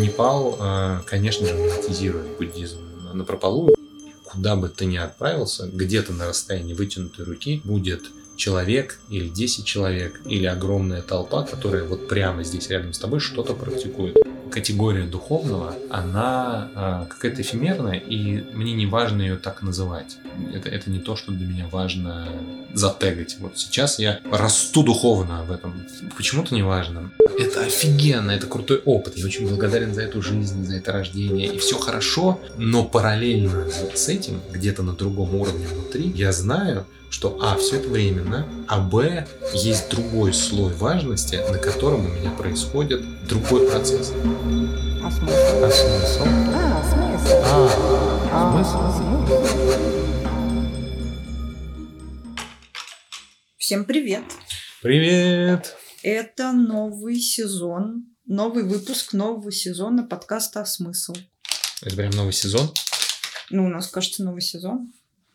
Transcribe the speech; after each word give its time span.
Непал, 0.00 0.56
э, 0.60 1.00
конечно 1.06 1.46
же, 1.46 1.54
монетизирует 1.54 2.36
буддизм 2.38 2.78
на 3.12 3.24
прополу. 3.24 3.74
Куда 4.24 4.56
бы 4.56 4.68
ты 4.68 4.86
ни 4.86 4.96
отправился, 4.96 5.68
где-то 5.72 6.12
на 6.12 6.26
расстоянии 6.26 6.74
вытянутой 6.74 7.24
руки 7.24 7.60
будет 7.64 8.02
человек 8.36 8.98
или 9.08 9.28
10 9.28 9.64
человек 9.64 10.20
или 10.24 10.46
огромная 10.46 11.02
толпа, 11.02 11.44
которая 11.44 11.84
вот 11.84 12.08
прямо 12.08 12.42
здесь 12.42 12.68
рядом 12.68 12.92
с 12.92 12.98
тобой 12.98 13.20
что-то 13.20 13.54
практикует. 13.54 14.16
Категория 14.52 15.04
духовного, 15.04 15.74
она 15.90 16.68
э, 16.74 17.06
какая-то 17.08 17.40
эфемерная, 17.40 17.98
и 17.98 18.44
мне 18.52 18.74
не 18.74 18.86
важно 18.86 19.22
ее 19.22 19.36
так 19.36 19.62
называть. 19.62 20.18
Это, 20.54 20.68
это 20.68 20.90
не 20.90 20.98
то, 20.98 21.16
что 21.16 21.32
для 21.32 21.46
меня 21.46 21.66
важно 21.70 22.28
затегать. 22.74 23.36
Вот 23.40 23.58
сейчас 23.58 23.98
я 23.98 24.20
расту 24.30 24.82
духовно 24.82 25.42
в 25.44 25.52
этом. 25.52 25.82
Почему-то 26.16 26.54
не 26.54 26.62
важно. 26.62 27.10
Это 27.38 27.62
офигенно, 27.62 28.30
это 28.30 28.46
крутой 28.46 28.82
опыт. 28.84 29.16
Я 29.16 29.24
очень 29.24 29.48
благодарен 29.48 29.94
за 29.94 30.02
эту 30.02 30.20
жизнь, 30.20 30.66
за 30.66 30.76
это 30.76 30.92
рождение. 30.92 31.46
И 31.54 31.58
все 31.58 31.78
хорошо, 31.78 32.40
но 32.58 32.84
параллельно 32.84 33.66
с 33.94 34.08
этим, 34.08 34.40
где-то 34.50 34.82
на 34.82 34.92
другом 34.92 35.34
уровне 35.34 35.66
внутри, 35.66 36.12
я 36.14 36.32
знаю, 36.32 36.86
что 37.12 37.38
А, 37.42 37.56
все 37.56 37.76
это 37.76 37.88
временно, 37.88 38.48
а 38.66 38.80
Б, 38.80 39.28
есть 39.52 39.90
другой 39.90 40.32
слой 40.32 40.72
важности, 40.72 41.36
на 41.50 41.58
котором 41.58 42.06
у 42.06 42.08
меня 42.08 42.30
происходит 42.30 43.02
другой 43.28 43.68
процесс. 43.70 44.12
А 45.04 45.10
смысл? 45.10 45.34
А 45.62 45.70
смысл? 45.70 46.22
А, 46.54 46.82
смысл. 46.90 47.34
А, 47.44 47.68
а 48.32 48.52
смысл? 48.56 48.78
Всем 53.58 53.84
привет! 53.84 54.24
Привет! 54.80 55.76
Это 56.02 56.52
новый 56.52 57.20
сезон, 57.20 58.06
новый 58.24 58.64
выпуск 58.64 59.12
нового 59.12 59.52
сезона 59.52 60.02
подкаста 60.02 60.62
«А 60.62 60.64
смысл?». 60.64 61.14
Это 61.82 61.94
прям 61.94 62.12
новый 62.12 62.32
сезон? 62.32 62.70
Ну, 63.50 63.66
у 63.66 63.68
нас, 63.68 63.86
кажется, 63.88 64.24
новый 64.24 64.40
сезон. 64.40 64.92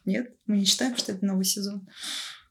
Нет? 0.07 0.29
Мы 0.47 0.59
не 0.59 0.65
считаем, 0.65 0.95
что 0.95 1.11
это 1.11 1.25
новый 1.25 1.43
сезон. 1.43 1.85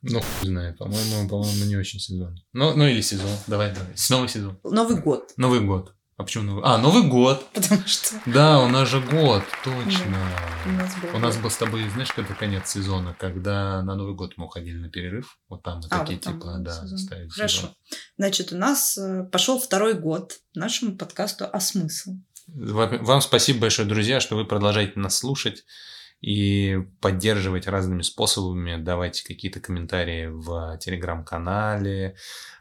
Ну, 0.03 0.21
не 0.43 0.49
знаю, 0.51 0.77
по-моему, 0.77 1.27
по-моему, 1.29 1.65
не 1.65 1.77
очень 1.77 1.99
сезон. 1.99 2.37
Ну, 2.53 2.77
ну 2.77 2.87
или 2.87 3.01
сезон. 3.01 3.31
Давай, 3.47 3.75
давай. 3.75 3.95
Новый 4.11 4.29
сезон. 4.29 4.61
Новый 4.62 5.01
год. 5.01 5.33
Новый 5.39 5.61
год. 5.61 5.95
А 6.19 6.23
почему 6.25 6.45
Новый? 6.45 6.62
А, 6.65 6.77
Новый 6.79 7.09
год. 7.09 7.47
Потому 7.55 7.87
что... 7.87 8.21
Да, 8.27 8.62
у 8.62 8.69
нас 8.69 8.89
же 8.89 9.01
год, 9.01 9.43
точно. 9.65 10.31
Да, 10.67 10.71
у 10.71 10.73
нас 10.75 10.95
был 11.01 11.09
У 11.15 11.19
нас 11.19 11.37
был 11.39 11.51
с 11.51 11.57
тобой, 11.57 11.89
знаешь, 11.91 12.12
когда 12.12 12.34
конец 12.34 12.71
сезона, 12.71 13.17
когда 13.19 13.83
на 13.83 13.95
Новый 13.97 14.15
год 14.15 14.34
мы 14.37 14.45
уходили 14.45 14.77
на 14.77 14.91
перерыв. 14.91 15.39
Вот 15.49 15.62
там 15.62 15.81
мы 15.81 15.87
А, 15.91 15.99
такие, 16.01 16.17
вот 16.17 16.25
там 16.25 16.34
типа, 16.34 16.59
да, 16.61 16.73
сезон. 16.73 16.99
ставили 16.99 17.29
Хорошо. 17.29 17.57
сезон. 17.57 17.75
Значит, 18.19 18.53
у 18.53 18.57
нас 18.57 18.99
э, 18.99 19.25
пошел 19.33 19.59
второй 19.59 19.95
год 19.95 20.39
нашему 20.55 20.97
подкасту 20.97 21.47
«А 21.51 21.59
смысл?». 21.61 22.12
Вам 22.49 23.21
спасибо 23.23 23.61
большое, 23.61 23.89
друзья, 23.89 24.21
что 24.21 24.37
вы 24.37 24.45
продолжаете 24.45 25.01
нас 25.01 25.17
слушать 25.19 25.65
и 26.20 26.78
поддерживать 27.00 27.67
разными 27.67 28.03
способами, 28.03 28.83
давать 28.83 29.22
какие-то 29.22 29.61
комментарии 29.61 30.27
в 30.27 30.78
телеграм-канале, 30.78 32.17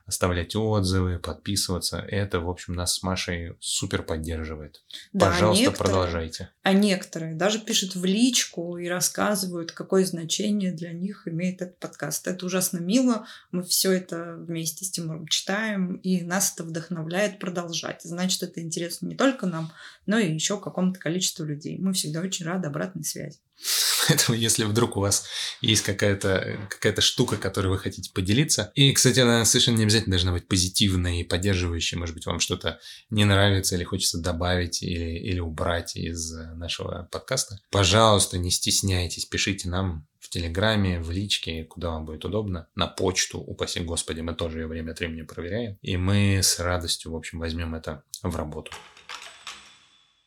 оставлять 0.05 0.55
отзывы, 0.55 1.19
подписываться. 1.19 1.97
Это, 1.97 2.39
в 2.39 2.49
общем, 2.49 2.73
нас 2.73 2.95
с 2.95 3.03
Машей 3.03 3.55
супер 3.59 4.03
поддерживает. 4.03 4.83
Да, 5.13 5.31
Пожалуйста, 5.31 5.63
некоторые- 5.63 5.91
продолжайте. 5.93 6.49
А 6.61 6.73
некоторые 6.73 7.35
даже 7.35 7.59
пишут 7.59 7.95
в 7.95 8.05
личку 8.05 8.77
и 8.77 8.87
рассказывают, 8.87 9.71
какое 9.71 10.05
значение 10.05 10.71
для 10.71 10.91
них 10.91 11.27
имеет 11.27 11.61
этот 11.61 11.79
подкаст. 11.79 12.27
Это 12.27 12.45
ужасно 12.45 12.77
мило. 12.77 13.25
Мы 13.51 13.63
все 13.63 13.91
это 13.91 14.35
вместе 14.37 14.85
с 14.85 14.91
Тимуром 14.91 15.27
читаем, 15.27 15.95
и 15.95 16.21
нас 16.21 16.53
это 16.53 16.63
вдохновляет 16.63 17.39
продолжать. 17.39 18.01
Значит, 18.03 18.43
это 18.43 18.61
интересно 18.61 19.07
не 19.07 19.15
только 19.15 19.47
нам, 19.47 19.71
но 20.05 20.19
и 20.19 20.31
еще 20.31 20.59
какому-то 20.59 20.99
количеству 20.99 21.45
людей. 21.45 21.77
Мы 21.79 21.93
всегда 21.93 22.21
очень 22.21 22.45
рады 22.45 22.67
обратной 22.67 23.03
связи. 23.03 23.39
Поэтому, 24.07 24.37
если 24.37 24.63
вдруг 24.63 24.97
у 24.97 25.01
вас 25.01 25.25
есть 25.61 25.83
какая-то 25.83 26.59
какая 26.69 26.99
штука, 27.01 27.37
которой 27.37 27.67
вы 27.67 27.77
хотите 27.77 28.11
поделиться, 28.13 28.71
и, 28.75 28.91
кстати, 28.93 29.19
она 29.19 29.45
совершенно 29.45 29.77
не 29.77 29.83
обязательно 29.83 30.13
должна 30.13 30.31
быть 30.31 30.47
позитивной 30.47 31.21
и 31.21 31.23
поддерживающей, 31.23 31.97
может 31.97 32.15
быть, 32.15 32.25
вам 32.25 32.39
что-то 32.39 32.79
не 33.09 33.25
нравится 33.25 33.75
или 33.75 33.83
хочется 33.83 34.19
добавить 34.19 34.83
или, 34.83 35.17
или 35.19 35.39
убрать 35.39 35.95
из 35.95 36.33
э, 36.33 36.53
нашего 36.55 37.07
подкаста, 37.11 37.59
пожалуйста, 37.71 38.37
не 38.37 38.51
стесняйтесь, 38.51 39.25
пишите 39.25 39.69
нам 39.69 40.07
в 40.19 40.29
Телеграме, 40.29 40.99
в 40.99 41.11
личке, 41.11 41.63
куда 41.63 41.91
вам 41.91 42.05
будет 42.05 42.25
удобно, 42.25 42.67
на 42.75 42.87
почту, 42.87 43.39
упаси 43.39 43.79
господи, 43.79 44.21
мы 44.21 44.33
тоже 44.33 44.61
ее 44.61 44.67
время 44.67 44.91
от 44.91 44.99
времени 44.99 45.21
проверяем, 45.21 45.77
и 45.81 45.97
мы 45.97 46.39
с 46.41 46.59
радостью, 46.59 47.11
в 47.11 47.15
общем, 47.15 47.39
возьмем 47.39 47.75
это 47.75 48.03
в 48.23 48.35
работу. 48.35 48.71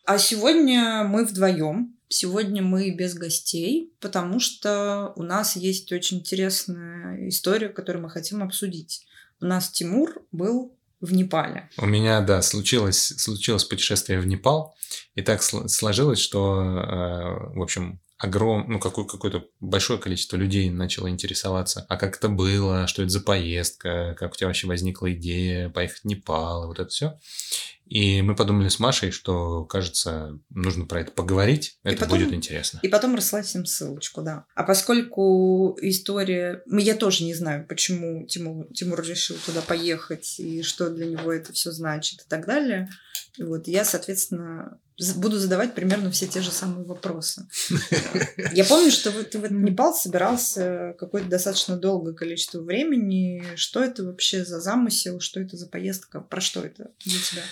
А 0.09 0.17
сегодня 0.17 1.05
мы 1.05 1.27
вдвоем. 1.27 1.95
Сегодня 2.09 2.63
мы 2.63 2.89
без 2.93 3.13
гостей, 3.13 3.93
потому 4.01 4.41
что 4.41 5.13
у 5.17 5.23
нас 5.23 5.55
есть 5.55 5.93
очень 5.93 6.21
интересная 6.21 7.29
история, 7.29 7.69
которую 7.69 8.05
мы 8.05 8.09
хотим 8.09 8.43
обсудить. 8.43 9.05
У 9.43 9.45
нас 9.45 9.69
Тимур 9.69 10.23
был 10.33 10.75
в 11.03 11.13
Непале. 11.13 11.69
У 11.77 11.85
меня, 11.85 12.23
да, 12.23 12.41
случилось, 12.41 12.99
случилось 13.19 13.65
путешествие 13.65 14.19
в 14.19 14.27
Непал, 14.27 14.75
и 15.15 15.21
так 15.21 15.43
сл- 15.43 15.69
сложилось, 15.69 16.21
что, 16.21 16.59
э, 16.59 17.59
в 17.59 17.61
общем, 17.63 18.01
огром, 18.17 18.65
ну, 18.67 18.81
какое- 18.81 19.05
какое-то 19.05 19.45
большое 19.61 19.99
количество 19.99 20.37
людей 20.37 20.71
начало 20.71 21.11
интересоваться, 21.11 21.85
а 21.87 21.99
как 21.99 22.17
это 22.17 22.31
было, 22.31 22.87
что 22.87 23.03
это 23.03 23.11
за 23.11 23.21
поездка, 23.21 24.17
как 24.19 24.33
у 24.33 24.37
тебя 24.37 24.47
вообще 24.47 24.67
возникла 24.67 25.13
идея 25.13 25.69
поехать 25.69 26.01
в 26.01 26.05
Непал, 26.07 26.67
вот 26.67 26.79
это 26.81 26.89
все. 26.89 27.19
И 27.89 28.23
мы 28.23 28.35
подумали 28.35 28.69
с 28.69 28.79
Машей, 28.79 29.11
что, 29.11 29.65
кажется, 29.65 30.39
нужно 30.51 30.85
про 30.85 31.01
это 31.01 31.13
поговорить, 31.13 31.79
И 31.85 31.89
это 31.89 32.05
потом- 32.05 32.19
будет 32.19 32.33
интересно. 32.33 32.81
И 32.83 32.89
потом 32.89 33.15
расслать 33.15 33.53
им 33.55 33.65
ссылочку, 33.65 34.23
да. 34.23 34.45
А 34.55 34.63
поскольку 34.63 35.77
история... 35.81 36.63
Я 36.71 36.95
тоже 36.95 37.25
не 37.25 37.35
знаю, 37.35 37.67
почему 37.67 38.27
Тимур, 38.27 38.67
Тимур 38.75 39.03
решил 39.03 39.37
туда 39.45 39.63
поехать, 39.63 40.39
и 40.39 40.63
что 40.63 40.91
для 40.91 41.07
него 41.07 41.33
это 41.33 41.53
все 41.53 41.71
значит, 41.73 42.21
и 42.21 42.29
так 42.29 42.47
далее. 42.47 42.89
И 43.37 43.43
вот 43.45 43.69
я, 43.69 43.85
соответственно, 43.85 44.79
буду 45.17 45.39
задавать 45.39 45.75
примерно 45.75 46.11
все 46.11 46.27
те 46.27 46.41
же 46.41 46.51
самые 46.51 46.85
вопросы. 46.85 47.47
Я 48.53 48.65
помню, 48.65 48.91
что 48.91 49.13
ты 49.13 49.39
в 49.39 49.45
этот 49.45 49.57
Непал 49.57 49.95
собирался 49.95 50.97
какое-то 50.99 51.29
достаточно 51.29 51.77
долгое 51.77 52.15
количество 52.15 52.61
времени. 52.61 53.45
Что 53.55 53.83
это 53.83 54.03
вообще 54.05 54.45
за 54.45 54.61
замысел? 54.61 55.21
Что 55.21 55.41
это 55.41 55.57
за 55.57 55.69
поездка? 55.69 56.21
Про 56.21 56.41
что 56.41 56.63
это 56.63 56.91
для 57.05 57.21
тебя? 57.21 57.43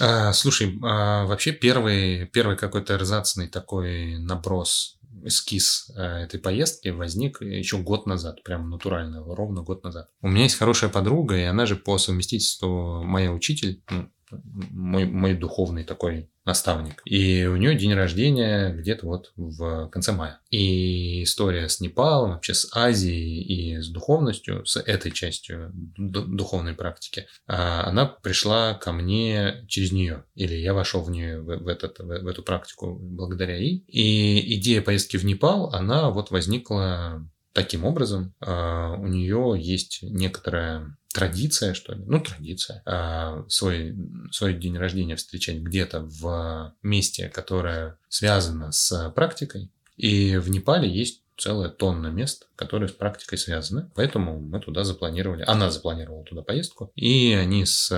А, 0.00 0.32
слушай, 0.32 0.78
а, 0.82 1.24
вообще 1.26 1.52
первый, 1.52 2.26
первый 2.26 2.56
какой-то 2.56 2.94
эрзацный 2.94 3.48
такой 3.48 4.18
наброс, 4.18 4.98
эскиз 5.24 5.90
а, 5.96 6.20
этой 6.20 6.40
поездки 6.40 6.88
возник 6.88 7.40
еще 7.40 7.78
год 7.78 8.06
назад, 8.06 8.42
прям 8.42 8.70
натурально, 8.70 9.22
ровно 9.24 9.62
год 9.62 9.84
назад. 9.84 10.08
У 10.22 10.28
меня 10.28 10.44
есть 10.44 10.58
хорошая 10.58 10.90
подруга, 10.90 11.36
и 11.36 11.42
она 11.42 11.66
же 11.66 11.76
по 11.76 11.98
совместительству 11.98 13.02
моя 13.02 13.32
учитель, 13.32 13.82
ну, 13.90 14.10
мой, 14.30 15.04
мой 15.04 15.34
духовный 15.34 15.84
такой 15.84 16.28
наставник. 16.44 17.02
И 17.04 17.44
у 17.44 17.56
нее 17.56 17.74
день 17.74 17.92
рождения 17.92 18.72
где-то 18.72 19.06
вот 19.06 19.32
в 19.36 19.88
конце 19.88 20.12
мая. 20.12 20.40
И 20.50 21.24
история 21.24 21.68
с 21.68 21.80
Непалом, 21.80 22.30
вообще 22.30 22.54
с 22.54 22.68
Азией 22.74 23.42
и 23.42 23.80
с 23.80 23.88
духовностью, 23.88 24.64
с 24.64 24.76
этой 24.80 25.10
частью 25.10 25.72
ду- 25.74 26.24
духовной 26.24 26.74
практики, 26.74 27.26
а, 27.46 27.84
она 27.88 28.06
пришла 28.06 28.74
ко 28.74 28.92
мне 28.92 29.64
через 29.68 29.90
нее. 29.90 30.24
Или 30.36 30.54
я 30.54 30.72
вошел 30.72 31.02
в 31.02 31.10
нее, 31.10 31.40
в, 31.40 31.46
в 31.46 31.68
этот, 31.68 31.98
в, 31.98 32.04
в 32.06 32.26
эту 32.28 32.42
практику 32.44 32.96
благодаря 32.96 33.56
ей. 33.56 33.84
И 33.88 34.56
идея 34.58 34.82
поездки 34.82 35.16
в 35.16 35.24
Непал, 35.24 35.74
она 35.74 36.10
вот 36.10 36.30
возникла 36.30 37.28
таким 37.56 37.86
образом. 37.86 38.34
А, 38.40 38.92
У 38.92 39.06
нее 39.06 39.54
есть 39.58 40.00
некоторая 40.02 40.94
традиция, 41.12 41.72
что 41.72 41.94
ли, 41.94 42.04
ну, 42.06 42.20
традиция, 42.20 42.82
а, 42.84 43.46
свой, 43.48 43.96
свой 44.30 44.52
день 44.52 44.76
рождения 44.76 45.16
встречать 45.16 45.56
где-то 45.56 46.00
в 46.02 46.74
месте, 46.82 47.30
которое 47.30 47.98
связано 48.10 48.72
с 48.72 49.10
практикой. 49.16 49.70
И 49.96 50.36
в 50.36 50.50
Непале 50.50 50.86
есть 50.86 51.22
целая 51.38 51.68
тонна 51.68 52.08
мест, 52.08 52.48
которые 52.56 52.88
с 52.88 52.92
практикой 52.92 53.36
связаны. 53.38 53.90
Поэтому 53.94 54.40
мы 54.40 54.60
туда 54.60 54.84
запланировали, 54.84 55.44
она 55.46 55.70
запланировала 55.70 56.24
туда 56.24 56.42
поездку. 56.42 56.90
И 56.94 57.32
они 57.32 57.64
с 57.66 57.88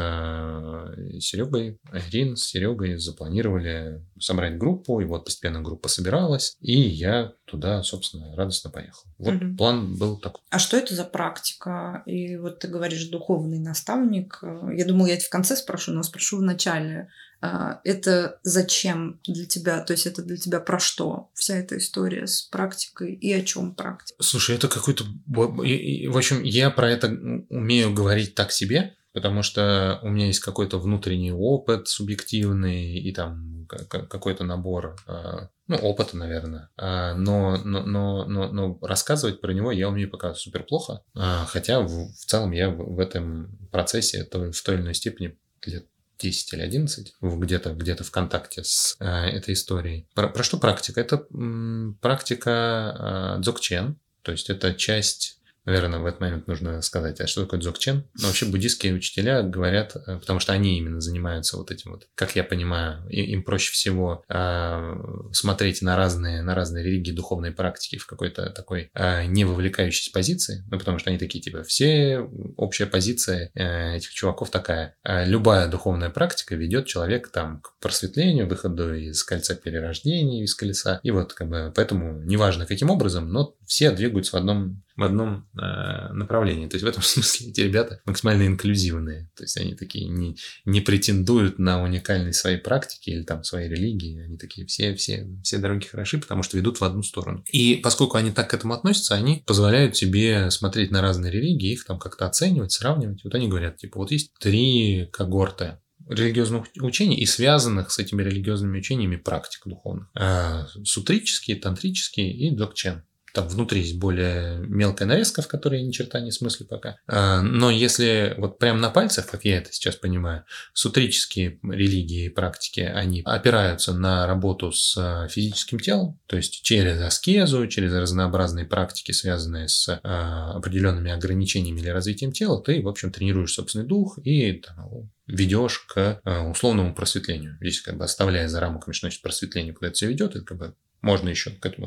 Серегой, 1.20 1.78
Ирин 1.92 2.36
с 2.36 2.44
Серегой 2.44 2.96
запланировали 2.98 4.04
собрать 4.18 4.58
группу. 4.58 5.00
И 5.00 5.04
вот 5.04 5.24
постепенно 5.24 5.60
группа 5.60 5.88
собиралась. 5.88 6.56
И 6.60 6.78
я 6.80 7.32
туда, 7.44 7.82
собственно, 7.82 8.34
радостно 8.36 8.70
поехал. 8.70 9.02
Вот 9.18 9.34
Мгм. 9.34 9.56
план 9.56 9.96
был 9.96 10.18
такой. 10.18 10.40
А 10.50 10.58
что 10.58 10.76
это 10.76 10.94
за 10.94 11.04
практика? 11.04 12.02
И 12.06 12.36
вот 12.36 12.58
ты 12.60 12.68
говоришь, 12.68 13.08
духовный 13.08 13.58
наставник. 13.58 14.38
Э, 14.42 14.70
Я 14.76 14.84
думала, 14.84 15.06
я 15.06 15.14
это 15.14 15.24
в 15.24 15.30
конце 15.30 15.56
спрошу, 15.56 15.92
но 15.92 16.02
спрошу 16.02 16.38
в 16.38 16.42
начале. 16.42 17.08
А, 17.40 17.80
Это 17.84 18.38
зачем 18.42 19.20
для 19.26 19.46
тебя? 19.46 19.80
То 19.80 19.92
есть 19.92 20.06
это 20.06 20.22
для 20.22 20.36
тебя 20.36 20.60
про 20.60 20.78
что? 20.78 21.30
Вся 21.34 21.56
эта 21.56 21.78
история 21.78 22.26
с 22.26 22.42
практикой 22.42 23.14
и 23.14 23.32
о 23.32 23.42
чем 23.42 23.74
практика? 23.74 24.22
Слушай, 24.22 24.56
это 24.56 24.68
какой-то... 24.68 25.04
В 25.26 26.16
общем, 26.16 26.42
я 26.42 26.70
про 26.70 26.90
это 26.90 27.08
умею 27.48 27.92
говорить 27.92 28.34
так 28.34 28.52
себе, 28.52 28.96
потому 29.12 29.42
что 29.42 30.00
у 30.02 30.08
меня 30.08 30.26
есть 30.26 30.40
какой-то 30.40 30.78
внутренний 30.78 31.32
опыт 31.32 31.88
субъективный 31.88 32.98
и 32.98 33.12
там 33.12 33.66
какой-то 33.66 34.44
набор 34.44 34.96
а, 35.06 35.50
ну, 35.66 35.76
опыта, 35.76 36.16
наверное. 36.16 36.70
А, 36.76 37.14
но, 37.14 37.58
но, 37.64 37.84
но, 37.84 38.24
но, 38.24 38.48
но 38.50 38.78
рассказывать 38.80 39.40
про 39.40 39.52
него 39.52 39.70
я 39.70 39.88
умею 39.88 40.10
пока 40.10 40.34
супер 40.34 40.64
плохо. 40.64 41.02
А, 41.14 41.44
хотя 41.46 41.80
в, 41.80 42.12
в 42.12 42.24
целом 42.24 42.52
я 42.52 42.70
в, 42.70 42.98
этом 42.98 43.58
процессе 43.70 44.24
в 44.24 44.62
той 44.62 44.74
или 44.74 44.82
иной 44.82 44.94
степени 44.94 45.36
лет 45.66 45.86
10 46.18 46.52
или 46.54 46.62
11, 46.62 47.14
где-то 47.20 47.74
где 47.74 47.94
в 48.04 48.10
контакте 48.10 48.64
с 48.64 48.96
э, 49.00 49.06
этой 49.06 49.54
историей. 49.54 50.06
Про, 50.14 50.28
про 50.28 50.42
что 50.42 50.58
практика? 50.58 51.00
Это 51.00 51.26
м, 51.32 51.98
практика 52.00 53.36
э, 53.38 53.42
дзокчен, 53.42 53.98
то 54.22 54.32
есть 54.32 54.50
это 54.50 54.74
часть 54.74 55.37
Наверное, 55.68 55.98
в 55.98 56.06
этот 56.06 56.20
момент 56.20 56.46
нужно 56.46 56.80
сказать, 56.80 57.20
а 57.20 57.26
что 57.26 57.42
такое 57.42 57.60
дзогчен? 57.60 58.02
Ну, 58.18 58.26
вообще 58.26 58.46
буддийские 58.46 58.94
учителя 58.94 59.42
говорят, 59.42 59.96
э, 59.96 60.18
потому 60.18 60.40
что 60.40 60.54
они 60.54 60.78
именно 60.78 61.02
занимаются 61.02 61.58
вот 61.58 61.70
этим 61.70 61.90
вот, 61.90 62.08
как 62.14 62.34
я 62.36 62.42
понимаю, 62.42 63.06
им 63.10 63.42
проще 63.42 63.70
всего 63.72 64.24
э, 64.30 64.96
смотреть 65.32 65.82
на 65.82 65.94
разные, 65.94 66.40
на 66.40 66.54
разные 66.54 66.82
религии, 66.82 67.12
духовные 67.12 67.52
практики 67.52 67.98
в 67.98 68.06
какой-то 68.06 68.48
такой 68.48 68.90
э, 68.94 69.26
не 69.26 69.44
вовлекающейся 69.44 70.10
позиции, 70.10 70.64
ну, 70.70 70.78
потому 70.78 70.98
что 70.98 71.10
они 71.10 71.18
такие, 71.18 71.42
типа, 71.42 71.62
все, 71.64 72.26
общая 72.56 72.86
позиция 72.86 73.50
э, 73.54 73.96
этих 73.96 74.14
чуваков 74.14 74.48
такая, 74.48 74.96
э, 75.04 75.26
любая 75.26 75.68
духовная 75.68 76.08
практика 76.08 76.54
ведет 76.54 76.86
человека 76.86 77.28
там 77.30 77.60
к 77.60 77.78
просветлению, 77.78 78.48
выходу 78.48 78.94
из 78.94 79.22
кольца 79.22 79.54
перерождения, 79.54 80.44
из 80.44 80.54
колеса, 80.54 80.98
и 81.02 81.10
вот 81.10 81.34
как 81.34 81.50
бы, 81.50 81.70
поэтому 81.76 82.22
неважно 82.22 82.64
каким 82.64 82.88
образом, 82.88 83.28
но 83.28 83.54
все 83.68 83.92
двигаются 83.92 84.32
в 84.32 84.40
одном 84.40 84.82
в 84.96 85.04
одном 85.04 85.46
э, 85.56 86.12
направлении. 86.12 86.66
То 86.66 86.74
есть 86.74 86.84
в 86.84 86.88
этом 86.88 87.02
смысле 87.04 87.50
эти 87.50 87.60
ребята 87.60 88.00
максимально 88.04 88.48
инклюзивные. 88.48 89.30
То 89.36 89.44
есть 89.44 89.56
они 89.56 89.76
такие 89.76 90.08
не, 90.08 90.36
не 90.64 90.80
претендуют 90.80 91.60
на 91.60 91.80
уникальность 91.84 92.40
своей 92.40 92.58
практики 92.58 93.10
или 93.10 93.22
там 93.22 93.44
своей 93.44 93.68
религии. 93.68 94.20
Они 94.24 94.36
такие 94.36 94.66
все, 94.66 94.96
все, 94.96 95.28
все 95.44 95.58
дороги 95.58 95.86
хороши, 95.86 96.18
потому 96.18 96.42
что 96.42 96.56
ведут 96.56 96.80
в 96.80 96.84
одну 96.84 97.04
сторону. 97.04 97.44
И 97.52 97.76
поскольку 97.76 98.16
они 98.16 98.32
так 98.32 98.50
к 98.50 98.54
этому 98.54 98.74
относятся, 98.74 99.14
они 99.14 99.44
позволяют 99.46 99.96
себе 99.96 100.50
смотреть 100.50 100.90
на 100.90 101.00
разные 101.00 101.30
религии, 101.30 101.74
их 101.74 101.84
там 101.84 102.00
как-то 102.00 102.26
оценивать, 102.26 102.72
сравнивать. 102.72 103.22
Вот 103.22 103.36
они 103.36 103.46
говорят, 103.46 103.76
типа, 103.76 104.00
вот 104.00 104.10
есть 104.10 104.32
три 104.40 105.08
когорты 105.12 105.78
религиозных 106.08 106.64
учений 106.80 107.16
и 107.16 107.26
связанных 107.26 107.92
с 107.92 108.00
этими 108.00 108.22
религиозными 108.22 108.78
учениями 108.78 109.16
практик 109.16 109.60
духовных. 109.66 110.08
Э, 110.18 110.64
сутрические, 110.82 111.56
тантрические 111.56 112.32
и 112.32 112.50
докчен 112.50 113.04
там 113.38 113.46
внутри 113.46 113.82
есть 113.82 113.98
более 113.98 114.58
мелкая 114.58 115.06
нарезка, 115.06 115.42
в 115.42 115.46
которой 115.46 115.80
ни 115.80 115.92
черта 115.92 116.18
не 116.18 116.32
смысле 116.32 116.66
пока. 116.66 116.96
А, 117.06 117.40
но 117.40 117.70
если 117.70 118.34
вот 118.36 118.58
прямо 118.58 118.80
на 118.80 118.90
пальцах, 118.90 119.30
как 119.30 119.44
я 119.44 119.58
это 119.58 119.72
сейчас 119.72 119.94
понимаю, 119.94 120.44
сутрические 120.72 121.60
религии 121.62 122.24
и 122.24 122.30
практики, 122.30 122.80
они 122.80 123.22
опираются 123.24 123.92
на 123.92 124.26
работу 124.26 124.72
с 124.72 124.96
а, 124.98 125.28
физическим 125.28 125.78
телом, 125.78 126.18
то 126.26 126.36
есть 126.36 126.62
через 126.62 127.00
аскезу, 127.00 127.68
через 127.68 127.92
разнообразные 127.92 128.66
практики, 128.66 129.12
связанные 129.12 129.68
с 129.68 129.88
а, 130.02 130.54
определенными 130.56 131.12
ограничениями 131.12 131.78
или 131.78 131.90
развитием 131.90 132.32
тела, 132.32 132.60
ты, 132.60 132.82
в 132.82 132.88
общем, 132.88 133.12
тренируешь 133.12 133.52
собственный 133.52 133.86
дух 133.86 134.18
и 134.24 134.54
там, 134.54 135.12
ведешь 135.28 135.78
к 135.86 136.20
условному 136.50 136.92
просветлению. 136.92 137.56
Здесь 137.60 137.82
как 137.82 137.98
бы 137.98 138.04
оставляя 138.04 138.48
за 138.48 138.58
рамками, 138.58 138.92
что 138.92 139.06
значит 139.06 139.22
просветление, 139.22 139.74
куда 139.74 139.88
это 139.88 139.94
все 139.94 140.08
ведет, 140.08 140.34
это 140.34 140.44
как 140.44 140.58
бы 140.58 140.74
можно 141.02 141.28
еще 141.28 141.50
к 141.50 141.64
этому 141.64 141.86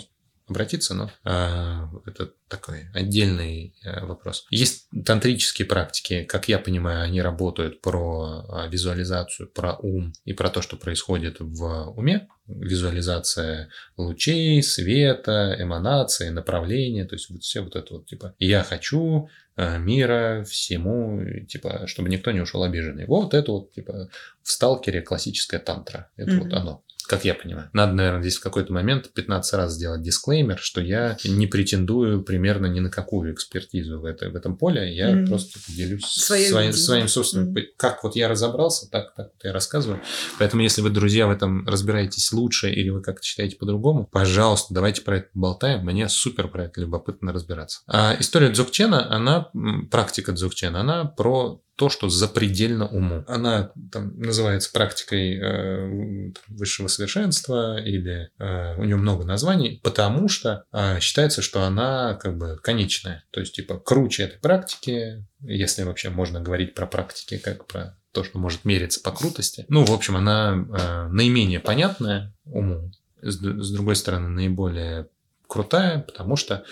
обратиться, 0.51 0.93
но 0.93 1.11
э, 1.25 1.87
это 2.05 2.31
такой 2.47 2.87
отдельный 2.93 3.75
э, 3.83 4.05
вопрос. 4.05 4.45
Есть 4.51 4.87
тантрические 5.05 5.65
практики, 5.65 6.23
как 6.23 6.47
я 6.47 6.59
понимаю, 6.59 7.03
они 7.03 7.21
работают 7.21 7.81
про 7.81 8.45
э, 8.47 8.69
визуализацию, 8.69 9.49
про 9.49 9.75
ум 9.75 10.13
и 10.25 10.33
про 10.33 10.49
то, 10.49 10.61
что 10.61 10.77
происходит 10.77 11.37
в 11.39 11.93
уме. 11.95 12.27
Визуализация 12.47 13.69
лучей, 13.97 14.61
света, 14.61 15.55
эманации, 15.57 16.29
направления, 16.29 17.05
то 17.05 17.15
есть 17.15 17.29
вот 17.29 17.41
все 17.43 17.61
вот 17.61 17.75
это 17.75 17.93
вот 17.93 18.07
типа 18.07 18.35
«я 18.39 18.63
хочу 18.63 19.29
э, 19.55 19.79
мира 19.79 20.43
всему, 20.43 21.23
типа, 21.47 21.87
чтобы 21.87 22.09
никто 22.09 22.31
не 22.31 22.41
ушел 22.41 22.63
обиженный». 22.63 23.05
Вот 23.05 23.33
это 23.33 23.51
вот 23.51 23.71
типа 23.71 24.09
в 24.43 24.51
сталкере 24.51 25.01
классическая 25.01 25.59
тантра. 25.59 26.09
Это 26.17 26.31
mm-hmm. 26.31 26.39
вот 26.39 26.53
оно 26.53 26.83
как 27.11 27.25
я 27.25 27.33
понимаю. 27.33 27.69
Надо, 27.73 27.91
наверное, 27.91 28.21
здесь 28.21 28.37
в 28.37 28.41
какой-то 28.41 28.71
момент 28.71 29.11
15 29.13 29.53
раз 29.55 29.73
сделать 29.73 30.01
дисклеймер, 30.01 30.57
что 30.57 30.79
я 30.79 31.17
не 31.25 31.45
претендую 31.45 32.23
примерно 32.23 32.67
ни 32.67 32.79
на 32.79 32.89
какую 32.89 33.33
экспертизу 33.33 33.99
в, 33.99 34.05
это, 34.05 34.29
в 34.29 34.35
этом 34.37 34.55
поле. 34.55 34.95
Я 34.95 35.11
mm-hmm. 35.11 35.27
просто 35.27 35.59
делюсь 35.67 36.05
своим, 36.05 36.49
своим, 36.49 36.71
своим 36.71 37.07
собственным... 37.09 37.53
Mm-hmm. 37.53 37.63
Как 37.75 38.01
вот 38.05 38.15
я 38.15 38.29
разобрался, 38.29 38.89
так, 38.89 39.13
так 39.13 39.31
вот 39.33 39.43
я 39.43 39.51
рассказываю. 39.51 39.99
Поэтому, 40.39 40.63
если 40.63 40.81
вы, 40.81 40.89
друзья, 40.89 41.27
в 41.27 41.31
этом 41.31 41.67
разбираетесь 41.67 42.31
лучше 42.31 42.71
или 42.71 42.87
вы 42.87 43.01
как-то 43.01 43.25
считаете 43.25 43.57
по-другому, 43.57 44.07
пожалуйста, 44.09 44.73
давайте 44.73 45.01
про 45.01 45.17
это 45.17 45.27
болтаем. 45.33 45.83
Мне 45.83 46.07
супер 46.07 46.47
про 46.47 46.63
это 46.63 46.79
любопытно 46.79 47.33
разбираться. 47.33 47.81
А 47.87 48.15
история 48.17 48.51
Дзогчена, 48.51 49.13
она, 49.13 49.51
практика 49.91 50.31
Дзогчена, 50.31 50.79
она 50.79 51.03
про 51.03 51.61
то, 51.75 51.89
что 51.89 52.09
запредельно 52.09 52.87
уму. 52.87 53.23
Она 53.27 53.71
там, 53.91 54.17
называется 54.19 54.71
практикой 54.71 55.37
э, 55.37 56.31
высшего 56.47 56.87
совершенства 56.87 57.81
или 57.81 58.29
э, 58.37 58.75
у 58.77 58.83
нее 58.83 58.97
много 58.97 59.25
названий, 59.25 59.79
потому 59.83 60.27
что 60.27 60.65
э, 60.71 60.99
считается, 60.99 61.41
что 61.41 61.63
она 61.63 62.15
как 62.15 62.37
бы 62.37 62.59
конечная. 62.61 63.23
То 63.31 63.39
есть, 63.39 63.55
типа, 63.55 63.79
круче 63.79 64.23
этой 64.23 64.39
практики, 64.39 65.25
если 65.41 65.83
вообще 65.83 66.09
можно 66.09 66.39
говорить 66.39 66.75
про 66.75 66.85
практики 66.85 67.37
как 67.37 67.65
про 67.65 67.97
то, 68.11 68.23
что 68.23 68.37
может 68.37 68.65
мериться 68.65 69.01
по 69.01 69.11
крутости. 69.11 69.65
Ну, 69.69 69.85
в 69.85 69.91
общем, 69.91 70.17
она 70.17 70.53
э, 70.53 71.07
наименее 71.07 71.59
понятная 71.59 72.33
уму, 72.45 72.91
с, 73.21 73.37
с 73.37 73.71
другой 73.71 73.95
стороны, 73.95 74.27
наиболее 74.27 75.07
крутая, 75.47 75.99
потому 75.99 76.35
что 76.35 76.63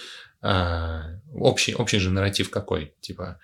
э, 0.41 1.01
общий, 1.33 1.73
общий 1.75 1.99
же 1.99 2.11
нарратив 2.11 2.49
какой? 2.49 2.93
Типа, 3.01 3.39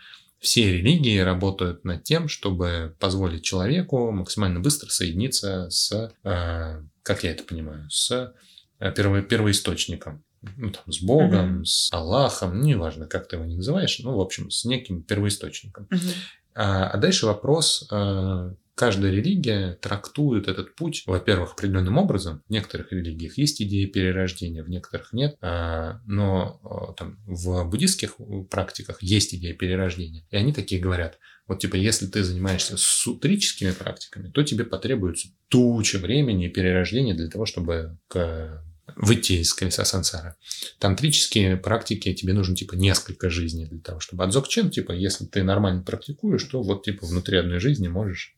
все 0.46 0.72
религии 0.72 1.18
работают 1.18 1.84
над 1.86 2.04
тем, 2.04 2.28
чтобы 2.28 2.96
позволить 3.00 3.44
человеку 3.44 4.12
максимально 4.12 4.60
быстро 4.60 4.90
соединиться 4.90 5.72
с, 5.72 6.12
э, 6.24 6.82
как 7.02 7.24
я 7.24 7.32
это 7.32 7.44
понимаю, 7.44 7.90
с 7.90 8.32
э, 8.80 8.92
перво, 8.92 9.24
первоисточником. 9.24 10.24
Ну, 10.58 10.70
там, 10.70 10.84
с 10.94 11.02
Богом, 11.02 11.62
mm-hmm. 11.62 11.66
с 11.66 11.92
Аллахом, 11.92 12.60
ну, 12.60 12.68
неважно, 12.68 13.08
как 13.08 13.28
ты 13.28 13.38
его 13.38 13.46
не 13.46 13.56
называешь, 13.56 14.00
ну, 14.04 14.16
в 14.16 14.22
общем, 14.22 14.52
с 14.52 14.64
неким 14.66 15.02
первоисточником. 15.02 15.88
Mm-hmm. 15.90 16.14
А, 16.54 16.90
а 16.90 16.98
дальше 16.98 17.26
вопрос, 17.26 17.88
э, 17.92 18.54
Каждая 18.76 19.12
религия 19.12 19.78
трактует 19.82 20.50
этот 20.50 20.76
путь, 20.76 21.04
во-первых, 21.06 21.54
определенным 21.54 21.98
образом. 21.98 22.44
В 22.48 22.52
некоторых 22.52 22.92
религиях 22.92 23.38
есть 23.38 23.62
идея 23.62 23.88
перерождения, 23.88 24.64
в 24.64 24.70
некоторых 24.70 25.14
нет. 25.14 25.38
А, 25.42 26.02
но 26.06 26.60
а, 26.62 26.94
там, 26.94 27.18
в 27.26 27.64
буддийских 27.70 28.18
практиках 28.50 29.02
есть 29.02 29.34
идея 29.34 29.54
перерождения. 29.54 30.26
И 30.30 30.36
они 30.36 30.52
такие 30.52 30.82
говорят, 30.82 31.20
вот 31.48 31.60
типа, 31.60 31.76
если 31.76 32.08
ты 32.08 32.22
занимаешься 32.22 32.76
сутрическими 32.78 33.72
практиками, 33.72 34.30
то 34.30 34.44
тебе 34.44 34.66
потребуется 34.66 35.30
туча 35.48 35.98
времени 35.98 36.48
и 36.48 36.52
перерождения 36.52 37.14
для 37.14 37.30
того, 37.30 37.46
чтобы 37.46 37.98
к 38.10 38.62
выйти 38.96 39.34
из 39.34 39.54
колеса 39.54 39.86
сансара. 39.86 40.38
Тантрические 40.80 41.58
практики 41.58 42.14
тебе 42.14 42.34
нужно 42.34 42.56
типа 42.56 42.74
несколько 42.74 43.30
жизней 43.30 43.66
для 43.66 43.80
того, 43.80 44.00
чтобы 44.00 44.24
адзокчен, 44.24 44.70
типа, 44.70 44.92
если 44.92 45.26
ты 45.26 45.44
нормально 45.44 45.84
практикуешь, 45.84 46.44
то 46.44 46.62
вот 46.62 46.84
типа 46.84 47.06
внутри 47.06 47.38
одной 47.38 47.60
жизни 47.60 47.88
можешь 47.88 48.36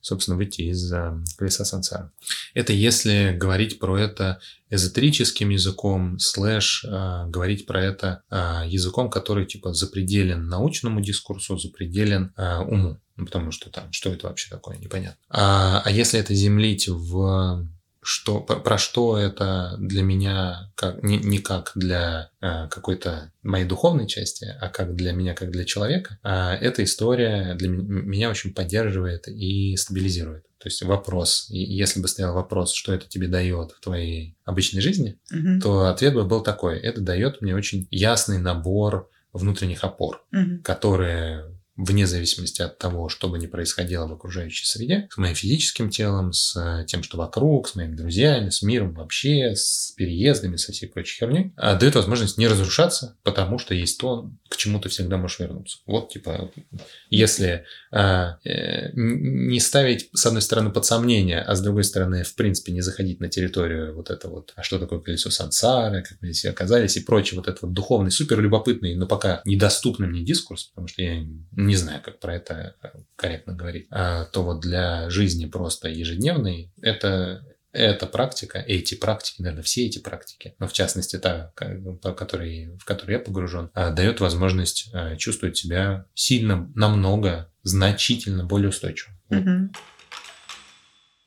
собственно, 0.00 0.36
выйти 0.36 0.62
из 0.62 0.92
колеса 1.36 1.64
сансара. 1.64 2.12
Это 2.54 2.72
если 2.72 3.34
говорить 3.36 3.78
про 3.78 3.98
это 3.98 4.40
эзотерическим 4.70 5.50
языком, 5.50 6.18
слэш 6.18 6.84
э, 6.84 7.24
говорить 7.28 7.66
про 7.66 7.82
это 7.82 8.22
э, 8.30 8.62
языком, 8.66 9.10
который 9.10 9.46
типа 9.46 9.72
запределен 9.74 10.48
научному 10.48 11.00
дискурсу, 11.00 11.58
запределен 11.58 12.32
э, 12.36 12.58
уму. 12.58 13.00
Ну, 13.16 13.26
потому 13.26 13.52
что 13.52 13.70
там, 13.70 13.92
что 13.92 14.10
это 14.10 14.26
вообще 14.26 14.50
такое, 14.50 14.76
непонятно. 14.76 15.18
А, 15.28 15.82
а 15.84 15.90
если 15.90 16.18
это 16.18 16.34
землить 16.34 16.88
в 16.88 17.64
что, 18.04 18.40
про 18.40 18.78
что 18.78 19.18
это 19.18 19.76
для 19.78 20.02
меня 20.02 20.70
как, 20.74 21.02
не, 21.02 21.16
не 21.18 21.38
как 21.38 21.72
для 21.74 22.30
э, 22.40 22.68
какой-то 22.68 23.32
моей 23.42 23.64
духовной 23.64 24.06
части, 24.06 24.46
а 24.60 24.68
как 24.68 24.94
для 24.94 25.12
меня, 25.12 25.34
как 25.34 25.50
для 25.50 25.64
человека, 25.64 26.18
э, 26.22 26.30
эта 26.60 26.84
история 26.84 27.54
для 27.54 27.68
меня 27.68 28.30
очень 28.30 28.52
поддерживает 28.52 29.26
и 29.26 29.74
стабилизирует. 29.76 30.44
То 30.58 30.68
есть 30.68 30.82
вопрос, 30.82 31.46
если 31.48 32.00
бы 32.00 32.08
стоял 32.08 32.34
вопрос, 32.34 32.72
что 32.72 32.92
это 32.92 33.06
тебе 33.08 33.28
дает 33.28 33.72
в 33.72 33.80
твоей 33.80 34.36
обычной 34.44 34.80
жизни, 34.80 35.18
угу. 35.30 35.60
то 35.62 35.86
ответ 35.88 36.14
бы 36.14 36.24
был 36.24 36.42
такой: 36.42 36.78
это 36.78 37.00
дает 37.00 37.40
мне 37.40 37.54
очень 37.54 37.88
ясный 37.90 38.38
набор 38.38 39.10
внутренних 39.32 39.84
опор, 39.84 40.24
угу. 40.32 40.62
которые 40.62 41.53
вне 41.76 42.06
зависимости 42.06 42.62
от 42.62 42.78
того, 42.78 43.08
что 43.08 43.28
бы 43.28 43.38
ни 43.38 43.46
происходило 43.46 44.06
в 44.06 44.12
окружающей 44.12 44.64
среде, 44.64 45.08
с 45.10 45.16
моим 45.16 45.34
физическим 45.34 45.90
телом, 45.90 46.32
с 46.32 46.56
э, 46.56 46.84
тем, 46.86 47.02
что 47.02 47.16
вокруг, 47.16 47.68
с 47.68 47.74
моими 47.74 47.96
друзьями, 47.96 48.50
с 48.50 48.62
миром 48.62 48.94
вообще, 48.94 49.56
с 49.56 49.92
переездами, 49.96 50.56
со 50.56 50.72
всей 50.72 50.86
прочей 50.86 51.18
херней, 51.18 51.52
а 51.56 51.74
дает 51.74 51.96
возможность 51.96 52.38
не 52.38 52.46
разрушаться, 52.46 53.16
потому 53.24 53.58
что 53.58 53.74
есть 53.74 53.98
то, 53.98 54.30
к 54.48 54.56
чему 54.56 54.78
ты 54.78 54.88
всегда 54.88 55.16
можешь 55.16 55.40
вернуться. 55.40 55.78
Вот, 55.86 56.10
типа, 56.10 56.52
если 57.10 57.64
а, 57.90 58.38
э, 58.44 58.90
не 58.94 59.58
ставить, 59.58 60.10
с 60.12 60.26
одной 60.26 60.42
стороны, 60.42 60.70
под 60.70 60.84
сомнение, 60.84 61.40
а 61.40 61.56
с 61.56 61.60
другой 61.60 61.84
стороны, 61.84 62.22
в 62.22 62.34
принципе, 62.36 62.72
не 62.72 62.82
заходить 62.82 63.18
на 63.18 63.28
территорию 63.28 63.94
вот 63.94 64.10
это 64.10 64.28
вот, 64.28 64.52
а 64.54 64.62
что 64.62 64.78
такое 64.78 65.00
колесо 65.00 65.30
сансары, 65.30 66.02
как 66.02 66.18
мы 66.20 66.28
здесь 66.28 66.44
оказались 66.44 66.96
и 66.96 67.00
прочее, 67.00 67.38
вот 67.38 67.48
этот 67.48 67.62
вот 67.62 67.72
духовный, 67.72 68.12
супер 68.12 68.40
любопытный, 68.40 68.94
но 68.94 69.06
пока 69.06 69.42
недоступный 69.44 70.06
мне 70.06 70.22
дискурс, 70.22 70.64
потому 70.64 70.86
что 70.86 71.02
я 71.02 71.24
не 71.66 71.76
знаю, 71.76 72.02
как 72.02 72.20
про 72.20 72.36
это 72.36 72.76
корректно 73.16 73.54
говорить, 73.54 73.86
а, 73.90 74.24
то 74.24 74.42
вот 74.42 74.60
для 74.60 75.10
жизни 75.10 75.46
просто 75.46 75.88
ежедневной 75.88 76.72
это 76.80 77.44
эта 77.74 78.06
практика, 78.06 78.60
эти 78.60 78.94
практики, 78.94 79.42
наверное, 79.42 79.64
все 79.64 79.84
эти 79.84 79.98
практики, 79.98 80.54
но 80.60 80.68
в 80.68 80.72
частности 80.72 81.18
та, 81.18 81.52
по 82.00 82.12
которой, 82.12 82.76
в 82.80 82.84
которой 82.84 83.14
я 83.14 83.18
погружен, 83.18 83.68
а, 83.74 83.90
дает 83.90 84.20
возможность 84.20 84.90
а, 84.92 85.16
чувствовать 85.16 85.56
себя 85.56 86.06
сильно, 86.14 86.70
намного, 86.76 87.50
значительно 87.64 88.44
более 88.44 88.68
устойчиво. 88.68 89.12
Угу. 89.30 89.70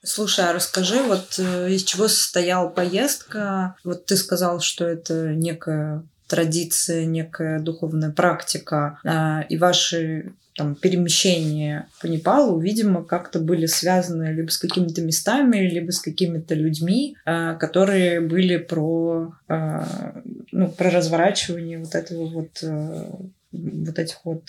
Слушай, 0.04 0.46
а 0.46 0.54
расскажи, 0.54 1.04
вот 1.04 1.38
э, 1.38 1.72
из 1.72 1.84
чего 1.84 2.08
состояла 2.08 2.70
поездка? 2.70 3.76
Вот 3.84 4.06
ты 4.06 4.16
сказал, 4.16 4.62
что 4.62 4.86
это 4.86 5.34
некая 5.34 6.08
традиция, 6.28 7.06
некая 7.06 7.60
духовная 7.60 8.12
практика, 8.12 9.00
а, 9.04 9.42
и 9.50 9.58
ваши 9.58 10.34
там, 10.58 10.76
перемещения 10.76 11.88
по 12.02 12.08
Непалу, 12.08 12.60
видимо, 12.60 13.04
как-то 13.04 13.40
были 13.40 13.68
связаны 13.68 14.34
либо 14.34 14.50
с 14.50 14.58
какими-то 14.58 15.02
местами, 15.04 15.58
либо 15.58 15.92
с 15.92 16.00
какими-то 16.00 16.56
людьми, 16.56 17.16
а, 17.26 17.54
которые 17.54 18.22
были 18.22 18.58
про, 18.58 19.34
а, 19.48 20.22
ну, 20.52 20.70
про 20.70 20.90
разворачивание 20.90 21.78
вот 21.78 21.94
этого 21.94 22.26
вот, 22.26 22.64
э, 22.64 23.12
вот 23.52 24.00
этих 24.00 24.18
вот 24.26 24.44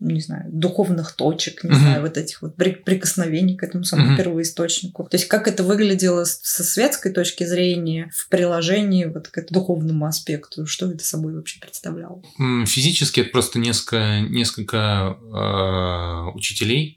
не 0.00 0.20
знаю, 0.20 0.44
духовных 0.48 1.12
точек, 1.12 1.64
не 1.64 1.70
mm-hmm. 1.70 1.74
знаю, 1.74 2.02
вот 2.02 2.16
этих 2.16 2.42
вот 2.42 2.54
прикосновений 2.56 3.56
к 3.56 3.62
этому 3.62 3.84
самому 3.84 4.12
mm-hmm. 4.12 4.16
первоисточнику. 4.16 5.04
То 5.04 5.16
есть 5.16 5.26
как 5.28 5.48
это 5.48 5.62
выглядело 5.62 6.24
со 6.24 6.64
светской 6.64 7.12
точки 7.12 7.44
зрения 7.44 8.10
в 8.14 8.28
приложении 8.28 9.06
вот 9.06 9.28
к 9.28 9.46
духовному 9.50 10.06
аспекту, 10.06 10.66
что 10.66 10.90
это 10.90 11.04
собой 11.04 11.34
вообще 11.34 11.60
представляло? 11.60 12.22
Физически 12.66 13.20
это 13.20 13.30
просто 13.30 13.58
несколько, 13.58 14.20
несколько 14.20 15.16
э, 15.22 16.36
учителей 16.36 16.94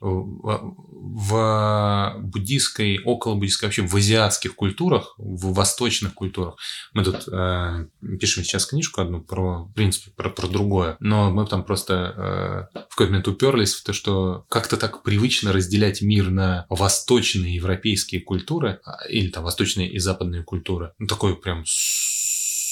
в 1.12 2.16
буддийской, 2.18 3.00
около 3.04 3.34
буддийской, 3.34 3.66
вообще 3.66 3.82
в 3.82 3.94
азиатских 3.94 4.54
культурах, 4.54 5.14
в 5.18 5.52
восточных 5.52 6.14
культурах. 6.14 6.56
Мы 6.92 7.04
тут 7.04 7.28
э, 7.28 7.86
пишем 8.20 8.44
сейчас 8.44 8.66
книжку 8.66 9.00
одну 9.00 9.20
про, 9.20 9.64
в 9.64 9.72
принципе, 9.72 10.10
про, 10.10 10.30
про 10.30 10.46
другое, 10.46 10.96
но 11.00 11.30
мы 11.30 11.46
там 11.46 11.64
просто 11.64 12.68
э, 12.74 12.80
в 12.88 12.90
какой-то 12.90 13.12
момент 13.12 13.28
уперлись 13.28 13.74
в 13.74 13.82
то, 13.82 13.92
что 13.92 14.44
как-то 14.48 14.76
так 14.76 15.02
привычно 15.02 15.52
разделять 15.52 16.02
мир 16.02 16.30
на 16.30 16.66
восточные 16.68 17.56
европейские 17.56 18.20
культуры, 18.20 18.80
а, 18.84 19.06
или 19.08 19.28
там 19.28 19.44
восточные 19.44 19.90
и 19.90 19.98
западные 19.98 20.42
культуры. 20.42 20.92
Ну, 20.98 21.06
такой 21.06 21.36
прям 21.36 21.64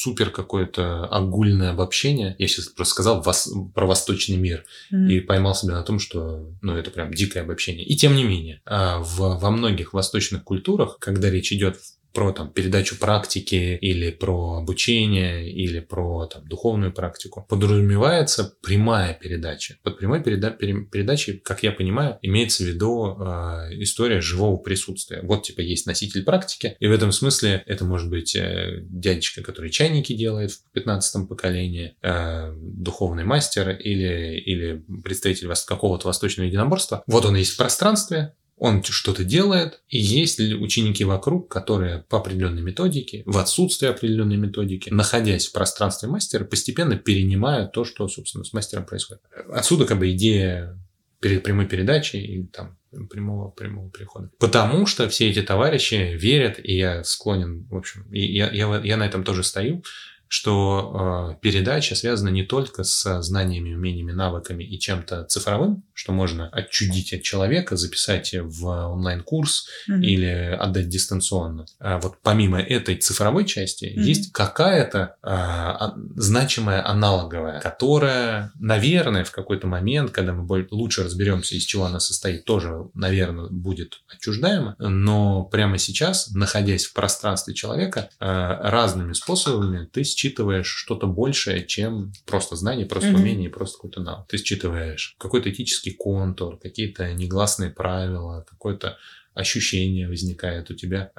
супер 0.08 0.30
какое-то 0.30 1.04
огульное 1.06 1.70
обобщение. 1.70 2.34
Я 2.38 2.48
сейчас 2.48 2.68
просто 2.68 2.94
сказал 2.94 3.22
вас, 3.22 3.52
про 3.74 3.86
восточный 3.86 4.36
мир 4.36 4.64
mm-hmm. 4.92 5.12
и 5.12 5.20
поймал 5.20 5.54
себя 5.54 5.74
на 5.74 5.82
том, 5.82 5.98
что 5.98 6.50
ну, 6.62 6.76
это 6.76 6.90
прям 6.90 7.12
дикое 7.12 7.42
обобщение. 7.42 7.84
И 7.84 7.94
тем 7.96 8.16
не 8.16 8.24
менее, 8.24 8.62
а, 8.64 9.00
в, 9.00 9.18
во 9.18 9.50
многих 9.50 9.92
восточных 9.92 10.44
культурах, 10.44 10.98
когда 10.98 11.30
речь 11.30 11.52
идет 11.52 11.76
про 12.12 12.32
там, 12.32 12.50
передачу 12.50 12.98
практики 12.98 13.78
или 13.80 14.10
про 14.10 14.56
обучение 14.58 15.50
или 15.50 15.80
про 15.80 16.26
там, 16.26 16.46
духовную 16.46 16.92
практику, 16.92 17.46
подразумевается 17.48 18.54
прямая 18.62 19.14
передача. 19.14 19.76
Под 19.82 19.98
прямой 19.98 20.20
переда- 20.20 20.56
передачей, 20.56 21.34
как 21.34 21.62
я 21.62 21.72
понимаю, 21.72 22.18
имеется 22.22 22.64
в 22.64 22.66
виду 22.66 23.16
э, 23.18 23.82
история 23.82 24.20
живого 24.20 24.56
присутствия. 24.56 25.20
Вот 25.22 25.44
типа 25.44 25.60
есть 25.60 25.86
носитель 25.86 26.24
практики, 26.24 26.76
и 26.80 26.86
в 26.86 26.92
этом 26.92 27.12
смысле 27.12 27.62
это 27.66 27.84
может 27.84 28.10
быть 28.10 28.34
э, 28.34 28.80
дядечка, 28.82 29.42
который 29.42 29.70
чайники 29.70 30.12
делает 30.12 30.52
в 30.52 30.70
15 30.72 31.28
поколении, 31.28 31.94
э, 32.02 32.54
духовный 32.56 33.24
мастер 33.24 33.70
или, 33.70 34.38
или 34.38 34.84
представитель 35.02 35.48
какого-то 35.66 36.06
восточного 36.06 36.46
единоборства. 36.46 37.02
Вот 37.06 37.24
он 37.24 37.36
есть 37.36 37.52
в 37.52 37.56
пространстве, 37.56 38.34
он 38.58 38.82
что-то 38.82 39.24
делает, 39.24 39.80
и 39.88 39.98
есть 39.98 40.40
ученики 40.40 41.04
вокруг, 41.04 41.50
которые 41.50 42.04
по 42.08 42.18
определенной 42.18 42.62
методике, 42.62 43.22
в 43.24 43.38
отсутствие 43.38 43.90
определенной 43.90 44.36
методики, 44.36 44.90
находясь 44.90 45.46
в 45.46 45.52
пространстве 45.52 46.08
мастера, 46.08 46.44
постепенно 46.44 46.96
перенимают 46.96 47.72
то, 47.72 47.84
что, 47.84 48.08
собственно, 48.08 48.44
с 48.44 48.52
мастером 48.52 48.84
происходит. 48.84 49.22
Отсюда 49.50 49.84
как 49.86 49.98
бы 49.98 50.10
идея 50.12 50.78
перед 51.20 51.42
прямой 51.42 51.66
передачей 51.66 52.20
и 52.20 52.46
там 52.46 52.78
прямого, 53.10 53.50
прямого 53.50 53.90
перехода. 53.90 54.30
Потому 54.38 54.86
что 54.86 55.08
все 55.08 55.30
эти 55.30 55.42
товарищи 55.42 56.16
верят, 56.16 56.58
и 56.62 56.76
я 56.76 57.04
склонен, 57.04 57.66
в 57.68 57.76
общем, 57.76 58.06
и 58.12 58.20
я, 58.20 58.50
я, 58.50 58.80
я 58.82 58.96
на 58.96 59.06
этом 59.06 59.24
тоже 59.24 59.42
стою, 59.42 59.82
что 60.28 61.32
э, 61.32 61.40
передача 61.40 61.94
связана 61.94 62.28
не 62.28 62.42
только 62.42 62.84
с 62.84 63.22
знаниями, 63.22 63.74
умениями, 63.74 64.12
навыками 64.12 64.64
и 64.64 64.78
чем-то 64.78 65.24
цифровым, 65.24 65.84
что 65.94 66.12
можно 66.12 66.48
отчудить 66.48 67.12
от 67.12 67.22
человека, 67.22 67.76
записать 67.76 68.34
в 68.34 68.66
онлайн-курс 68.66 69.68
mm-hmm. 69.88 70.00
или 70.00 70.56
отдать 70.58 70.88
дистанционно. 70.88 71.66
А 71.80 71.98
вот 71.98 72.16
помимо 72.22 72.60
этой 72.60 72.96
цифровой 72.96 73.46
части 73.46 73.84
mm-hmm. 73.86 74.02
есть 74.02 74.32
какая-то 74.32 75.16
э, 75.22 75.98
значимая 76.16 76.86
аналоговая, 76.86 77.60
которая, 77.60 78.52
наверное, 78.58 79.24
в 79.24 79.30
какой-то 79.30 79.66
момент, 79.66 80.10
когда 80.10 80.32
мы 80.34 80.66
лучше 80.70 81.04
разберемся, 81.04 81.54
из 81.54 81.64
чего 81.64 81.84
она 81.84 82.00
состоит, 82.00 82.44
тоже, 82.44 82.88
наверное, 82.94 83.48
будет 83.48 84.02
отчуждаема. 84.12 84.76
Но 84.78 85.44
прямо 85.44 85.78
сейчас, 85.78 86.30
находясь 86.32 86.84
в 86.84 86.92
пространстве 86.92 87.54
человека, 87.54 88.10
э, 88.20 88.24
разными 88.26 89.14
способами 89.14 89.88
ты 89.90 90.04
считываешь 90.18 90.66
что-то 90.66 91.06
большее, 91.06 91.64
чем 91.64 92.12
просто 92.26 92.56
знание, 92.56 92.86
просто 92.86 93.10
mm-hmm. 93.10 93.20
умение, 93.20 93.50
просто 93.50 93.76
какой-то 93.76 94.00
навык. 94.00 94.26
Ты 94.26 94.38
считываешь 94.38 95.14
какой-то 95.18 95.48
этический 95.48 95.92
контур, 95.92 96.58
какие-то 96.58 97.12
негласные 97.12 97.70
правила, 97.70 98.44
какое-то 98.50 98.98
ощущение 99.34 100.08
возникает 100.08 100.70
у 100.72 100.74
тебя. 100.74 101.12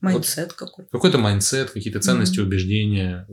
Mindset 0.00 0.48
вот, 0.48 0.52
какой-то. 0.54 0.90
Какой-то 0.90 1.18
mindset, 1.18 1.70
какие-то 1.72 2.00
ценности, 2.00 2.38
mm-hmm. 2.38 2.44
убеждения, 2.44 3.28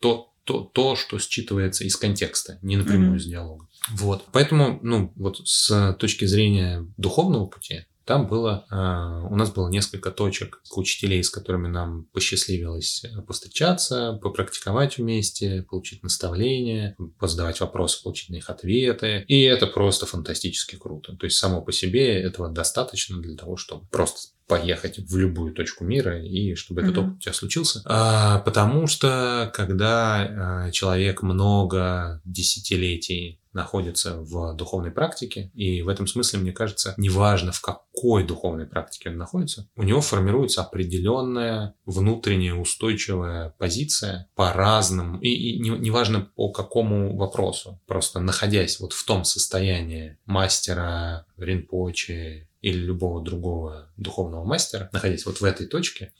то, 0.00 0.30
то, 0.44 0.60
то, 0.60 0.96
что 0.96 1.16
считывается 1.16 1.84
из 1.84 1.96
контекста, 1.96 2.58
не 2.60 2.76
напрямую 2.76 3.14
mm-hmm. 3.14 3.16
из 3.16 3.24
диалога. 3.24 3.66
Вот. 3.92 4.26
Поэтому, 4.32 4.80
ну, 4.82 5.14
вот 5.16 5.40
с 5.44 5.96
точки 5.98 6.26
зрения 6.26 6.86
духовного 6.98 7.46
пути, 7.46 7.86
там 8.04 8.26
было, 8.26 8.66
а, 8.70 9.22
у 9.30 9.36
нас 9.36 9.50
было 9.50 9.68
несколько 9.68 10.10
точек 10.10 10.60
учителей, 10.76 11.22
с 11.24 11.30
которыми 11.30 11.68
нам 11.68 12.04
посчастливилось 12.12 13.04
э, 13.04 13.22
повстречаться, 13.22 14.18
попрактиковать 14.22 14.98
вместе, 14.98 15.62
получить 15.62 16.02
наставления, 16.02 16.96
позадавать 17.18 17.60
вопросы, 17.60 18.02
получить 18.02 18.30
на 18.30 18.34
них 18.34 18.50
ответы. 18.50 19.24
И 19.26 19.42
это 19.42 19.66
просто 19.66 20.06
фантастически 20.06 20.76
круто. 20.76 21.16
То 21.16 21.24
есть 21.24 21.38
само 21.38 21.62
по 21.62 21.72
себе 21.72 22.20
этого 22.20 22.48
достаточно 22.48 23.18
для 23.20 23.36
того, 23.36 23.56
чтобы 23.56 23.86
просто 23.86 24.34
поехать 24.46 24.98
в 24.98 25.16
любую 25.16 25.54
точку 25.54 25.84
мира 25.84 26.22
и 26.22 26.54
чтобы 26.54 26.82
mm-hmm. 26.82 26.84
этот 26.84 26.98
опыт 26.98 27.14
у 27.16 27.18
тебя 27.18 27.32
случился. 27.32 27.82
А, 27.86 28.40
потому 28.40 28.86
что 28.86 29.50
когда 29.54 30.66
а, 30.66 30.70
человек 30.70 31.22
много 31.22 32.20
десятилетий 32.24 33.40
находится 33.54 34.18
в 34.20 34.54
духовной 34.54 34.90
практике, 34.90 35.50
и 35.54 35.82
в 35.82 35.88
этом 35.88 36.06
смысле, 36.06 36.40
мне 36.40 36.52
кажется, 36.52 36.94
неважно 36.96 37.52
в 37.52 37.60
какой 37.60 38.24
духовной 38.24 38.66
практике 38.66 39.10
он 39.10 39.16
находится, 39.16 39.68
у 39.76 39.82
него 39.82 40.00
формируется 40.00 40.62
определенная 40.62 41.74
внутренняя 41.86 42.54
устойчивая 42.54 43.54
позиция 43.58 44.28
по 44.34 44.52
разным, 44.52 45.18
и, 45.20 45.28
и 45.28 45.58
неважно 45.58 46.18
не 46.18 46.24
по 46.24 46.50
какому 46.50 47.16
вопросу, 47.16 47.80
просто 47.86 48.20
находясь 48.20 48.80
вот 48.80 48.92
в 48.92 49.04
том 49.04 49.24
состоянии 49.24 50.18
мастера, 50.26 51.26
ринпоче 51.36 52.48
или 52.60 52.78
любого 52.78 53.22
другого 53.22 53.88
духовного 53.96 54.44
мастера, 54.44 54.88
находясь 54.92 55.26
вот 55.26 55.40
в 55.40 55.44
этой 55.44 55.66
точке, 55.66 56.12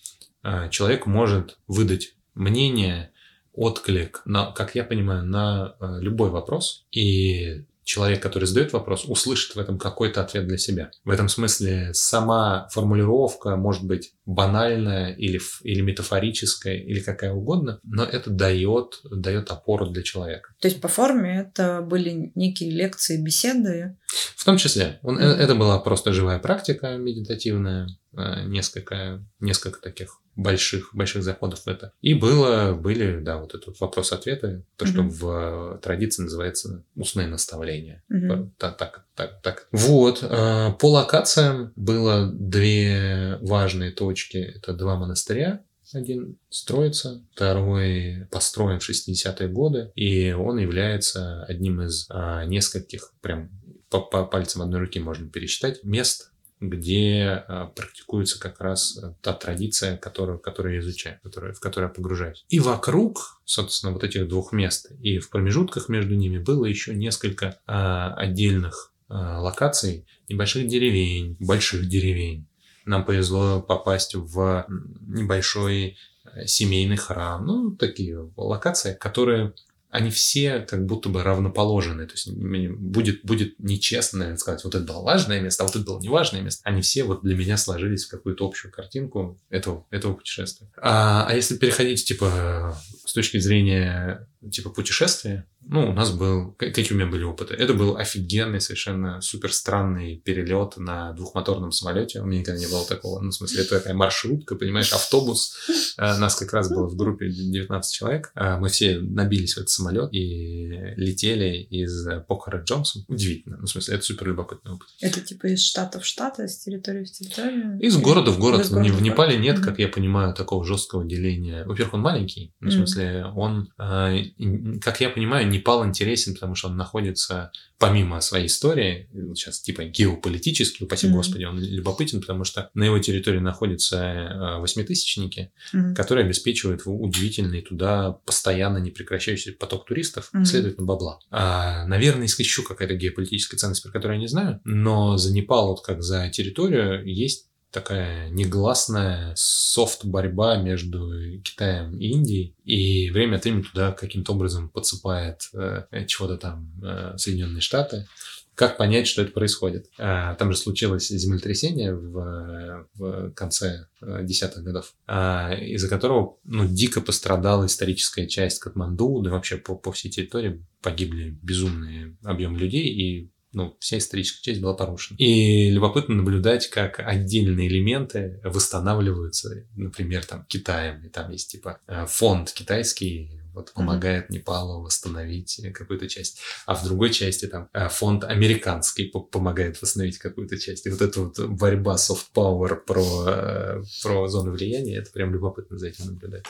а, 0.43 0.69
человек 0.69 1.07
может 1.07 1.59
выдать 1.67 2.15
мнение 2.35 3.11
отклик, 3.55 4.23
на, 4.25 4.53
как 4.53 4.75
я 4.75 4.85
понимаю, 4.85 5.25
на 5.25 5.77
э, 5.81 6.01
любой 6.01 6.31
вопрос. 6.31 6.85
И 6.91 7.65
человек, 7.85 8.23
который 8.23 8.47
задает 8.47 8.73
вопрос, 8.73 9.05
услышит 9.07 9.55
в 9.55 9.59
этом 9.59 9.79
какой-то 9.79 10.23
ответ 10.23 10.47
для 10.47 10.59
себя. 10.59 10.91
В 11.05 11.11
этом 11.11 11.29
смысле 11.29 11.93
сама 11.93 12.67
формулировка 12.73 13.57
может 13.57 13.85
быть 13.85 14.15
банальная 14.27 15.13
или, 15.13 15.41
или 15.63 15.83
метафорическая, 15.83 16.77
или 16.77 17.01
какая 17.01 17.33
угодно, 17.33 17.79
но 17.85 18.05
это 18.05 18.31
дает, 18.31 19.01
дает 19.05 19.51
опору 19.51 19.87
для 19.87 20.03
человека. 20.03 20.55
То 20.61 20.69
есть 20.69 20.81
по 20.81 20.89
форме 20.89 21.47
это 21.49 21.83
были 21.83 22.33
некие 22.35 22.71
лекции, 22.71 23.23
беседы? 23.23 23.97
В 24.35 24.45
том 24.45 24.57
числе. 24.57 24.99
Он, 25.03 25.19
mm-hmm. 25.19 25.37
Это 25.37 25.55
была 25.55 25.79
просто 25.79 26.13
живая 26.13 26.39
практика 26.39 26.97
медитативная, 26.97 27.89
э, 28.17 28.45
несколько, 28.47 29.23
несколько 29.41 29.81
таких 29.81 30.21
больших, 30.37 30.95
больших 30.95 31.23
заходов 31.23 31.61
в 31.61 31.69
это. 31.69 31.93
И 32.03 32.15
было, 32.15 32.73
были, 32.73 33.21
да, 33.21 33.39
вот 33.39 33.55
этот 33.55 33.81
вопрос-ответы, 33.81 34.65
то, 34.77 34.87
что 34.87 35.03
в 35.03 35.79
традиции 35.83 36.23
называется 36.23 36.85
устное 36.97 37.27
наставление. 37.27 38.03
Mm-hmm. 38.13 38.51
Так, 38.59 38.77
так, 38.77 39.05
так, 39.15 39.41
так. 39.43 39.69
Вот. 39.73 40.23
Э, 40.23 40.73
по 40.79 40.91
локациям 40.91 41.73
было 41.77 42.31
две 42.33 43.39
важные 43.41 43.91
точки. 43.91 44.39
Это 44.39 44.73
два 44.73 44.97
монастыря. 44.97 45.63
Один 45.93 46.39
строится, 46.49 47.23
второй 47.35 48.27
построен 48.31 48.81
в 48.81 48.89
60-е 48.89 49.49
годы, 49.49 49.93
и 49.95 50.33
он 50.33 50.59
является 50.59 51.45
одним 51.45 51.83
из 51.83 52.07
а, 52.09 52.45
нескольких, 52.47 53.13
прям 53.21 53.51
по, 53.91 54.01
по 54.01 54.25
пальцам 54.25 54.63
одной 54.63 54.81
руки 54.81 54.99
можно 54.99 55.29
пересчитать, 55.29 55.85
мест, 55.85 56.33
где 56.71 57.45
а, 57.47 57.67
практикуется 57.67 58.39
как 58.39 58.61
раз 58.61 58.99
та 59.21 59.33
традиция, 59.33 59.97
которую, 59.97 60.39
которую 60.39 60.75
я 60.75 60.81
изучаю, 60.81 61.19
которую, 61.23 61.55
в 61.55 61.61
которую 61.61 61.89
я 61.91 61.95
погружаюсь. 61.95 62.45
И 62.49 62.61
вокруг, 62.61 63.41
собственно, 63.45 63.93
вот 63.93 64.05
этих 64.05 64.29
двух 64.29 64.53
мест, 64.53 64.91
и 65.01 65.19
в 65.19 65.31
промежутках 65.31 65.89
между 65.89 66.15
ними 66.15 66.39
было 66.39 66.65
еще 66.65 66.95
несколько 66.95 67.59
а, 67.67 68.15
отдельных 68.15 68.93
а, 69.09 69.41
локаций, 69.41 70.07
небольших 70.29 70.67
деревень, 70.67 71.37
больших 71.39 71.89
деревень. 71.89 72.47
Нам 72.87 73.05
повезло 73.05 73.63
попасть 73.63 74.15
в 74.15 74.67
небольшой 74.69 75.97
э, 76.25 76.47
семейный 76.47 76.97
храм. 76.97 77.45
Ну, 77.45 77.77
такие 77.77 78.31
локации, 78.37 78.95
которые 78.95 79.55
они 79.95 80.11
все 80.11 80.59
как 80.59 80.87
будто 80.87 81.09
бы 81.09 81.23
равноположены. 81.23 82.05
То 82.07 82.15
есть 82.15 82.29
будет, 82.29 83.25
будет 83.25 83.55
нечестно, 83.61 84.19
наверное, 84.19 84.39
сказать, 84.39 84.65
вот 84.65 84.75
это 84.75 84.85
было 84.85 85.03
важное 85.03 85.41
место, 85.41 85.63
а 85.63 85.67
вот 85.67 85.77
это 85.77 85.85
было 85.85 86.01
неважное 86.01 86.41
место. 86.41 86.63
Они 86.65 86.83
все 86.83 87.05
вот 87.05 87.23
для 87.23 87.37
меня 87.37 87.57
сложились 87.57 88.05
в 88.05 88.11
какую-то 88.11 88.45
общую 88.45 88.73
картинку 88.73 89.39
этого, 89.51 89.87
этого 89.91 90.15
путешествия. 90.15 90.69
А, 90.83 91.27
а 91.29 91.35
если 91.37 91.57
переходить, 91.57 92.05
типа, 92.05 92.77
с 93.05 93.13
точки 93.13 93.39
зрения, 93.39 94.29
типа, 94.51 94.71
путешествия, 94.71 95.47
ну, 95.67 95.91
у 95.91 95.93
нас 95.93 96.11
был... 96.11 96.53
Какие 96.53 96.93
у 96.93 96.97
меня 96.97 97.07
были 97.07 97.25
опыты? 97.25 97.55
Это 97.55 97.75
был 97.75 97.97
офигенный, 97.97 98.61
совершенно 98.61 99.21
супер 99.21 99.53
странный 99.53 100.17
перелет 100.17 100.77
на 100.77 101.13
двухмоторном 101.13 101.73
самолете. 101.73 102.21
У 102.21 102.27
меня 102.27 102.41
никогда 102.41 102.61
не 102.61 102.67
было 102.67 102.85
такого. 102.87 103.21
Ну, 103.21 103.31
в 103.31 103.35
смысле, 103.35 103.63
это 103.63 103.79
такая 103.79 103.95
маршрутка, 103.95 104.57
понимаешь, 104.57 104.93
автобус. 104.93 105.57
Э, 105.99 106.19
нас 106.19 106.37
как 106.37 106.53
раз 106.53 106.69
было 106.69 106.87
в 106.87 106.97
группе 106.97 107.31
19 107.31 107.95
человек. 107.95 108.33
Э, 108.35 108.59
мы 108.59 108.69
все 108.69 108.99
набились 108.99 109.55
в 109.55 109.59
этот 109.59 109.71
самолет 109.71 110.13
и 110.13 110.95
летели 110.97 111.63
из 111.63 112.07
Покора 112.29 112.63
Джонсон. 112.63 113.05
Удивительно. 113.09 113.57
Ну, 113.59 113.67
в 113.67 113.71
смысле, 113.71 113.95
это 113.95 114.05
супер 114.05 114.29
любопытный 114.29 114.73
опыт. 114.73 114.89
Это 115.01 115.21
типа 115.21 115.47
из 115.47 115.63
штата 115.63 116.01
в 116.01 116.07
штат, 116.07 116.39
из 116.41 116.59
территории 116.59 117.05
в 117.05 117.11
территорию? 117.11 117.79
Из 117.81 117.97
города 117.97 118.31
в 118.31 118.39
город. 118.39 118.61
Из 118.61 118.71
города 118.71 118.93
в, 118.93 119.03
Непале 119.03 119.39
нет, 119.39 119.61
как 119.61 119.79
я 119.79 119.89
понимаю, 119.89 120.35
такого 120.35 120.65
жесткого 120.65 121.05
деления. 121.05 121.65
Во-первых, 121.65 121.95
он 121.95 122.01
маленький. 122.01 122.55
Ну, 122.61 122.71
в 122.71 122.73
смысле, 122.73 123.27
он, 123.35 123.73
э, 123.79 124.79
как 124.83 125.01
я 125.01 125.11
понимаю, 125.11 125.49
Непал 125.55 125.87
интересен, 125.87 126.35
потому 126.35 126.55
что 126.55 126.69
он 126.69 126.77
находится 126.77 127.53
помимо 127.79 128.21
своей 128.21 128.47
истории, 128.47 129.09
сейчас 129.35 129.61
типа 129.61 129.85
геополитически, 129.85 130.85
упаси 130.85 131.07
mm-hmm. 131.07 131.13
господи, 131.13 131.45
он 131.45 131.61
любопытен, 131.61 132.21
потому 132.21 132.45
что 132.45 132.71
на 132.75 132.85
его 132.85 132.99
территории 132.99 133.41
находятся 133.41 133.97
э, 133.97 134.59
восьмитысячники, 134.61 135.53
mm-hmm. 135.73 135.95
которые 135.95 136.25
обеспечивают 136.25 136.83
удивительный 136.85 137.63
туда 137.63 138.13
постоянно 138.25 138.79
непрекращающийся 138.79 139.57
поток 139.59 139.87
туристов, 139.87 140.31
mm-hmm. 140.35 140.45
следовательно, 140.45 140.87
бабла. 140.87 141.19
А, 141.31 141.87
наверное, 141.87 142.23
есть 142.23 142.39
еще 142.39 142.63
какая-то 142.63 142.95
геополитическая 142.95 143.59
ценность, 143.59 143.83
про 143.83 143.91
которую 143.91 144.17
я 144.17 144.21
не 144.21 144.29
знаю, 144.29 144.61
но 144.65 145.17
за 145.17 145.33
Непал, 145.33 145.69
вот 145.69 145.85
как 145.85 146.03
за 146.03 146.29
территорию, 146.31 147.05
есть 147.05 147.49
такая 147.75 148.31
негласная 148.31 149.35
софт-борьба 149.37 150.57
между 150.59 151.41
Китаем 151.43 151.99
и 151.99 152.07
Индией, 152.13 152.55
и 152.65 153.11
время 153.11 153.37
от 153.37 153.45
времени 153.45 153.63
туда 153.63 153.93
каким-то 153.93 154.33
образом 154.33 154.69
подсыпает 154.71 155.51
э, 155.53 156.07
чего-то 156.07 156.37
там 156.39 156.71
э, 156.83 157.15
Соединенные 157.19 157.61
Штаты. 157.61 158.07
Как 158.55 158.77
понять, 158.77 159.09
что 159.09 159.23
это 159.23 159.33
происходит? 159.33 159.91
А, 159.99 160.37
там 160.37 160.53
же 160.53 160.57
случилось 160.57 161.09
землетрясение 161.09 161.93
в, 161.93 162.87
в 162.95 163.31
конце 163.33 163.89
э, 164.01 164.21
десятых 164.23 164.63
годов, 164.63 164.95
а, 165.09 165.53
из-за 165.55 165.89
которого 165.89 166.37
ну, 166.45 166.65
дико 166.65 167.01
пострадала 167.01 167.67
историческая 167.67 168.29
часть 168.29 168.61
Катманду, 168.61 169.21
да 169.23 169.31
и 169.31 169.33
вообще 169.33 169.57
по, 169.57 169.75
по 169.75 169.91
всей 169.91 170.11
территории 170.11 170.65
погибли 170.81 171.37
безумные 171.43 172.17
объемы 172.23 172.57
людей, 172.57 172.87
и 172.87 173.31
ну, 173.55 173.77
вся 173.81 173.99
историческая 173.99 174.43
часть 174.43 174.61
была 174.61 174.75
порушена. 174.75 175.17
И 175.17 175.71
любопытно 175.71 176.17
наблюдать, 176.17 176.69
как 176.69 176.99
отдельные 176.99 177.69
элементы 177.69 178.41
восстанавливаются, 178.43 179.65
например, 179.77 180.25
там 180.25 180.45
Китаем, 180.47 181.05
и 181.05 181.09
там 181.09 181.31
есть 181.31 181.51
типа 181.53 181.79
э, 181.87 182.05
фонд 182.07 182.53
китайский, 182.53 183.41
вот 183.55 183.73
помогает 183.73 184.25
mm-hmm. 184.25 184.35
Непалу 184.35 184.83
восстановить 184.83 185.61
какую-то 185.73 186.09
часть. 186.09 186.41
А 186.67 186.75
в 186.75 186.85
другой 186.85 187.11
части 187.11 187.47
там 187.47 187.69
э, 187.73 187.89
фонд 187.89 188.25
американский 188.25 189.07
помогает 189.07 189.81
восстановить 189.81 190.19
какую-то 190.19 190.59
часть. 190.59 190.87
И 190.87 190.91
вот 190.91 191.01
эта 191.01 191.21
вот 191.21 191.39
борьба 191.39 191.95
soft 191.95 192.27
power 192.35 192.75
про, 192.75 193.25
э, 193.29 193.83
про 194.03 194.29
зону 194.29 194.51
влияния, 194.51 194.97
это 194.97 195.13
прям 195.13 195.33
любопытно 195.33 195.79
за 195.79 195.89
этим 195.89 196.07
наблюдать. 196.07 196.45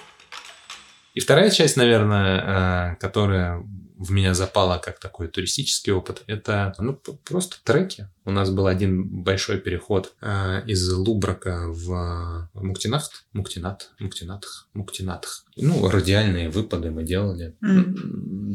И 1.12 1.20
вторая 1.20 1.50
часть, 1.50 1.76
наверное, 1.76 2.96
которая 2.96 3.62
в 3.96 4.10
меня 4.10 4.34
запало 4.34 4.78
как 4.78 4.98
такой 4.98 5.28
туристический 5.28 5.92
опыт, 5.92 6.22
это 6.26 6.74
ну, 6.78 6.94
просто 7.24 7.56
треки. 7.62 8.08
У 8.24 8.30
нас 8.30 8.50
был 8.50 8.66
один 8.66 9.04
большой 9.22 9.58
переход 9.58 10.14
э, 10.20 10.62
из 10.66 10.92
Лубрака 10.92 11.66
в 11.68 12.48
Муктинахт, 12.54 13.26
Муктинат, 13.32 13.90
Муктинатх, 13.98 14.68
Муктинатх. 14.74 15.44
Ну, 15.56 15.88
радиальные 15.88 16.50
выпады 16.50 16.90
мы 16.90 17.04
делали 17.04 17.56
mm. 17.62 17.94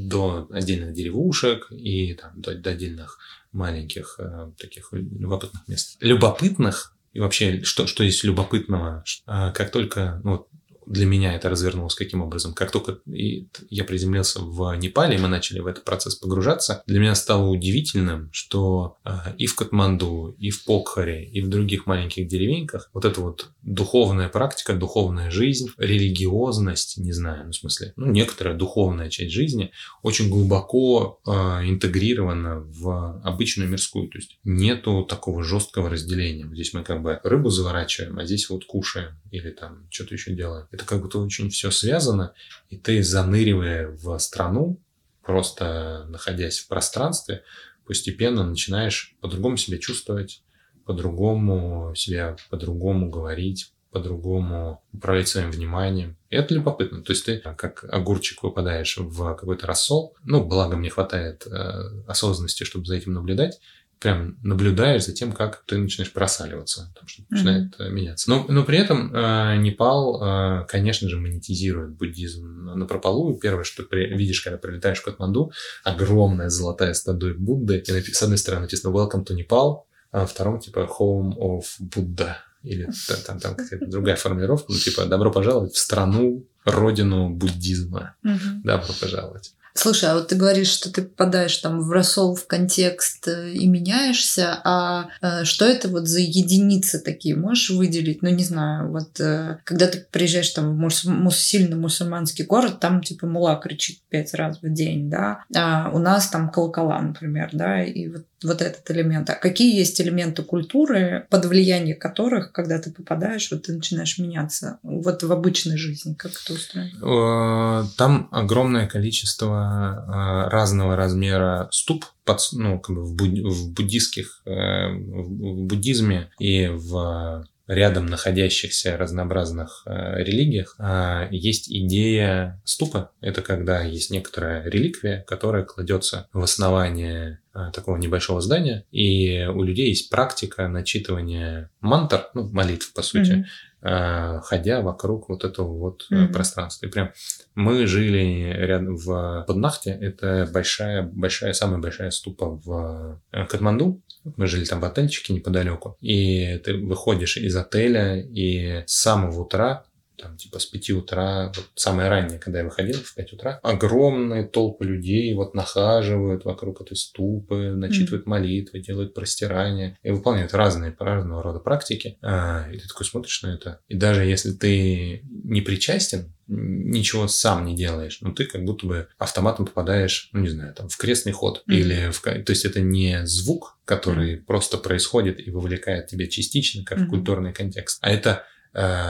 до 0.08 0.48
отдельных 0.52 0.94
деревушек 0.94 1.72
и 1.72 2.14
там, 2.16 2.42
до, 2.42 2.56
до 2.56 2.72
отдельных 2.72 3.18
маленьких 3.52 4.16
э, 4.20 4.52
таких 4.58 4.90
любопытных 4.92 5.68
мест. 5.68 5.98
Любопытных 6.02 6.96
и 7.14 7.20
вообще, 7.20 7.64
что, 7.64 7.88
что 7.88 8.04
есть 8.04 8.24
любопытного, 8.24 9.04
э, 9.28 9.52
как 9.54 9.72
только 9.72 10.22
ну, 10.24 10.48
для 10.90 11.06
меня 11.06 11.36
это 11.36 11.50
развернулось 11.50 11.96
каким 11.96 12.22
образом. 12.22 12.54
Как 12.54 12.72
только 12.72 13.00
я 13.06 13.84
приземлился 13.84 14.42
в 14.42 14.76
Непале, 14.76 15.16
и 15.16 15.20
мы 15.20 15.28
начали 15.28 15.60
в 15.60 15.68
этот 15.68 15.86
процесс 15.86 16.16
погружаться, 16.16 16.84
для 16.88 17.00
меня 17.00 17.16
стало 17.16 17.48
удивительным, 17.48 18.30
что 18.32 18.98
а, 19.04 19.34
и 19.38 19.46
в 19.46 19.56
Катманду, 19.56 20.36
и 20.40 20.50
в 20.50 20.66
Покхаре, 20.66 21.26
и 21.26 21.42
в 21.42 21.48
других 21.48 21.86
маленьких 21.86 22.28
деревеньках 22.28 22.90
вот 22.94 23.06
эта 23.06 23.22
вот 23.22 23.50
духовная 23.62 24.30
практика, 24.30 24.74
духовная 24.74 25.30
жизнь, 25.30 25.70
религиозность, 25.78 26.98
не 26.98 27.14
знаю, 27.14 27.46
ну, 27.46 27.52
в 27.52 27.56
смысле, 27.56 27.94
ну, 27.96 28.08
некоторая 28.08 28.56
духовная 28.56 29.10
часть 29.10 29.32
жизни 29.32 29.72
очень 30.02 30.30
глубоко 30.30 31.20
э, 31.26 31.32
интегрирована 31.70 32.62
в 32.62 33.22
обычную 33.24 33.70
мирскую. 33.70 34.10
То 34.10 34.18
есть 34.18 34.40
нету 34.44 35.06
такого 35.08 35.44
жесткого 35.44 35.90
разделения. 35.90 36.50
Здесь 36.52 36.74
мы 36.74 36.84
как 36.84 37.04
бы 37.04 37.20
рыбу 37.24 37.50
заворачиваем, 37.50 38.18
а 38.18 38.26
здесь 38.26 38.50
вот 38.50 38.66
кушаем 38.66 39.20
или 39.32 39.52
там 39.52 39.88
что-то 39.90 40.14
еще 40.14 40.34
делаем 40.34 40.68
это 40.72 40.86
как 40.86 41.02
будто 41.02 41.20
очень 41.20 41.50
все 41.50 41.72
связано, 41.72 42.34
и 42.70 42.78
ты, 42.78 43.04
заныривая 43.04 43.88
в 43.88 44.18
страну, 44.20 44.80
просто 45.24 46.06
находясь 46.10 46.60
в 46.60 46.68
пространстве, 46.68 47.44
постепенно 47.86 48.44
начинаешь 48.44 49.16
по-другому 49.22 49.58
себя 49.58 49.78
чувствовать, 49.78 50.44
по-другому 50.86 51.94
себя, 51.96 52.36
по-другому 52.50 53.10
говорить, 53.10 53.74
по-другому 53.92 54.84
управлять 54.94 55.28
своим 55.28 55.52
вниманием. 55.52 56.16
И 56.30 56.36
это 56.36 56.54
любопытно. 56.54 57.02
То 57.02 57.14
есть 57.14 57.26
ты 57.26 57.40
как 57.40 57.84
огурчик 57.84 58.44
выпадаешь 58.44 58.98
в 58.98 59.36
какой-то 59.36 59.66
рассол. 59.66 60.16
Ну, 60.24 60.46
благо 60.46 60.78
мне 60.78 60.92
хватает 60.92 61.48
э, 61.48 62.04
осознанности, 62.08 62.64
чтобы 62.64 62.86
за 62.86 62.96
этим 62.96 63.14
наблюдать 63.14 63.60
прям 64.00 64.38
наблюдаешь 64.44 65.06
за 65.06 65.14
тем, 65.14 65.32
как 65.32 65.64
ты 65.66 65.78
начинаешь 65.78 66.12
просаливаться, 66.12 66.90
потому 66.94 67.08
что 67.08 67.24
начинает 67.30 67.78
mm-hmm. 67.78 67.90
меняться. 67.90 68.30
Но, 68.30 68.46
но 68.48 68.64
при 68.64 68.78
этом 68.78 69.14
э, 69.14 69.58
Непал, 69.58 70.22
э, 70.22 70.66
конечно 70.68 71.10
же, 71.10 71.18
монетизирует 71.18 71.92
буддизм 71.92 72.66
на 72.76 72.86
прополу. 72.86 73.38
Первое, 73.38 73.64
что 73.64 73.84
ты 73.84 74.06
видишь, 74.06 74.42
когда 74.42 74.58
прилетаешь 74.58 75.00
в 75.00 75.04
Катманду, 75.04 75.52
огромная 75.84 76.50
золотая 76.50 76.94
статуя 76.94 77.34
Будды. 77.34 77.84
И 77.86 78.02
с 78.14 78.24
одной 78.24 78.38
стороны 78.38 78.64
написано 78.64 78.96
«Welcome 78.96 79.26
to 79.26 79.36
Nepal», 79.36 79.82
а 80.12 80.26
втором 80.26 80.60
типа 80.60 80.90
«Home 81.00 81.36
of 81.38 81.64
Buddha». 81.82 82.36
Или 82.64 82.90
там, 83.26 83.40
там 83.40 83.56
какая-то 83.56 83.86
другая 83.86 84.16
формулировка, 84.16 84.72
ну, 84.72 84.78
типа 84.78 85.06
«Добро 85.06 85.32
пожаловать 85.32 85.74
в 85.74 85.78
страну, 85.78 86.46
родину 86.64 87.30
буддизма». 87.30 88.16
Mm-hmm. 88.26 88.62
Добро 88.64 88.94
пожаловать. 89.00 89.54
Слушай, 89.82 90.10
а 90.10 90.16
вот 90.16 90.28
ты 90.28 90.36
говоришь, 90.36 90.68
что 90.68 90.92
ты 90.92 91.04
попадаешь 91.04 91.56
там 91.56 91.80
в 91.80 91.90
рассол, 91.94 92.36
в 92.36 92.46
контекст 92.48 93.30
э, 93.30 93.54
и 93.54 93.66
меняешься, 93.66 94.60
а 94.66 95.08
э, 95.22 95.46
что 95.46 95.64
это 95.64 95.88
вот 95.88 96.06
за 96.06 96.20
единицы 96.20 97.00
такие? 97.00 97.38
Можешь 97.38 97.70
выделить? 97.70 98.22
Ну, 98.22 98.28
не 98.28 98.44
знаю, 98.44 98.92
вот 98.92 99.18
э, 99.22 99.60
когда 99.64 99.88
ты 99.88 100.06
приезжаешь 100.12 100.50
там 100.50 100.76
в 100.76 100.78
мус- 100.78 101.06
мус- 101.06 101.40
сильно 101.40 101.78
мусульманский 101.78 102.44
город, 102.44 102.82
там 102.82 103.02
типа 103.02 103.26
мула 103.26 103.56
кричит 103.56 104.02
пять 104.10 104.34
раз 104.34 104.62
в 104.62 104.70
день, 104.70 105.10
да, 105.10 105.46
а 105.56 105.90
у 105.94 106.00
нас 106.00 106.28
там 106.28 106.52
колокола, 106.52 107.00
например, 107.00 107.52
да, 107.54 107.82
и 107.82 108.10
вот 108.10 108.26
вот 108.44 108.62
этот 108.62 108.90
элемент. 108.92 109.30
А 109.30 109.36
какие 109.36 109.78
есть 109.78 110.00
элементы 110.02 110.44
культуры, 110.44 111.26
под 111.30 111.46
влияние 111.46 111.96
которых, 111.96 112.52
когда 112.52 112.80
ты 112.80 112.92
попадаешь, 112.92 113.50
вот 113.52 113.64
ты 113.64 113.74
начинаешь 113.74 114.18
меняться 114.18 114.80
вот 114.84 115.24
в 115.24 115.32
обычной 115.32 115.78
жизни? 115.78 116.14
Как 116.14 116.32
это 116.32 116.54
устроено? 116.54 117.84
Э, 117.84 117.86
там 117.98 118.30
огромное 118.32 118.88
количество 118.88 120.06
э, 120.08 120.50
разного 120.50 120.96
размера 120.96 121.70
ступ, 121.72 122.06
под, 122.26 122.40
ну, 122.54 122.80
как 122.80 122.96
бы 122.96 123.04
в, 123.04 123.16
буд, 123.16 123.40
в 123.40 123.74
буддийских, 123.74 124.42
э, 124.46 124.90
в 124.92 125.64
буддизме 125.66 126.30
и 126.40 126.68
в 126.68 127.46
рядом 127.70 128.08
находящихся 128.08 128.98
разнообразных 128.98 129.84
э, 129.86 130.24
религиях 130.24 130.76
э, 130.80 131.28
есть 131.30 131.72
идея 131.72 132.60
ступа. 132.66 133.12
Это 133.22 133.44
когда 133.44 133.82
есть 133.84 134.10
некоторая 134.10 134.68
реликвия, 134.68 135.24
которая 135.28 135.64
кладется 135.64 136.28
в 136.34 136.42
основание 136.42 137.42
э, 137.54 137.72
такого 137.72 137.98
небольшого 137.98 138.42
здания, 138.42 138.86
и 138.92 139.46
у 139.46 139.62
людей 139.62 139.90
есть 139.90 140.10
практика 140.10 140.68
начитывания 140.68 141.70
мантр, 141.80 142.30
ну, 142.34 142.50
молитв, 142.50 142.92
по 142.94 143.02
сути, 143.02 143.32
mm-hmm 143.32 143.46
ходя 143.82 144.82
вокруг 144.82 145.30
вот 145.30 145.46
этого 145.46 145.78
вот 145.78 146.06
mm-hmm. 146.12 146.34
пространства. 146.34 146.86
И 146.86 146.90
прям 146.90 147.14
мы 147.56 147.88
жили 147.88 148.52
рядом 148.54 148.98
в 148.98 149.46
Поднахте, 149.48 149.92
это 149.92 150.50
большая, 150.54 151.04
большая, 151.04 151.54
самая 151.54 151.80
большая 151.80 152.12
ступа 152.12 152.60
в 152.62 153.22
Катманду, 153.32 154.02
мы 154.38 154.48
жили 154.48 154.66
там 154.66 154.80
в 154.80 154.86
отельчике 154.86 155.34
неподалеку. 155.34 155.98
И 156.02 156.60
ты 156.64 156.76
выходишь 156.76 157.38
из 157.38 157.56
отеля, 157.56 158.20
и 158.20 158.84
с 158.86 158.94
самого 158.94 159.42
утра 159.42 159.84
там, 160.22 160.38
типа, 160.38 160.60
с 160.60 160.66
5 160.66 160.90
утра, 160.92 161.52
вот 161.56 161.70
самое 161.76 162.10
раннее, 162.10 162.40
когда 162.40 162.60
я 162.60 162.66
выходил, 162.66 162.98
в 162.98 163.16
5 163.16 163.34
утра, 163.34 163.60
огромные 163.64 164.44
толпы 164.44 164.86
людей 164.86 165.34
вот 165.34 165.54
нахаживают 165.54 166.46
вокруг 166.46 166.82
этой 166.82 166.96
ступы, 166.96 167.72
начитывают 167.72 168.26
mm. 168.26 168.30
молитвы, 168.30 168.80
делают 168.80 169.14
простирания 169.14 169.98
и 170.04 170.12
выполняют 170.12 170.54
разные, 170.54 170.96
разного 171.00 171.44
рода 171.44 171.60
практики. 171.60 172.18
А, 172.22 172.68
и 172.72 172.78
ты 172.78 172.88
такой 172.88 173.06
смотришь 173.06 173.42
на 173.44 173.54
это. 173.54 173.80
И 173.88 173.96
даже 173.96 174.26
если 174.26 174.52
ты 174.52 175.24
не 175.44 175.62
причастен, 175.62 176.34
ничего 176.50 177.28
сам 177.28 177.66
не 177.66 177.76
делаешь, 177.76 178.20
но 178.22 178.32
ты 178.32 178.46
как 178.46 178.64
будто 178.64 178.88
бы 178.88 179.08
автоматом 179.18 179.68
попадаешь, 179.68 180.30
ну 180.34 180.42
не 180.42 180.50
знаю, 180.50 180.74
там 180.74 180.90
в 180.90 180.98
крестный 180.98 181.32
ход 181.32 181.60
mm-hmm. 181.60 181.76
или 181.76 182.12
в, 182.12 182.22
то 182.22 182.52
есть 182.52 182.66
это 182.66 182.82
не 182.82 183.26
звук, 183.26 183.78
который 183.86 184.36
mm-hmm. 184.36 184.46
просто 184.46 184.78
происходит 184.78 185.46
и 185.46 185.52
вовлекает 185.52 186.08
тебя 186.08 186.28
частично, 186.28 186.84
как 186.84 186.98
mm-hmm. 186.98 187.06
в 187.06 187.10
культурный 187.10 187.54
контекст, 187.54 188.00
а 188.02 188.10
это 188.10 188.46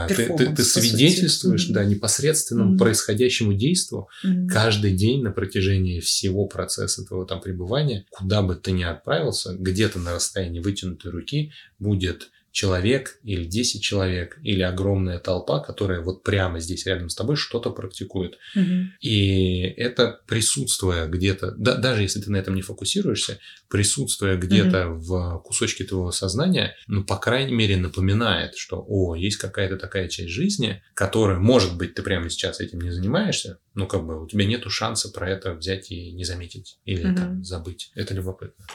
ты, 0.08 0.14
ты, 0.36 0.54
ты 0.54 0.64
свидетельствуешь 0.64 1.66
да, 1.66 1.84
непосредственному 1.84 2.74
mm-hmm. 2.74 2.78
происходящему 2.78 3.52
действию 3.52 4.08
mm-hmm. 4.24 4.46
каждый 4.46 4.92
день 4.92 5.22
на 5.22 5.32
протяжении 5.32 6.00
всего 6.00 6.46
процесса 6.46 7.04
твоего 7.04 7.26
там 7.26 7.40
пребывания, 7.40 8.06
куда 8.10 8.42
бы 8.42 8.54
ты 8.54 8.72
ни 8.72 8.82
отправился, 8.82 9.54
где-то 9.54 9.98
на 9.98 10.14
расстоянии 10.14 10.60
вытянутой 10.60 11.10
руки 11.10 11.52
будет 11.78 12.30
человек 12.52 13.18
или 13.22 13.44
10 13.44 13.82
человек 13.82 14.38
или 14.42 14.62
огромная 14.62 15.18
толпа, 15.18 15.60
которая 15.60 16.00
вот 16.00 16.22
прямо 16.24 16.58
здесь 16.60 16.86
рядом 16.86 17.08
с 17.08 17.14
тобой 17.14 17.36
что-то 17.36 17.70
практикует. 17.70 18.38
Угу. 18.56 18.74
И 19.00 19.62
это 19.76 20.20
присутствуя 20.26 21.06
где-то, 21.06 21.52
да, 21.52 21.76
даже 21.76 22.02
если 22.02 22.20
ты 22.20 22.30
на 22.30 22.36
этом 22.36 22.54
не 22.54 22.62
фокусируешься, 22.62 23.38
присутствуя 23.68 24.36
где-то 24.36 24.88
угу. 24.88 25.00
в 25.00 25.42
кусочке 25.44 25.84
твоего 25.84 26.10
сознания, 26.10 26.74
ну, 26.86 27.04
по 27.04 27.16
крайней 27.16 27.54
мере, 27.54 27.76
напоминает, 27.76 28.56
что, 28.56 28.84
о, 28.86 29.14
есть 29.14 29.36
какая-то 29.36 29.76
такая 29.76 30.08
часть 30.08 30.30
жизни, 30.30 30.82
которая, 30.94 31.38
может 31.38 31.76
быть, 31.76 31.94
ты 31.94 32.02
прямо 32.02 32.28
сейчас 32.28 32.60
этим 32.60 32.80
не 32.80 32.90
занимаешься, 32.90 33.58
ну, 33.74 33.86
как 33.86 34.04
бы 34.04 34.22
у 34.22 34.26
тебя 34.26 34.44
нету 34.44 34.70
шанса 34.70 35.10
про 35.10 35.30
это 35.30 35.54
взять 35.54 35.90
и 35.92 36.12
не 36.12 36.24
заметить 36.24 36.78
или 36.84 37.06
угу. 37.06 37.16
там 37.16 37.44
забыть. 37.44 37.92
Это 37.94 38.14
любопытно. 38.14 38.66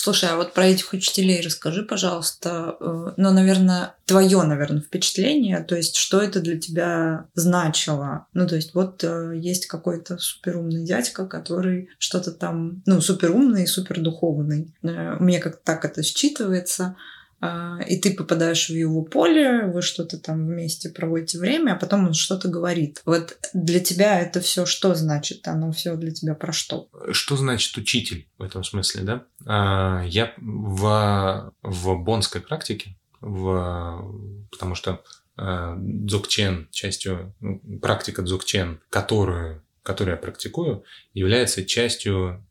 Слушай, 0.00 0.30
а 0.30 0.36
вот 0.36 0.54
про 0.54 0.66
этих 0.66 0.92
учителей 0.92 1.40
расскажи, 1.40 1.82
пожалуйста. 1.82 2.76
Э, 2.78 3.12
ну, 3.16 3.32
наверное, 3.32 3.96
твое, 4.06 4.40
наверное, 4.44 4.80
впечатление, 4.80 5.64
то 5.64 5.74
есть, 5.74 5.96
что 5.96 6.20
это 6.20 6.38
для 6.38 6.56
тебя 6.56 7.26
значило? 7.34 8.28
Ну, 8.32 8.46
то 8.46 8.54
есть, 8.54 8.74
вот 8.74 9.02
э, 9.02 9.32
есть 9.34 9.66
какой-то 9.66 10.16
суперумный 10.18 10.84
дядька, 10.84 11.26
который 11.26 11.88
что-то 11.98 12.30
там, 12.30 12.80
ну, 12.86 13.00
суперумный 13.00 13.66
супердуховный. 13.66 14.72
Э, 14.84 15.16
мне 15.18 15.40
как-то 15.40 15.62
так 15.64 15.84
это 15.84 16.02
считывается. 16.02 16.94
А, 17.40 17.78
и 17.86 17.96
ты 17.96 18.14
попадаешь 18.14 18.68
в 18.68 18.74
его 18.74 19.02
поле, 19.02 19.66
вы 19.66 19.80
что-то 19.82 20.18
там 20.18 20.46
вместе 20.46 20.88
проводите 20.88 21.38
время, 21.38 21.72
а 21.72 21.76
потом 21.76 22.08
он 22.08 22.14
что-то 22.14 22.48
говорит. 22.48 23.00
Вот 23.04 23.38
для 23.54 23.80
тебя 23.80 24.20
это 24.20 24.40
все 24.40 24.66
что 24.66 24.94
значит? 24.94 25.46
Оно 25.46 25.70
все 25.70 25.94
для 25.96 26.10
тебя 26.10 26.34
про 26.34 26.52
что? 26.52 26.88
Что 27.12 27.36
значит 27.36 27.76
учитель 27.76 28.26
в 28.38 28.42
этом 28.42 28.64
смысле, 28.64 29.02
да? 29.02 29.24
А, 29.46 30.02
я 30.04 30.32
в, 30.38 31.52
в 31.62 31.94
бонской 31.96 32.40
практике, 32.40 32.96
в, 33.20 34.04
потому 34.50 34.74
что 34.74 35.04
а, 35.36 35.76
дзогчен, 35.78 36.68
частью, 36.72 37.34
ну, 37.38 37.60
практика 37.80 38.22
дзогчен, 38.22 38.80
которую, 38.90 39.62
которую 39.84 40.16
я 40.16 40.20
практикую, 40.20 40.82
является 41.14 41.64
частью 41.64 42.44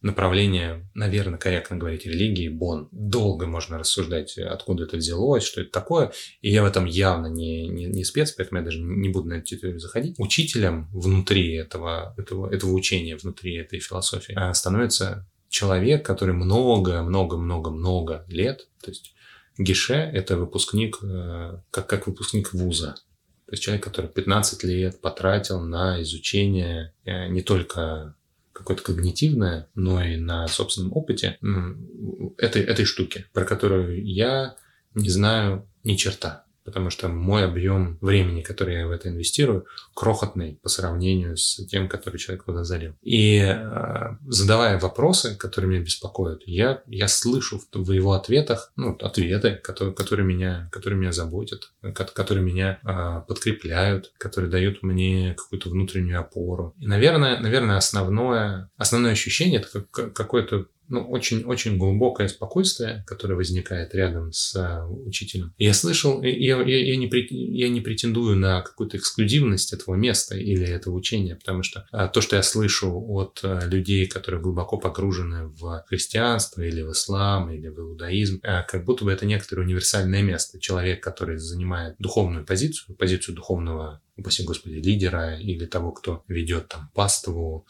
направление, 0.00 0.88
наверное, 0.94 1.38
корректно 1.38 1.76
говорить, 1.76 2.06
религии 2.06 2.48
Бон. 2.48 2.88
Долго 2.92 3.46
можно 3.46 3.78
рассуждать, 3.78 4.38
откуда 4.38 4.84
это 4.84 4.96
взялось, 4.96 5.44
что 5.44 5.60
это 5.60 5.70
такое. 5.70 6.12
И 6.40 6.50
я 6.50 6.62
в 6.62 6.66
этом 6.66 6.84
явно 6.84 7.26
не, 7.26 7.68
не, 7.68 7.86
не 7.86 8.04
спец, 8.04 8.32
поэтому 8.32 8.60
я 8.60 8.64
даже 8.64 8.80
не 8.80 9.08
буду 9.08 9.28
на 9.28 9.34
эту 9.34 9.46
территорию 9.46 9.80
заходить. 9.80 10.14
Учителем 10.18 10.88
внутри 10.92 11.54
этого, 11.54 12.14
этого, 12.16 12.52
этого 12.52 12.72
учения, 12.72 13.16
внутри 13.16 13.56
этой 13.56 13.80
философии 13.80 14.34
а, 14.36 14.54
становится 14.54 15.26
человек, 15.48 16.04
который 16.04 16.34
много-много-много-много 16.34 18.24
лет, 18.28 18.68
то 18.82 18.90
есть 18.90 19.14
Гише– 19.58 19.94
это 20.14 20.36
выпускник, 20.36 20.98
э, 21.02 21.60
как, 21.70 21.88
как 21.88 22.06
выпускник 22.06 22.52
вуза. 22.52 22.94
То 23.46 23.52
есть 23.52 23.62
человек, 23.62 23.82
который 23.82 24.08
15 24.08 24.62
лет 24.62 25.00
потратил 25.00 25.60
на 25.60 26.00
изучение 26.02 26.94
э, 27.04 27.28
не 27.28 27.42
только 27.42 28.14
какое-то 28.58 28.82
когнитивное, 28.82 29.68
но 29.74 30.04
и 30.04 30.16
на 30.16 30.46
собственном 30.48 30.92
опыте 30.92 31.38
этой, 32.36 32.62
этой 32.62 32.84
штуки, 32.84 33.24
про 33.32 33.44
которую 33.44 34.04
я 34.04 34.56
не 34.94 35.08
знаю 35.08 35.68
ни 35.84 35.94
черта 35.94 36.44
потому 36.68 36.90
что 36.90 37.08
мой 37.08 37.46
объем 37.46 37.96
времени, 38.02 38.42
который 38.42 38.76
я 38.76 38.86
в 38.86 38.90
это 38.90 39.08
инвестирую, 39.08 39.64
крохотный 39.94 40.58
по 40.62 40.68
сравнению 40.68 41.38
с 41.38 41.56
тем, 41.66 41.88
который 41.88 42.18
человек 42.18 42.44
туда 42.44 42.62
залил. 42.62 42.92
И 43.00 43.38
э, 43.38 44.16
задавая 44.26 44.78
вопросы, 44.78 45.34
которые 45.34 45.70
меня 45.70 45.80
беспокоят, 45.80 46.42
я, 46.44 46.82
я 46.86 47.08
слышу 47.08 47.58
в, 47.72 47.90
его 47.90 48.12
ответах 48.12 48.70
ну, 48.76 48.94
ответы, 49.00 49.54
которые, 49.62 49.94
которые, 49.94 50.26
меня, 50.26 50.68
которые 50.70 51.00
меня 51.00 51.12
заботят, 51.12 51.72
которые 51.94 52.44
меня 52.44 52.78
э, 52.84 53.22
подкрепляют, 53.26 54.12
которые 54.18 54.50
дают 54.50 54.82
мне 54.82 55.34
какую-то 55.38 55.70
внутреннюю 55.70 56.20
опору. 56.20 56.74
И, 56.78 56.86
наверное, 56.86 57.40
наверное 57.40 57.78
основное, 57.78 58.70
основное 58.76 59.12
ощущение 59.12 59.60
это 59.60 59.86
как, 59.90 60.12
какое-то 60.12 60.66
ну, 60.88 61.08
очень-очень 61.08 61.76
глубокое 61.76 62.28
спокойствие, 62.28 63.04
которое 63.06 63.34
возникает 63.34 63.94
рядом 63.94 64.32
с 64.32 64.54
а, 64.56 64.86
учителем. 64.86 65.52
я 65.58 65.74
слышал, 65.74 66.22
я, 66.22 66.62
я, 66.62 66.62
я, 66.62 66.96
не, 66.96 67.08
я 67.30 67.68
не 67.68 67.80
претендую 67.80 68.36
на 68.36 68.62
какую-то 68.62 68.96
эксклюзивность 68.96 69.72
этого 69.72 69.94
места 69.94 70.36
или 70.36 70.66
этого 70.66 70.94
учения, 70.94 71.36
потому 71.36 71.62
что 71.62 71.86
а, 71.92 72.08
то, 72.08 72.20
что 72.20 72.36
я 72.36 72.42
слышу 72.42 72.92
от 73.12 73.40
а, 73.42 73.66
людей, 73.66 74.06
которые 74.06 74.40
глубоко 74.40 74.78
погружены 74.78 75.48
в 75.48 75.84
христианство 75.88 76.62
или 76.62 76.82
в 76.82 76.92
ислам 76.92 77.50
или 77.50 77.68
в 77.68 77.78
иудаизм, 77.78 78.40
а, 78.42 78.62
как 78.62 78.84
будто 78.84 79.04
бы 79.04 79.12
это 79.12 79.26
некоторое 79.26 79.62
универсальное 79.62 80.22
место. 80.22 80.58
Человек, 80.58 81.02
который 81.02 81.38
занимает 81.38 81.96
духовную 81.98 82.44
позицию, 82.44 82.96
позицию 82.96 83.34
духовного, 83.34 84.00
упаси 84.16 84.44
господи, 84.44 84.74
лидера 84.74 85.38
или 85.38 85.66
того, 85.66 85.92
кто 85.92 86.24
ведет 86.28 86.68
там 86.68 86.90
паству, 86.94 87.66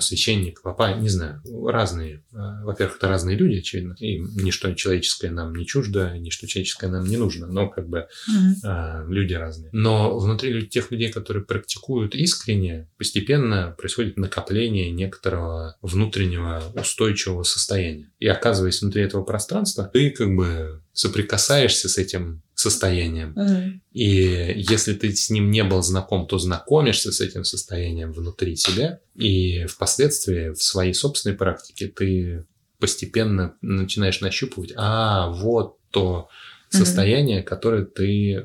священник, 0.00 0.62
папа, 0.62 0.94
не 0.94 1.08
знаю, 1.08 1.42
разные. 1.66 2.24
Э, 2.32 2.64
во-первых, 2.64 2.96
это 2.96 3.08
разные 3.08 3.36
люди, 3.36 3.58
очевидно, 3.58 3.94
и 3.98 4.18
ничто 4.18 4.72
человеческое 4.74 5.30
нам 5.30 5.54
не 5.54 5.66
чуждо, 5.66 6.16
ничто 6.18 6.46
человеческое 6.46 6.88
нам 6.88 7.04
не 7.04 7.16
нужно, 7.16 7.46
но 7.46 7.68
как 7.68 7.88
бы 7.88 8.06
mm-hmm. 8.30 9.08
люди 9.08 9.34
разные. 9.34 9.70
Но 9.72 10.18
внутри 10.18 10.66
тех 10.66 10.90
людей, 10.90 11.10
которые 11.10 11.44
практикуют 11.44 12.14
искренне, 12.14 12.88
постепенно 12.98 13.74
происходит 13.76 14.16
накопление 14.16 14.90
некоторого 14.90 15.76
внутреннего 15.82 16.62
устойчивого 16.74 17.42
состояния. 17.42 18.10
И 18.18 18.26
оказываясь 18.26 18.82
внутри 18.82 19.02
этого 19.02 19.24
пространства, 19.24 19.88
ты 19.92 20.10
как 20.10 20.34
бы 20.34 20.81
соприкасаешься 20.92 21.88
с 21.88 21.98
этим 21.98 22.42
состоянием. 22.54 23.34
Mm-hmm. 23.34 23.80
И 23.92 24.54
если 24.56 24.94
ты 24.94 25.14
с 25.14 25.30
ним 25.30 25.50
не 25.50 25.64
был 25.64 25.82
знаком, 25.82 26.26
то 26.26 26.38
знакомишься 26.38 27.12
с 27.12 27.20
этим 27.20 27.44
состоянием 27.44 28.12
внутри 28.12 28.56
себя. 28.56 29.00
И 29.14 29.64
впоследствии 29.66 30.50
в 30.50 30.62
своей 30.62 30.94
собственной 30.94 31.36
практике 31.36 31.88
ты 31.88 32.44
постепенно 32.78 33.54
начинаешь 33.62 34.20
нащупывать, 34.20 34.72
а 34.76 35.28
вот 35.28 35.78
то 35.90 36.28
состояние, 36.68 37.40
mm-hmm. 37.40 37.44
которое 37.44 37.84
ты 37.84 38.34
э, 38.34 38.44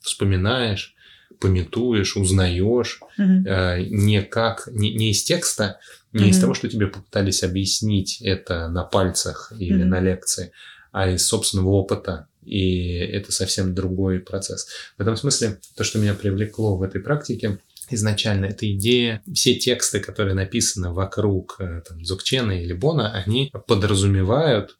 вспоминаешь, 0.00 0.94
пометуешь, 1.40 2.16
узнаешь, 2.16 3.00
mm-hmm. 3.18 3.46
э, 3.46 3.84
не 3.90 4.22
как 4.22 4.68
не, 4.70 4.94
не 4.94 5.12
из 5.12 5.22
текста, 5.24 5.78
Не 6.12 6.24
mm-hmm. 6.24 6.28
из 6.28 6.40
того, 6.40 6.54
что 6.54 6.68
тебе 6.68 6.86
попытались 6.86 7.42
объяснить 7.42 8.20
это 8.22 8.68
на 8.68 8.84
пальцах 8.84 9.52
или 9.58 9.82
mm-hmm. 9.82 9.88
на 9.88 10.00
лекции, 10.00 10.52
а 10.96 11.10
из 11.10 11.26
собственного 11.26 11.68
опыта. 11.68 12.26
И 12.42 12.88
это 12.88 13.30
совсем 13.30 13.74
другой 13.74 14.18
процесс. 14.18 14.66
В 14.96 15.02
этом 15.02 15.14
смысле 15.18 15.60
то, 15.76 15.84
что 15.84 15.98
меня 15.98 16.14
привлекло 16.14 16.78
в 16.78 16.82
этой 16.82 17.02
практике, 17.02 17.58
изначально 17.90 18.46
эта 18.46 18.72
идея, 18.72 19.22
все 19.30 19.56
тексты, 19.56 20.00
которые 20.00 20.32
написаны 20.32 20.94
вокруг 20.94 21.56
э, 21.58 21.82
там, 21.86 22.02
Зукчена 22.02 22.52
или 22.62 22.72
Бона, 22.72 23.12
они 23.12 23.52
подразумевают, 23.66 24.78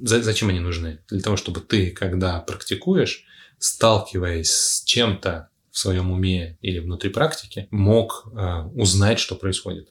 зачем 0.00 0.48
они 0.48 0.60
нужны? 0.60 1.00
Для 1.10 1.20
того, 1.20 1.36
чтобы 1.36 1.60
ты, 1.60 1.90
когда 1.90 2.40
практикуешь, 2.40 3.26
сталкиваясь 3.58 4.50
с 4.50 4.82
чем-то 4.84 5.50
в 5.70 5.78
своем 5.78 6.10
уме 6.10 6.56
или 6.62 6.78
внутри 6.78 7.10
практики, 7.10 7.68
мог 7.70 8.32
э, 8.32 8.62
узнать, 8.74 9.18
что 9.18 9.34
происходит. 9.34 9.90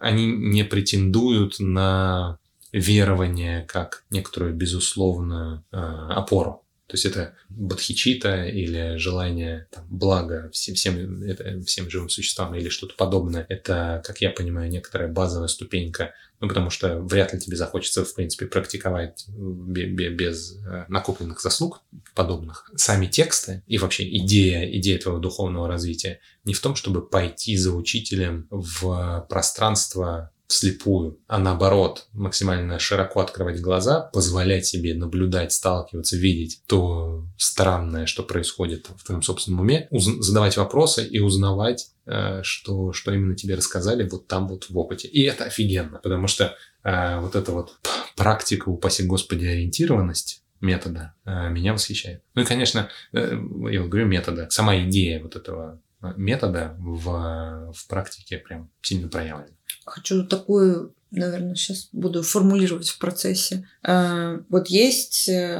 Они 0.00 0.26
не 0.26 0.64
претендуют 0.64 1.60
на 1.60 2.40
верование 2.72 3.64
как 3.66 4.04
некоторую 4.10 4.54
безусловную 4.54 5.64
э, 5.72 5.76
опору. 5.76 6.64
То 6.88 6.94
есть 6.94 7.04
это 7.04 7.34
бодхичита 7.50 8.46
или 8.46 8.96
желание 8.96 9.68
там, 9.70 9.84
блага 9.90 10.50
всем, 10.54 10.74
всем, 10.74 11.22
это, 11.22 11.60
всем 11.60 11.90
живым 11.90 12.08
существам 12.08 12.54
или 12.54 12.70
что-то 12.70 12.94
подобное. 12.96 13.44
Это, 13.50 14.02
как 14.06 14.22
я 14.22 14.30
понимаю, 14.30 14.70
некоторая 14.70 15.12
базовая 15.12 15.48
ступенька. 15.48 16.14
Ну, 16.40 16.48
потому 16.48 16.70
что 16.70 16.98
вряд 17.00 17.34
ли 17.34 17.40
тебе 17.40 17.58
захочется, 17.58 18.06
в 18.06 18.14
принципе, 18.14 18.46
практиковать 18.46 19.26
без 19.28 20.56
э, 20.64 20.86
накопленных 20.88 21.42
заслуг 21.42 21.82
подобных. 22.14 22.70
Сами 22.74 23.06
тексты 23.06 23.62
и 23.66 23.76
вообще 23.76 24.08
идея, 24.16 24.64
идея 24.78 24.98
твоего 24.98 25.20
духовного 25.20 25.68
развития 25.68 26.20
не 26.44 26.54
в 26.54 26.60
том, 26.60 26.74
чтобы 26.74 27.06
пойти 27.06 27.54
за 27.58 27.72
учителем 27.72 28.46
в 28.50 29.26
пространство 29.28 30.30
вслепую, 30.48 31.20
а 31.26 31.38
наоборот, 31.38 32.08
максимально 32.14 32.78
широко 32.78 33.20
открывать 33.20 33.60
глаза, 33.60 34.00
позволять 34.00 34.64
себе 34.64 34.94
наблюдать, 34.94 35.52
сталкиваться, 35.52 36.16
видеть 36.16 36.62
то 36.66 37.26
странное, 37.36 38.06
что 38.06 38.22
происходит 38.22 38.88
в 38.96 39.04
твоем 39.04 39.22
собственном 39.22 39.60
уме, 39.60 39.88
задавать 39.90 40.56
вопросы 40.56 41.06
и 41.06 41.20
узнавать, 41.20 41.90
э, 42.06 42.40
что, 42.42 42.94
что 42.94 43.12
именно 43.12 43.36
тебе 43.36 43.56
рассказали 43.56 44.08
вот 44.08 44.26
там 44.26 44.48
вот 44.48 44.70
в 44.70 44.78
опыте. 44.78 45.06
И 45.06 45.22
это 45.22 45.44
офигенно, 45.44 45.98
потому 45.98 46.26
что 46.28 46.56
э, 46.82 47.20
вот 47.20 47.36
эта 47.36 47.52
вот 47.52 47.76
практика, 48.16 48.70
упаси 48.70 49.02
господи, 49.02 49.44
ориентированность, 49.44 50.42
метода 50.62 51.14
э, 51.26 51.50
меня 51.50 51.74
восхищает. 51.74 52.22
Ну 52.34 52.42
и, 52.42 52.46
конечно, 52.46 52.88
э, 53.12 53.38
я 53.70 53.82
говорю 53.82 54.06
метода, 54.06 54.48
сама 54.48 54.80
идея 54.84 55.22
вот 55.22 55.36
этого 55.36 55.82
метода 56.16 56.74
в, 56.78 57.72
в 57.74 57.88
практике 57.88 58.38
прям 58.38 58.70
сильно 58.80 59.08
проявлена 59.08 59.57
хочу 59.88 60.24
такую, 60.26 60.94
наверное, 61.10 61.54
сейчас 61.54 61.88
буду 61.92 62.22
формулировать 62.22 62.88
в 62.88 62.98
процессе. 62.98 63.66
Э, 63.82 64.40
вот 64.48 64.68
есть 64.68 65.28
э, 65.28 65.56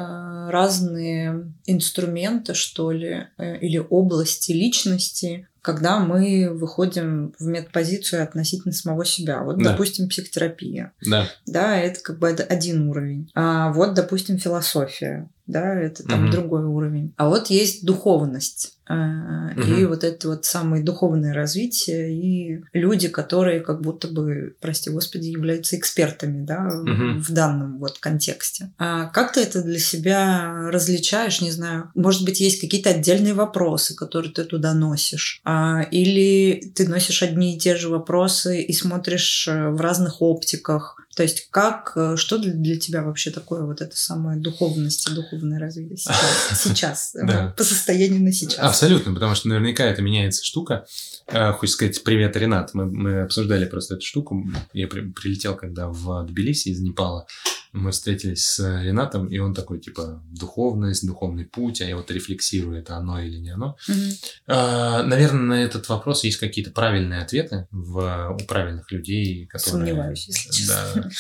разные 0.51 1.53
инструменты, 1.67 2.55
что 2.55 2.91
ли, 2.91 3.27
э, 3.39 3.59
или 3.59 3.79
области 3.79 4.53
личности, 4.53 5.49
когда 5.63 5.99
мы 5.99 6.51
выходим 6.51 7.35
в 7.39 7.47
медпозицию 7.47 8.23
относительно 8.23 8.73
самого 8.73 9.05
себя. 9.05 9.43
Вот, 9.43 9.59
да. 9.59 9.73
допустим, 9.73 10.09
психотерапия. 10.09 10.93
Да. 11.05 11.29
Да, 11.47 11.77
это 11.77 12.01
как 12.01 12.19
бы 12.19 12.29
один 12.29 12.89
уровень. 12.89 13.31
А 13.35 13.73
вот, 13.73 13.95
допустим, 13.95 14.39
философия. 14.39 15.29
Да, 15.49 15.75
это 15.75 16.05
там 16.05 16.25
угу. 16.25 16.33
другой 16.33 16.65
уровень. 16.65 17.15
А 17.17 17.29
вот 17.29 17.49
есть 17.49 17.85
духовность 17.85 18.79
угу. 18.89 19.63
и 19.63 19.85
вот 19.85 20.05
это 20.05 20.29
вот 20.29 20.45
самое 20.45 20.83
духовное 20.83 21.35
развитие 21.35 22.15
и 22.15 22.63
люди, 22.73 23.09
которые 23.09 23.61
как 23.61 23.83
будто 23.83 24.09
бы, 24.09 24.57
прости 24.61 24.91
господи, 24.91 25.29
являются 25.29 25.77
экспертами, 25.77 26.45
да, 26.45 26.69
угу. 26.69 27.21
в 27.21 27.31
данном 27.31 27.79
вот 27.79 27.99
контексте. 27.99 28.73
А 28.79 29.07
как 29.07 29.33
ты 29.33 29.41
это 29.41 29.63
для 29.63 29.79
себя 29.79 30.69
различаешь, 30.71 31.41
не 31.41 31.51
знаю, 31.51 31.91
может 31.95 32.25
быть, 32.25 32.41
есть 32.41 32.61
какие-то 32.61 32.91
отдельные 32.91 33.35
вопросы, 33.35 33.95
которые 33.95 34.33
ты 34.33 34.45
туда 34.45 34.75
носишь, 34.75 35.41
а, 35.45 35.83
или 35.91 36.73
ты 36.75 36.89
носишь 36.89 37.23
одни 37.23 37.57
и 37.57 37.59
те 37.59 37.77
же 37.77 37.89
вопросы 37.89 38.63
и 38.63 38.73
смотришь 38.73 39.49
э, 39.49 39.71
в 39.71 39.81
разных 39.81 40.23
оптиках, 40.23 40.97
то 41.19 41.25
есть 41.25 41.51
как, 41.51 41.95
э, 41.97 42.15
что 42.17 42.39
для, 42.39 42.53
для 42.53 42.79
тебя 42.79 43.03
вообще 43.03 43.33
такое 43.33 43.65
вот 43.65 43.81
это 43.81 43.97
самое 43.97 44.39
духовность 44.39 45.13
духовное 45.13 45.59
развитие 45.59 45.97
сейчас, 45.97 46.63
сейчас 46.63 47.17
по 47.57 47.65
состоянию 47.65 48.23
на 48.23 48.31
сейчас? 48.31 48.61
Абсолютно, 48.61 49.13
потому 49.13 49.35
что 49.35 49.49
наверняка 49.49 49.85
это 49.85 50.01
меняется 50.01 50.45
штука. 50.45 50.87
Э, 51.27 51.51
хочется 51.55 51.75
сказать, 51.75 52.05
привет, 52.05 52.37
Ренат. 52.37 52.73
Мы, 52.73 52.87
мы 52.87 53.23
обсуждали 53.23 53.65
просто 53.65 53.97
эту 53.97 54.07
штуку. 54.07 54.49
Я 54.73 54.87
при, 54.87 55.11
прилетел 55.11 55.57
когда 55.57 55.89
в 55.89 56.25
Тбилиси 56.25 56.69
из 56.69 56.79
Непала 56.79 57.27
мы 57.73 57.91
встретились 57.91 58.45
с 58.45 58.83
Ренатом, 58.83 59.27
и 59.29 59.39
он 59.39 59.55
такой, 59.55 59.81
типа, 59.81 60.23
духовность, 60.31 61.07
духовный 61.07 61.45
путь, 61.45 61.81
а 61.81 61.85
я 61.85 61.97
вот 61.97 62.11
рефлексирую, 62.11 62.79
это 62.79 62.97
оно 62.97 63.21
или 63.21 63.37
не 63.39 63.51
оно. 63.51 63.77
Mm-hmm. 63.89 65.03
Наверное, 65.03 65.43
на 65.43 65.63
этот 65.63 65.89
вопрос 65.89 66.25
есть 66.25 66.39
какие-то 66.39 66.71
правильные 66.71 67.21
ответы 67.21 67.67
в, 67.71 68.37
у 68.41 68.47
правильных 68.47 68.91
людей, 68.93 69.47
которые... 69.47 69.87
Сомневаюсь, 69.87 70.27
если 70.29 70.51
честно. 70.51 70.75
Да. 70.95 71.11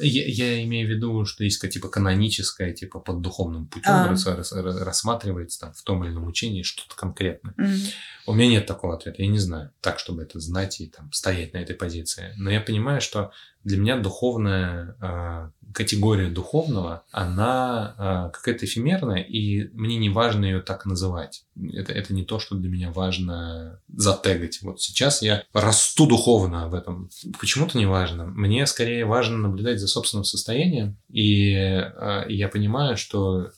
Я, 0.00 0.26
я 0.26 0.64
имею 0.64 0.88
в 0.88 0.90
виду, 0.90 1.24
что 1.24 1.44
есть 1.44 1.60
типа 1.68 1.88
каноническое, 1.88 2.72
типа 2.72 3.00
под 3.00 3.20
духовным 3.20 3.66
путем 3.66 3.92
а. 3.92 4.08
рас, 4.08 4.26
рас, 4.26 4.52
рассматривается 4.52 5.60
там 5.60 5.72
в 5.72 5.82
том 5.82 6.04
или 6.04 6.12
ином 6.12 6.26
учении 6.26 6.62
что-то 6.62 6.94
конкретное. 6.96 7.54
Mm-hmm. 7.54 7.92
У 8.26 8.34
меня 8.34 8.48
нет 8.48 8.66
такого 8.66 8.94
ответа, 8.94 9.22
я 9.22 9.28
не 9.28 9.38
знаю, 9.38 9.70
так, 9.80 9.98
чтобы 9.98 10.22
это 10.22 10.40
знать 10.40 10.80
и 10.80 10.86
там 10.86 11.12
стоять 11.12 11.52
на 11.52 11.58
этой 11.58 11.76
позиции. 11.76 12.32
Но 12.36 12.50
я 12.50 12.60
понимаю, 12.60 13.00
что 13.00 13.32
для 13.64 13.78
меня 13.78 13.96
духовная 13.98 14.96
э, 15.00 15.50
категория 15.74 16.28
духовного, 16.28 17.04
она 17.10 17.94
э, 17.98 18.30
какая-то 18.32 18.64
эфемерная, 18.64 19.22
и 19.22 19.68
мне 19.72 19.98
не 19.98 20.08
важно 20.08 20.44
ее 20.44 20.60
так 20.60 20.86
называть. 20.86 21.44
Это, 21.72 21.92
это 21.92 22.14
не 22.14 22.24
то, 22.24 22.38
что 22.38 22.54
для 22.54 22.70
меня 22.70 22.92
важно 22.92 23.80
затегать. 23.88 24.60
Вот 24.62 24.80
сейчас 24.80 25.20
я 25.22 25.42
расту 25.52 26.06
духовно 26.06 26.68
в 26.68 26.74
этом. 26.74 27.10
Почему-то 27.40 27.76
не 27.76 27.86
важно. 27.86 28.26
Мне 28.26 28.66
скорее 28.66 29.04
важно 29.04 29.36
наблюдать 29.36 29.80
за 29.80 29.88
собственным 29.88 30.24
состоянием, 30.24 30.96
и 31.10 31.52
э, 31.54 32.24
я 32.28 32.48
понимаю, 32.48 32.96
что 32.96 33.50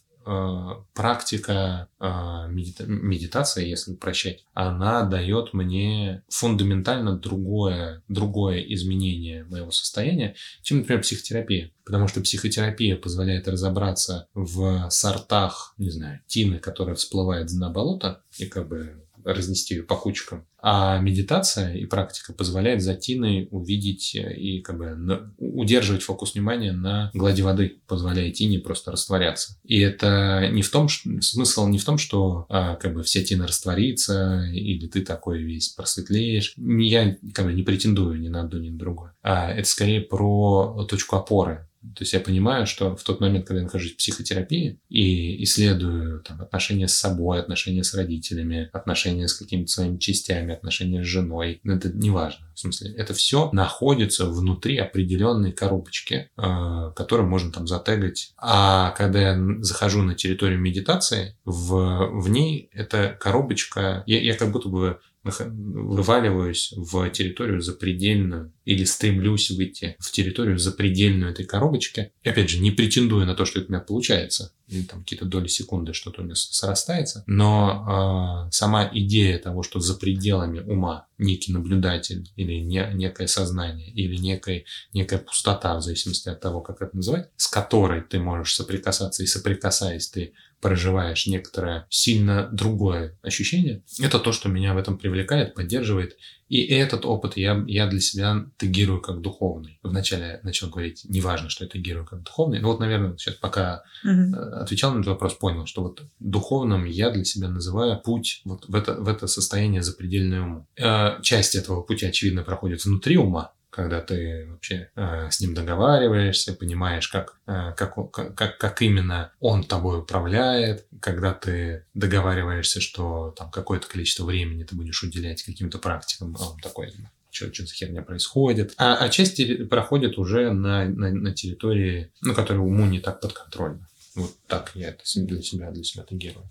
практика 0.92 1.88
э, 2.00 2.48
медита 2.48 2.84
медитации, 2.86 3.68
если 3.68 3.92
упрощать, 3.92 4.44
она 4.54 5.02
дает 5.02 5.54
мне 5.54 6.22
фундаментально 6.28 7.16
другое, 7.16 8.02
другое 8.08 8.60
изменение 8.60 9.44
моего 9.44 9.70
состояния, 9.70 10.34
чем, 10.62 10.78
например, 10.78 11.02
психотерапия. 11.02 11.70
Потому 11.84 12.08
что 12.08 12.20
психотерапия 12.20 12.96
позволяет 12.96 13.46
разобраться 13.46 14.26
в 14.34 14.88
сортах, 14.90 15.74
не 15.78 15.90
знаю, 15.90 16.20
тины, 16.26 16.58
которая 16.58 16.96
всплывает 16.96 17.52
на 17.52 17.70
болото, 17.70 18.22
и 18.38 18.46
как 18.46 18.68
бы 18.68 19.06
разнести 19.26 19.74
ее 19.74 19.82
по 19.82 19.96
кучкам. 19.96 20.46
А 20.58 20.98
медитация 20.98 21.74
и 21.74 21.84
практика 21.84 22.32
позволяет 22.32 22.82
за 22.82 22.94
тиной 22.94 23.48
увидеть 23.50 24.14
и 24.14 24.60
как 24.60 24.78
бы 24.78 25.32
удерживать 25.38 26.02
фокус 26.02 26.34
внимания 26.34 26.72
на 26.72 27.10
глади 27.14 27.42
воды, 27.42 27.80
позволяя 27.86 28.30
тине 28.30 28.58
просто 28.58 28.92
растворяться. 28.92 29.58
И 29.64 29.78
это 29.80 30.48
не 30.50 30.62
в 30.62 30.70
том, 30.70 30.88
что, 30.88 31.10
смысл 31.20 31.66
не 31.68 31.78
в 31.78 31.84
том, 31.84 31.98
что 31.98 32.46
а, 32.48 32.76
как 32.76 32.94
бы 32.94 33.02
вся 33.02 33.22
тина 33.22 33.46
растворится, 33.46 34.44
или 34.52 34.86
ты 34.86 35.02
такой 35.02 35.42
весь 35.42 35.68
просветлеешь. 35.68 36.54
Я 36.56 37.16
как 37.34 37.46
бы 37.46 37.52
не 37.52 37.62
претендую 37.62 38.20
ни 38.20 38.28
на 38.28 38.42
одно, 38.42 38.58
ни 38.58 38.70
на 38.70 38.78
другое. 38.78 39.14
А 39.22 39.52
это 39.52 39.68
скорее 39.68 40.00
про 40.00 40.86
точку 40.88 41.16
опоры 41.16 41.68
то 41.94 42.03
есть 42.03 42.12
я 42.12 42.20
понимаю, 42.20 42.66
что 42.66 42.96
в 42.96 43.03
тот 43.03 43.20
момент, 43.20 43.46
когда 43.46 43.61
я 43.61 43.64
нахожусь 43.64 43.92
в 43.92 43.96
психотерапии 43.96 44.81
и 44.88 45.42
исследую 45.44 46.20
там, 46.20 46.40
отношения 46.40 46.88
с 46.88 46.94
собой, 46.94 47.40
отношения 47.40 47.85
с 47.85 47.94
родителями, 47.94 48.68
отношения 48.72 49.29
с 49.29 49.35
какими-то 49.35 49.70
своими 49.70 49.99
частями, 49.99 50.55
отношения 50.55 51.03
с 51.03 51.07
женой, 51.07 51.61
ну, 51.62 51.75
это 51.75 51.90
не 51.90 52.11
важно. 52.11 52.46
В 52.55 52.59
смысле, 52.59 52.92
это 52.92 53.14
все 53.14 53.51
находится 53.53 54.27
внутри 54.27 54.79
определенной 54.79 55.53
коробочки, 55.53 56.31
э, 56.37 56.92
которую 56.96 57.29
можно 57.29 57.53
там 57.53 57.66
затегать. 57.66 58.33
А 58.38 58.90
когда 58.92 59.33
я 59.33 59.38
захожу 59.61 60.03
на 60.03 60.14
территорию 60.14 60.59
медитации, 60.59 61.37
в, 61.44 62.09
в 62.12 62.29
ней 62.31 62.70
эта 62.72 63.16
коробочка, 63.20 64.03
я, 64.07 64.20
я 64.20 64.35
как 64.35 64.53
будто 64.53 64.68
бы 64.68 65.01
вываливаюсь 65.26 66.72
в 66.76 67.08
территорию 67.10 67.60
запредельную 67.60 68.52
или 68.64 68.84
стремлюсь 68.84 69.50
выйти 69.50 69.96
в 69.98 70.10
территорию 70.10 70.58
запредельную 70.58 71.30
этой 71.30 71.44
коробочки. 71.44 72.12
И 72.22 72.28
опять 72.28 72.50
же, 72.50 72.58
не 72.58 72.70
претендуя 72.70 73.26
на 73.26 73.34
то, 73.34 73.44
что 73.44 73.60
это 73.60 73.68
у 73.68 73.72
меня 73.72 73.80
получается. 73.80 74.52
или 74.68 74.82
там 74.82 75.00
какие-то 75.00 75.24
доли 75.24 75.46
секунды 75.46 75.92
что-то 75.92 76.22
у 76.22 76.24
меня 76.24 76.34
срастается, 76.34 77.22
но 77.26 78.48
э, 78.48 78.52
сама 78.52 78.90
идея 78.92 79.38
того, 79.38 79.62
что 79.62 79.80
за 79.80 79.94
пределами 79.94 80.60
ума 80.60 81.06
некий 81.18 81.52
наблюдатель 81.52 82.28
или 82.36 82.54
не, 82.54 82.88
некое 82.94 83.28
сознание 83.28 83.88
или 83.90 84.16
некая, 84.16 84.64
некая 84.92 85.18
пустота, 85.18 85.76
в 85.76 85.82
зависимости 85.82 86.28
от 86.28 86.40
того, 86.40 86.60
как 86.60 86.82
это 86.82 86.96
называть, 86.96 87.30
с 87.36 87.46
которой 87.46 88.02
ты 88.02 88.18
можешь 88.18 88.54
соприкасаться 88.54 89.22
и 89.22 89.26
соприкасаясь 89.26 90.08
ты 90.08 90.34
проживаешь 90.66 91.29
некоторое 91.29 91.87
сильно 91.90 92.48
другое 92.50 93.16
ощущение, 93.22 93.85
это 94.00 94.18
то, 94.18 94.33
что 94.33 94.48
меня 94.48 94.74
в 94.74 94.79
этом 94.79 94.98
привлекает, 94.98 95.55
поддерживает. 95.55 96.16
И 96.48 96.61
этот 96.61 97.05
опыт 97.05 97.37
я, 97.37 97.64
я 97.68 97.87
для 97.87 98.00
себя 98.00 98.46
тегирую 98.57 99.00
как 99.00 99.20
духовный. 99.20 99.79
Вначале 99.85 100.40
начал 100.42 100.68
говорить, 100.68 101.05
неважно, 101.09 101.50
что 101.50 101.62
я 101.62 101.70
тегирую 101.70 102.05
как 102.05 102.24
духовный. 102.24 102.59
Но 102.59 102.72
вот, 102.72 102.81
наверное, 102.81 103.16
сейчас 103.16 103.37
пока 103.37 103.85
угу. 104.02 104.37
отвечал 104.55 104.92
на 104.92 104.98
этот 104.98 105.11
вопрос, 105.11 105.35
понял, 105.35 105.66
что 105.66 105.83
вот 105.83 106.02
духовным 106.18 106.85
я 106.85 107.11
для 107.11 107.24
себя 107.24 107.48
называю 107.48 108.00
путь 108.00 108.40
вот 108.44 108.68
в 108.68 108.74
это, 108.74 108.94
в 108.94 109.07
это 109.07 109.29
состояние 109.29 109.83
запредельное 109.83 110.42
уму. 110.42 110.66
Э, 110.76 111.22
часть 111.22 111.55
этого 111.55 111.83
пути, 111.83 112.07
очевидно, 112.07 112.42
проходит 112.42 112.85
внутри 112.85 113.18
ума, 113.18 113.52
когда 113.76 114.00
ты 114.00 114.46
вообще 114.48 114.90
э, 114.96 115.28
с 115.30 115.38
ним 115.38 115.52
договариваешься, 115.52 116.54
понимаешь, 116.54 117.08
как, 117.08 117.38
э, 117.46 117.74
как, 117.76 118.10
как, 118.10 118.56
как 118.56 118.82
именно 118.82 119.30
он 119.38 119.64
тобой 119.64 119.98
управляет, 119.98 120.86
когда 120.98 121.34
ты 121.34 121.84
договариваешься, 121.92 122.80
что 122.80 123.34
там 123.36 123.50
какое-то 123.50 123.86
количество 123.86 124.24
времени 124.24 124.64
ты 124.64 124.74
будешь 124.74 125.02
уделять 125.02 125.42
каким-то 125.42 125.78
практикам, 125.78 126.34
а 126.40 126.52
он 126.52 126.58
такой, 126.60 126.90
что, 127.30 127.52
что 127.52 127.66
за 127.66 127.74
херня 127.74 128.00
происходит. 128.00 128.72
А, 128.78 128.96
а 128.96 129.10
часть 129.10 129.68
проходит 129.68 130.16
уже 130.16 130.52
на, 130.52 130.86
на, 130.86 131.10
на 131.10 131.32
территории, 131.34 132.10
ну, 132.22 132.34
которая 132.34 132.62
уму 132.62 132.86
не 132.86 133.00
так 133.00 133.20
подконтрольна. 133.20 133.86
Вот 134.14 134.34
так 134.46 134.72
я 134.74 134.88
это 134.88 135.04
для 135.16 135.42
себя, 135.42 135.70
для 135.70 135.84
себя 135.84 136.02
тагирую. 136.02 136.48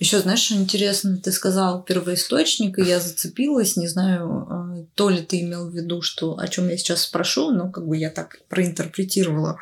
Еще, 0.00 0.20
знаешь, 0.20 0.50
интересно, 0.50 1.18
ты 1.18 1.30
сказал 1.30 1.82
первоисточник, 1.82 2.78
и 2.78 2.82
я 2.82 3.00
зацепилась, 3.00 3.76
не 3.76 3.86
знаю, 3.86 4.46
а, 4.48 4.84
то 4.94 5.10
ли 5.10 5.20
ты 5.20 5.42
имел 5.42 5.68
в 5.68 5.74
виду, 5.74 6.00
что 6.00 6.38
о 6.38 6.48
чем 6.48 6.70
я 6.70 6.78
сейчас 6.78 7.02
спрошу, 7.02 7.50
но 7.50 7.70
как 7.70 7.86
бы 7.86 7.98
я 7.98 8.08
так 8.08 8.38
проинтерпретировала. 8.48 9.58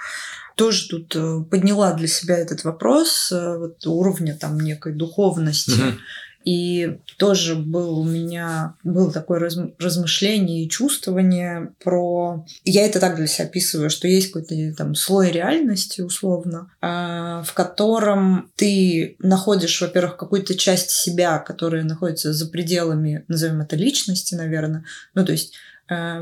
Тоже 0.55 0.89
тут 0.89 1.15
э, 1.17 1.41
подняла 1.51 1.93
для 1.93 2.07
себя 2.07 2.39
этот 2.39 2.63
вопрос 2.63 3.33
э, 3.33 3.59
вот, 3.59 3.85
уровня 3.85 4.39
там 4.41 4.61
некой 4.61 4.93
духовности. 4.93 5.71
Угу. 5.71 5.99
И 6.45 6.99
тоже 7.19 7.57
был 7.57 7.99
у 7.99 8.05
меня 8.05 8.75
был 8.83 9.13
такое 9.13 9.39
раз, 9.39 9.59
размышление 9.79 10.65
и 10.65 10.69
чувствование 10.71 11.73
про... 11.83 12.47
Я 12.65 12.87
это 12.87 13.01
так 13.01 13.17
для 13.17 13.27
себя 13.27 13.47
описываю, 13.47 13.91
что 13.91 14.09
есть 14.09 14.33
какой-то 14.33 14.55
там 14.77 14.95
слой 14.95 15.31
реальности, 15.31 16.01
условно, 16.01 16.71
а, 16.81 17.43
в 17.43 17.53
котором 17.53 18.51
ты 18.57 19.17
находишь, 19.19 19.81
во-первых, 19.81 20.17
какую-то 20.17 20.55
часть 20.55 20.91
себя, 20.91 21.39
которая 21.39 21.83
находится 21.83 22.33
за 22.33 22.49
пределами, 22.49 23.25
назовем 23.29 23.61
это 23.61 23.77
личности, 23.77 24.35
наверное. 24.35 24.85
Ну, 25.15 25.27
то 25.27 25.33
есть 25.33 25.55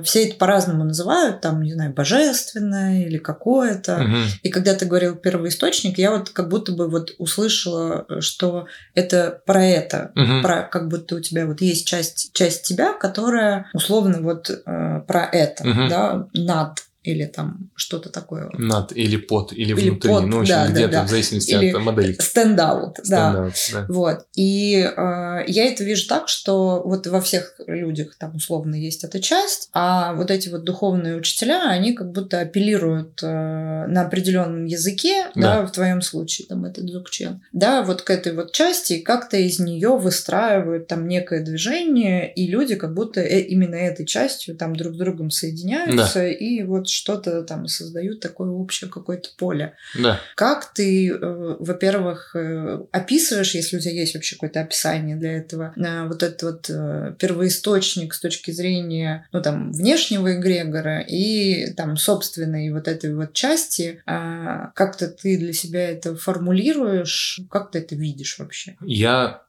все 0.05 0.29
это 0.29 0.37
по-разному 0.37 0.85
называют, 0.85 1.41
там, 1.41 1.63
не 1.63 1.73
знаю, 1.73 1.93
божественное 1.93 3.05
или 3.05 3.19
какое-то. 3.19 3.97
Угу. 3.97 4.17
И 4.43 4.49
когда 4.51 4.75
ты 4.75 4.87
говорил 4.87 5.17
первый 5.17 5.49
источник, 5.49 5.99
я 5.99 6.13
вот 6.13 6.31
как 6.31 6.49
будто 6.49 6.73
бы 6.73 6.89
вот 6.89 7.15
услышала, 7.19 8.07
что 8.21 8.67
это 8.95 9.41
про 9.45 9.65
это, 9.65 10.13
угу. 10.15 10.43
про 10.43 10.63
как 10.63 10.89
будто 10.89 11.17
у 11.17 11.21
тебя 11.21 11.47
вот 11.47 11.61
есть 11.61 11.87
часть, 11.87 12.33
часть 12.33 12.63
тебя, 12.63 12.93
которая 12.93 13.67
условно 13.73 14.21
вот 14.21 14.51
э, 14.51 15.01
про 15.07 15.25
это, 15.25 15.69
угу. 15.69 15.89
да, 15.89 16.29
над 16.33 16.85
или 17.07 17.25
там 17.25 17.71
что-то 17.77 18.11
такое. 18.11 18.51
Над 18.59 18.93
или 18.93 19.17
под, 19.17 19.53
или, 19.53 19.73
или 19.73 19.91
внутри, 19.91 20.11
под, 20.11 20.27
ну, 20.27 20.39
в 20.39 20.41
общем, 20.41 20.55
да, 20.55 20.67
где-то, 20.67 20.93
да, 20.93 21.01
да. 21.01 21.07
в 21.07 21.11
зависимости 21.11 21.53
или 21.53 21.71
от 21.71 21.83
модели. 21.83 22.13
Стендаут, 22.19 22.97
да. 23.09 23.51
да. 23.73 23.87
Вот. 23.89 24.27
И 24.35 24.75
э, 24.75 25.45
я 25.47 25.67
это 25.67 25.85
вижу 25.85 26.09
так, 26.09 26.29
что 26.29 26.83
вот 26.85 27.07
во 27.07 27.21
всех 27.21 27.55
людях 27.69 28.17
там 28.19 28.35
условно 28.35 28.75
есть 28.75 29.05
эта 29.05 29.21
часть, 29.21 29.71
а 29.73 30.15
вот 30.15 30.33
эти 30.33 30.49
вот 30.49 30.65
духовные 30.65 31.15
учителя, 31.15 31.69
они 31.69 31.93
как 31.93 32.11
будто 32.11 32.41
апеллируют 32.41 33.23
э, 33.23 33.27
на 33.27 34.03
определенном 34.03 34.65
языке, 34.65 35.27
да. 35.37 35.61
да, 35.61 35.67
в 35.67 35.71
твоем 35.71 36.03
случае, 36.03 36.49
там, 36.49 36.65
это 36.65 36.83
дзукчен, 36.83 37.41
да, 37.53 37.83
вот 37.83 38.03
к 38.03 38.11
этой 38.11 38.35
вот 38.35 38.53
части, 38.53 38.95
и 38.95 39.03
как-то 39.03 39.37
из 39.37 39.61
нее 39.61 39.97
выстраивают 39.97 40.89
там 40.89 41.07
некое 41.07 41.45
движение, 41.45 42.33
и 42.33 42.49
люди 42.49 42.75
как 42.75 42.95
будто 42.95 43.21
э, 43.21 43.43
именно 43.43 43.77
этой 43.77 44.07
частью 44.07 44.57
там 44.57 44.75
друг 44.75 44.95
с 44.95 44.99
другом 44.99 45.31
соединяются, 45.31 46.19
да. 46.19 46.29
и 46.29 46.65
вот 46.65 46.89
что-то 46.97 47.43
там 47.43 47.69
создают 47.69 48.21
такое 48.21 48.49
общее 48.51 48.91
какое-то 48.91 49.31
поле. 49.37 49.75
Да. 49.99 50.21
Как 50.35 50.73
ты, 50.73 51.11
э, 51.11 51.57
во-первых, 51.59 52.35
э, 52.35 52.81
описываешь, 52.91 53.55
если 53.55 53.77
у 53.77 53.81
тебя 53.81 53.93
есть 53.93 54.15
вообще 54.15 54.37
какое-то 54.37 54.61
описание 54.61 55.17
для 55.17 55.37
этого, 55.37 55.75
э, 55.77 56.07
вот 56.09 56.23
этот 56.23 56.43
вот 56.43 57.17
первоисточник 57.19 58.15
с 58.15 58.21
точки 58.21 58.51
зрения, 58.51 59.29
ну, 59.33 59.43
там, 59.43 59.73
внешнего 59.73 60.35
эгрегора 60.35 61.01
и 61.01 61.73
там 61.75 61.97
собственной 61.97 62.71
вот 62.71 62.89
этой 62.89 63.15
вот 63.15 63.33
части, 63.33 64.03
а 64.07 64.71
как-то 64.75 65.09
ты 65.09 65.37
для 65.37 65.53
себя 65.53 65.91
это 65.91 66.17
формулируешь, 66.17 67.41
как 67.51 67.71
ты 67.71 67.81
это 67.81 67.95
видишь 67.95 68.39
вообще? 68.39 68.77
Я 68.81 69.46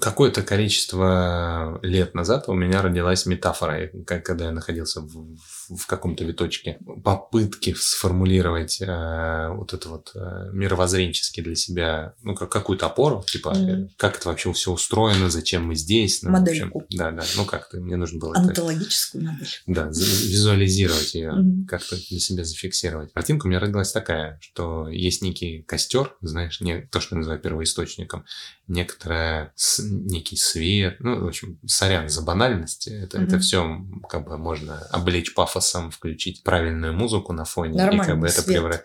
Какое-то 0.00 0.42
количество 0.42 1.78
лет 1.82 2.14
назад 2.14 2.48
у 2.48 2.54
меня 2.54 2.82
родилась 2.82 3.26
метафора, 3.26 3.90
когда 4.06 4.46
я 4.46 4.50
находился 4.52 5.00
в, 5.00 5.36
в 5.70 5.86
каком-то 5.86 6.24
виточке, 6.24 6.78
попытки 7.02 7.74
сформулировать 7.76 8.80
э, 8.80 9.48
вот 9.50 9.72
это 9.72 9.88
вот 9.88 10.12
э, 10.14 10.50
мировоззренчески 10.52 11.40
для 11.40 11.54
себя, 11.54 12.14
ну, 12.22 12.34
как, 12.34 12.50
какую-то 12.50 12.86
опору, 12.86 13.24
типа, 13.26 13.52
mm. 13.54 13.90
как 13.96 14.18
это 14.18 14.28
вообще 14.28 14.52
все 14.52 14.72
устроено, 14.72 15.30
зачем 15.30 15.66
мы 15.66 15.74
здесь. 15.74 16.22
Ну, 16.22 16.30
Модельку. 16.30 16.80
Общем, 16.80 16.98
да, 16.98 17.10
да, 17.10 17.24
ну 17.36 17.44
как-то 17.44 17.78
мне 17.78 17.96
нужно 17.96 18.18
было... 18.18 18.36
Антологическую 18.36 19.24
это, 19.24 19.32
модель. 19.32 19.48
Да, 19.66 19.86
визуализировать 19.88 21.14
ее, 21.14 21.30
mm. 21.30 21.66
как-то 21.66 21.96
для 21.96 22.20
себя 22.20 22.44
зафиксировать. 22.44 23.12
Картинка 23.12 23.46
у 23.46 23.48
меня 23.48 23.60
родилась 23.60 23.92
такая, 23.92 24.38
что 24.40 24.88
есть 24.88 25.22
некий 25.22 25.62
костер, 25.62 26.16
знаешь, 26.20 26.60
не, 26.60 26.82
то, 26.82 27.00
что 27.00 27.14
я 27.14 27.18
называю 27.18 27.40
первоисточником, 27.40 28.24
некоторая 28.68 29.52
некий 29.78 30.36
свет. 30.36 30.96
Ну, 31.00 31.24
в 31.24 31.26
общем, 31.26 31.58
сорян 31.66 32.08
за 32.08 32.22
банальность. 32.22 32.88
Это, 32.88 33.18
mm-hmm. 33.18 33.24
это 33.24 33.38
все 33.38 33.86
как 34.08 34.26
бы 34.26 34.36
можно 34.38 34.78
облечь 34.90 35.34
пафосом, 35.34 35.90
включить 35.90 36.42
правильную 36.42 36.92
музыку 36.92 37.32
на 37.32 37.44
фоне, 37.44 37.76
Нормальный 37.76 38.04
и 38.04 38.06
как 38.06 38.20
бы 38.20 38.28
свет. 38.28 38.38
это 38.38 38.46
превра... 38.46 38.84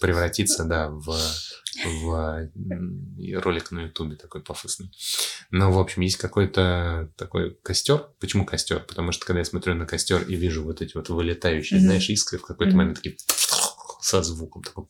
превратиться, 0.00 0.64
да, 0.64 0.90
в 0.90 1.16
в 1.84 2.50
ролик 3.36 3.70
на 3.70 3.80
Ютубе 3.80 4.16
такой 4.16 4.42
пафосный. 4.42 4.90
Но, 5.50 5.70
в 5.70 5.78
общем, 5.78 6.02
есть 6.02 6.16
какой-то 6.16 7.10
такой 7.16 7.54
костер. 7.62 8.08
Почему 8.18 8.44
костер? 8.44 8.80
Потому 8.80 9.12
что, 9.12 9.24
когда 9.24 9.38
я 9.38 9.44
смотрю 9.44 9.74
на 9.74 9.86
костер 9.86 10.22
и 10.22 10.34
вижу 10.34 10.64
вот 10.64 10.82
эти 10.82 10.96
вот 10.96 11.08
вылетающие, 11.08 11.78
mm-hmm. 11.78 11.82
знаешь, 11.82 12.10
искры, 12.10 12.38
в 12.38 12.42
какой-то 12.42 12.72
mm-hmm. 12.72 12.76
момент 12.76 12.96
такие 12.96 13.16
со 14.00 14.22
звуком 14.22 14.62
такой 14.62 14.86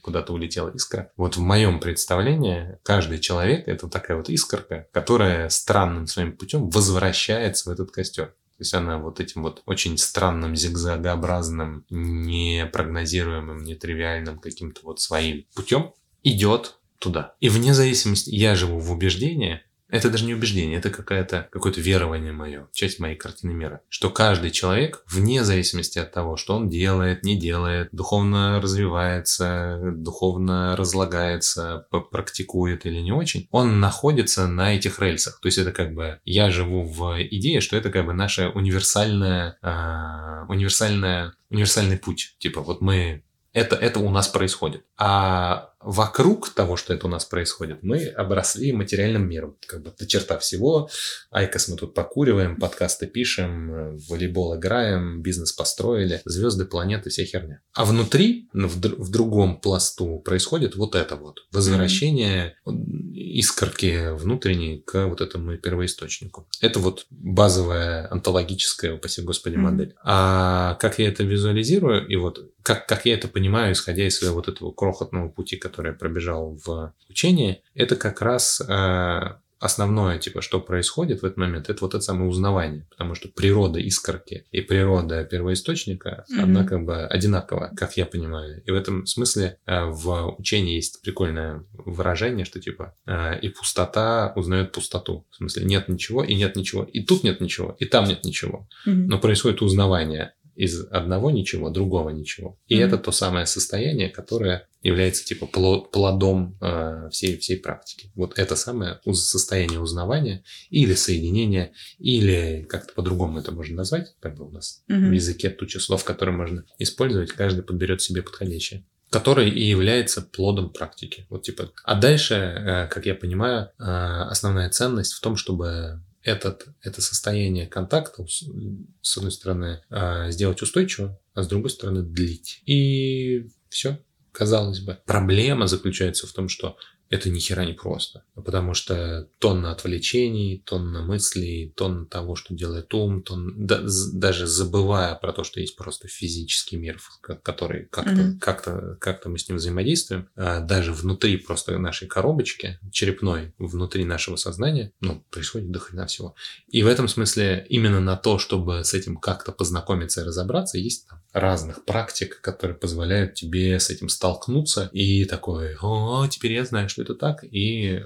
куда-то 0.00 0.32
улетела 0.32 0.70
искра. 0.70 1.10
Вот 1.16 1.36
в 1.36 1.40
моем 1.40 1.80
представлении 1.80 2.78
каждый 2.82 3.18
человек 3.18 3.68
это 3.68 3.88
такая 3.88 4.16
вот 4.16 4.28
искорка, 4.28 4.88
которая 4.92 5.48
странным 5.48 6.06
своим 6.06 6.36
путем 6.36 6.70
возвращается 6.70 7.68
в 7.68 7.72
этот 7.72 7.90
костер. 7.90 8.26
То 8.26 8.64
есть 8.64 8.74
она 8.74 8.98
вот 8.98 9.18
этим 9.18 9.42
вот 9.42 9.62
очень 9.66 9.98
странным, 9.98 10.54
зигзагообразным, 10.54 11.84
непрогнозируемым, 11.90 13.64
нетривиальным 13.64 14.38
каким-то 14.38 14.82
вот 14.84 15.00
своим 15.00 15.46
путем 15.54 15.92
идет 16.22 16.78
туда. 16.98 17.34
И 17.40 17.48
вне 17.48 17.74
зависимости, 17.74 18.30
я 18.30 18.54
живу 18.54 18.78
в 18.78 18.92
убеждении, 18.92 19.62
это 19.92 20.08
даже 20.08 20.24
не 20.24 20.34
убеждение, 20.34 20.78
это 20.78 20.88
какая-то, 20.88 21.48
какое-то 21.52 21.80
верование 21.80 22.32
мое, 22.32 22.66
часть 22.72 22.98
моей 22.98 23.14
картины 23.14 23.52
мира. 23.52 23.82
Что 23.90 24.08
каждый 24.08 24.50
человек, 24.50 25.04
вне 25.06 25.44
зависимости 25.44 25.98
от 25.98 26.12
того, 26.12 26.38
что 26.38 26.56
он 26.56 26.70
делает, 26.70 27.24
не 27.24 27.38
делает, 27.38 27.90
духовно 27.92 28.58
развивается, 28.60 29.78
духовно 29.82 30.74
разлагается, 30.76 31.86
практикует 32.10 32.86
или 32.86 33.00
не 33.00 33.12
очень, 33.12 33.46
он 33.50 33.80
находится 33.80 34.46
на 34.48 34.74
этих 34.74 34.98
рельсах. 34.98 35.38
То 35.40 35.48
есть 35.48 35.58
это 35.58 35.72
как 35.72 35.92
бы, 35.92 36.18
я 36.24 36.50
живу 36.50 36.84
в 36.84 37.22
идее, 37.24 37.60
что 37.60 37.76
это 37.76 37.90
как 37.90 38.06
бы 38.06 38.14
наша 38.14 38.48
универсальная, 38.48 39.58
э, 39.60 40.46
универсальная, 40.48 41.34
универсальный 41.50 41.98
путь. 41.98 42.34
Типа 42.38 42.62
вот 42.62 42.80
мы 42.80 43.22
это, 43.52 43.76
это 43.76 44.00
у 44.00 44.10
нас 44.10 44.28
происходит. 44.28 44.84
А 44.96 45.71
вокруг 45.84 46.50
того, 46.50 46.76
что 46.76 46.94
это 46.94 47.06
у 47.06 47.10
нас 47.10 47.24
происходит, 47.24 47.82
мы 47.82 48.06
обросли 48.06 48.72
материальным 48.72 49.28
миром. 49.28 49.56
Как 49.66 49.82
бы 49.82 49.92
до 49.98 50.06
черта 50.06 50.38
всего. 50.38 50.88
IQOS 51.30 51.68
мы 51.68 51.76
тут 51.76 51.94
покуриваем, 51.94 52.56
подкасты 52.56 53.06
пишем, 53.06 53.96
в 53.96 54.08
волейбол 54.08 54.56
играем, 54.56 55.22
бизнес 55.22 55.52
построили, 55.52 56.20
звезды, 56.24 56.64
планеты, 56.64 57.10
вся 57.10 57.24
херня. 57.24 57.60
А 57.74 57.84
внутри, 57.84 58.48
ну, 58.52 58.68
в, 58.68 58.76
в 58.76 59.10
другом 59.10 59.60
пласту 59.60 60.18
происходит 60.20 60.76
вот 60.76 60.94
это 60.94 61.16
вот. 61.16 61.46
Возвращение 61.52 62.56
mm-hmm. 62.66 63.12
искорки 63.14 64.14
внутренней 64.14 64.82
к 64.84 65.06
вот 65.06 65.20
этому 65.20 65.56
первоисточнику. 65.56 66.48
Это 66.60 66.78
вот 66.78 67.06
базовая 67.10 68.08
онтологическая, 68.10 68.94
упаси 68.94 69.22
господи, 69.22 69.54
mm-hmm. 69.54 69.58
модель. 69.58 69.94
А 70.04 70.74
как 70.74 70.98
я 70.98 71.08
это 71.08 71.24
визуализирую, 71.24 72.06
и 72.06 72.16
вот 72.16 72.52
как, 72.62 72.86
как 72.86 73.06
я 73.06 73.14
это 73.14 73.28
понимаю, 73.28 73.72
исходя 73.72 74.06
из 74.06 74.16
своего 74.16 74.36
вот 74.36 74.48
этого 74.48 74.72
крохотного 74.72 75.28
пути, 75.28 75.56
который 75.56 75.71
я 75.80 75.92
пробежал 75.92 76.58
в 76.64 76.92
учении, 77.08 77.62
это 77.74 77.96
как 77.96 78.20
раз 78.22 78.60
э, 78.60 79.20
основное, 79.62 80.18
типа, 80.18 80.42
что 80.42 80.60
происходит 80.60 81.22
в 81.22 81.24
этот 81.24 81.36
момент, 81.36 81.70
это 81.70 81.78
вот 81.82 81.94
это 81.94 82.02
самое 82.02 82.28
узнавание, 82.28 82.84
потому 82.90 83.14
что 83.14 83.28
природа 83.28 83.78
искорки 83.78 84.44
и 84.50 84.60
природа 84.60 85.24
первоисточника, 85.24 86.24
mm-hmm. 86.28 86.42
одна 86.42 86.64
как 86.64 86.84
бы 86.84 87.06
одинакова, 87.06 87.70
как 87.76 87.96
я 87.96 88.04
понимаю. 88.04 88.60
И 88.66 88.70
в 88.72 88.74
этом 88.74 89.06
смысле 89.06 89.58
э, 89.66 89.84
в 89.84 90.34
учении 90.36 90.74
есть 90.74 91.00
прикольное 91.02 91.64
выражение, 91.72 92.44
что 92.44 92.60
типа 92.60 92.96
э, 93.06 93.38
и 93.38 93.50
пустота 93.50 94.32
узнает 94.34 94.72
пустоту. 94.72 95.26
В 95.30 95.36
смысле 95.36 95.64
нет 95.64 95.88
ничего 95.88 96.24
и 96.24 96.34
нет 96.34 96.56
ничего. 96.56 96.82
И 96.82 97.04
тут 97.04 97.22
нет 97.22 97.40
ничего, 97.40 97.76
и 97.78 97.84
там 97.84 98.06
нет 98.06 98.24
ничего. 98.24 98.68
Mm-hmm. 98.86 99.06
Но 99.06 99.20
происходит 99.20 99.62
узнавание 99.62 100.32
из 100.54 100.86
одного 100.90 101.30
ничего, 101.30 101.70
другого 101.70 102.10
ничего. 102.10 102.58
И 102.66 102.76
mm-hmm. 102.76 102.84
это 102.84 102.98
то 102.98 103.12
самое 103.12 103.46
состояние, 103.46 104.08
которое 104.08 104.68
является 104.82 105.24
типа 105.24 105.46
плодом 105.46 106.58
э, 106.60 107.08
всей, 107.10 107.38
всей 107.38 107.56
практики. 107.56 108.10
Вот 108.14 108.38
это 108.38 108.56
самое 108.56 109.00
состояние 109.12 109.80
узнавания 109.80 110.44
или 110.70 110.94
соединения, 110.94 111.72
или 111.98 112.66
как-то 112.68 112.92
по-другому 112.94 113.38
это 113.38 113.52
можно 113.52 113.76
назвать, 113.76 114.14
как 114.20 114.36
бы 114.36 114.46
у 114.46 114.50
нас 114.50 114.82
mm-hmm. 114.90 115.08
в 115.08 115.12
языке 115.12 115.50
туча 115.50 115.80
слов, 115.80 116.04
которые 116.04 116.36
можно 116.36 116.64
использовать, 116.78 117.32
каждый 117.32 117.62
подберет 117.62 118.02
себе 118.02 118.22
подходящее 118.22 118.84
который 119.10 119.50
и 119.50 119.62
является 119.62 120.22
плодом 120.22 120.70
практики. 120.70 121.26
Вот 121.28 121.42
типа. 121.42 121.70
А 121.84 122.00
дальше, 122.00 122.34
э, 122.34 122.86
как 122.88 123.04
я 123.04 123.14
понимаю, 123.14 123.68
э, 123.78 123.82
основная 123.84 124.70
ценность 124.70 125.12
в 125.12 125.20
том, 125.20 125.36
чтобы 125.36 126.00
этот, 126.22 126.68
это 126.82 127.00
состояние 127.00 127.66
контакта, 127.66 128.24
с 128.26 129.16
одной 129.16 129.32
стороны, 129.32 129.82
а, 129.90 130.30
сделать 130.30 130.62
устойчиво, 130.62 131.18
а 131.34 131.42
с 131.42 131.48
другой 131.48 131.70
стороны, 131.70 132.02
длить. 132.02 132.62
И 132.66 133.48
все, 133.68 133.98
казалось 134.32 134.80
бы. 134.80 134.98
Проблема 135.06 135.66
заключается 135.66 136.26
в 136.26 136.32
том, 136.32 136.48
что 136.48 136.76
это 137.12 137.28
ни 137.28 137.38
хера 137.38 137.66
не 137.66 137.74
просто. 137.74 138.24
Потому 138.34 138.72
что 138.72 139.28
тонна 139.38 139.70
отвлечений, 139.70 140.62
тонна 140.64 141.02
мыслей, 141.02 141.72
тонна 141.76 142.06
того, 142.06 142.36
что 142.36 142.54
делает 142.54 142.92
ум, 142.94 143.22
тонна, 143.22 143.52
да, 143.54 143.82
даже 144.14 144.46
забывая 144.46 145.14
про 145.16 145.34
то, 145.34 145.44
что 145.44 145.60
есть 145.60 145.76
просто 145.76 146.08
физический 146.08 146.76
мир, 146.76 146.98
который 147.42 147.84
как-то, 147.90 148.10
mm-hmm. 148.12 148.38
как-то, 148.38 148.96
как-то 148.98 149.28
мы 149.28 149.38
с 149.38 149.46
ним 149.46 149.58
взаимодействуем, 149.58 150.30
а 150.36 150.60
даже 150.60 150.94
внутри 150.94 151.36
просто 151.36 151.78
нашей 151.78 152.08
коробочки 152.08 152.78
черепной, 152.90 153.52
внутри 153.58 154.06
нашего 154.06 154.36
сознания, 154.36 154.92
ну, 155.00 155.22
происходит 155.30 155.70
до 155.70 155.80
хрена 155.80 156.06
всего. 156.06 156.34
И 156.68 156.82
в 156.82 156.86
этом 156.86 157.08
смысле 157.08 157.66
именно 157.68 158.00
на 158.00 158.16
то, 158.16 158.38
чтобы 158.38 158.84
с 158.84 158.94
этим 158.94 159.18
как-то 159.18 159.52
познакомиться 159.52 160.22
и 160.22 160.24
разобраться, 160.24 160.78
есть 160.78 161.06
там 161.08 161.22
разных 161.32 161.84
практик, 161.84 162.40
которые 162.40 162.76
позволяют 162.76 163.34
тебе 163.34 163.78
с 163.78 163.90
этим 163.90 164.08
столкнуться 164.08 164.88
и 164.92 165.24
такой, 165.24 165.76
о, 165.80 166.26
теперь 166.28 166.52
я 166.52 166.64
знаю, 166.64 166.88
что 166.88 167.01
это 167.02 167.14
так, 167.14 167.44
и 167.44 168.02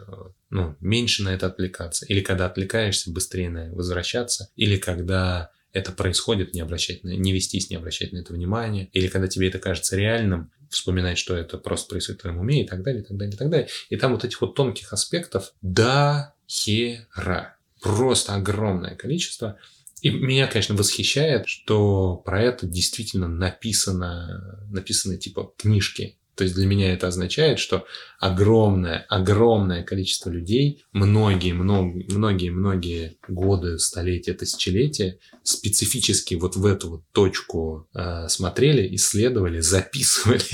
ну, 0.51 0.77
меньше 0.81 1.23
на 1.23 1.31
это 1.31 1.47
отвлекаться. 1.47 2.07
Или 2.07 2.21
когда 2.21 2.47
отвлекаешься, 2.47 3.11
быстрее 3.11 3.51
на 3.51 3.73
возвращаться. 3.73 4.51
Или 4.57 4.77
когда 4.77 5.51
это 5.73 5.93
происходит, 5.93 6.55
не 6.55 6.61
обращать 6.61 7.05
на, 7.05 7.11
не 7.11 7.33
вестись, 7.33 7.71
не 7.71 7.77
обращать 7.77 8.13
на 8.13 8.19
это 8.19 8.33
внимание. 8.33 8.89
Или 8.93 9.09
когда 9.09 9.29
тебе 9.29 9.49
это 9.49 9.59
кажется 9.59 9.97
реальным, 9.97 10.51
вспоминать, 10.71 11.19
что 11.19 11.37
это 11.37 11.59
просто 11.59 11.91
происходит 11.91 12.21
в 12.21 12.23
твоем 12.23 12.39
уме 12.39 12.65
и 12.65 12.67
так 12.67 12.83
далее, 12.83 13.03
и 13.03 13.05
так 13.05 13.17
далее, 13.17 13.35
и 13.35 13.39
так 13.39 13.51
далее. 13.51 13.69
И 13.91 13.97
там 13.97 14.13
вот 14.13 14.25
этих 14.25 14.41
вот 14.41 14.55
тонких 14.55 14.93
аспектов 14.93 15.53
до 15.63 16.35
хера. 16.49 17.57
Просто 17.81 18.35
огромное 18.35 18.95
количество. 18.95 19.59
И 20.01 20.11
меня, 20.11 20.47
конечно, 20.47 20.75
восхищает, 20.75 21.49
что 21.49 22.17
про 22.17 22.43
это 22.43 22.67
действительно 22.67 23.29
написано, 23.29 24.67
написаны 24.71 25.17
типа 25.17 25.53
книжки. 25.57 26.17
То 26.37 26.45
есть 26.45 26.55
для 26.55 26.67
меня 26.67 26.93
это 26.93 27.09
означает, 27.09 27.59
что 27.59 27.87
огромное, 28.21 29.07
огромное 29.09 29.83
количество 29.83 30.29
людей, 30.29 30.85
многие, 30.93 31.53
многие, 31.53 32.07
многие, 32.13 32.51
многие 32.51 33.17
годы, 33.27 33.79
столетия, 33.79 34.35
тысячелетия 34.35 35.19
специфически 35.43 36.35
вот 36.35 36.57
в 36.57 36.67
эту 36.67 36.91
вот 36.91 37.03
точку 37.13 37.89
э, 37.95 38.29
смотрели, 38.29 38.95
исследовали, 38.95 39.61
записывали. 39.61 40.43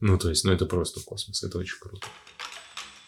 Ну, 0.00 0.16
то 0.16 0.30
есть, 0.30 0.44
ну 0.44 0.52
это 0.52 0.64
просто 0.64 1.00
космос, 1.00 1.42
это 1.42 1.58
очень 1.58 1.76
круто. 1.80 2.06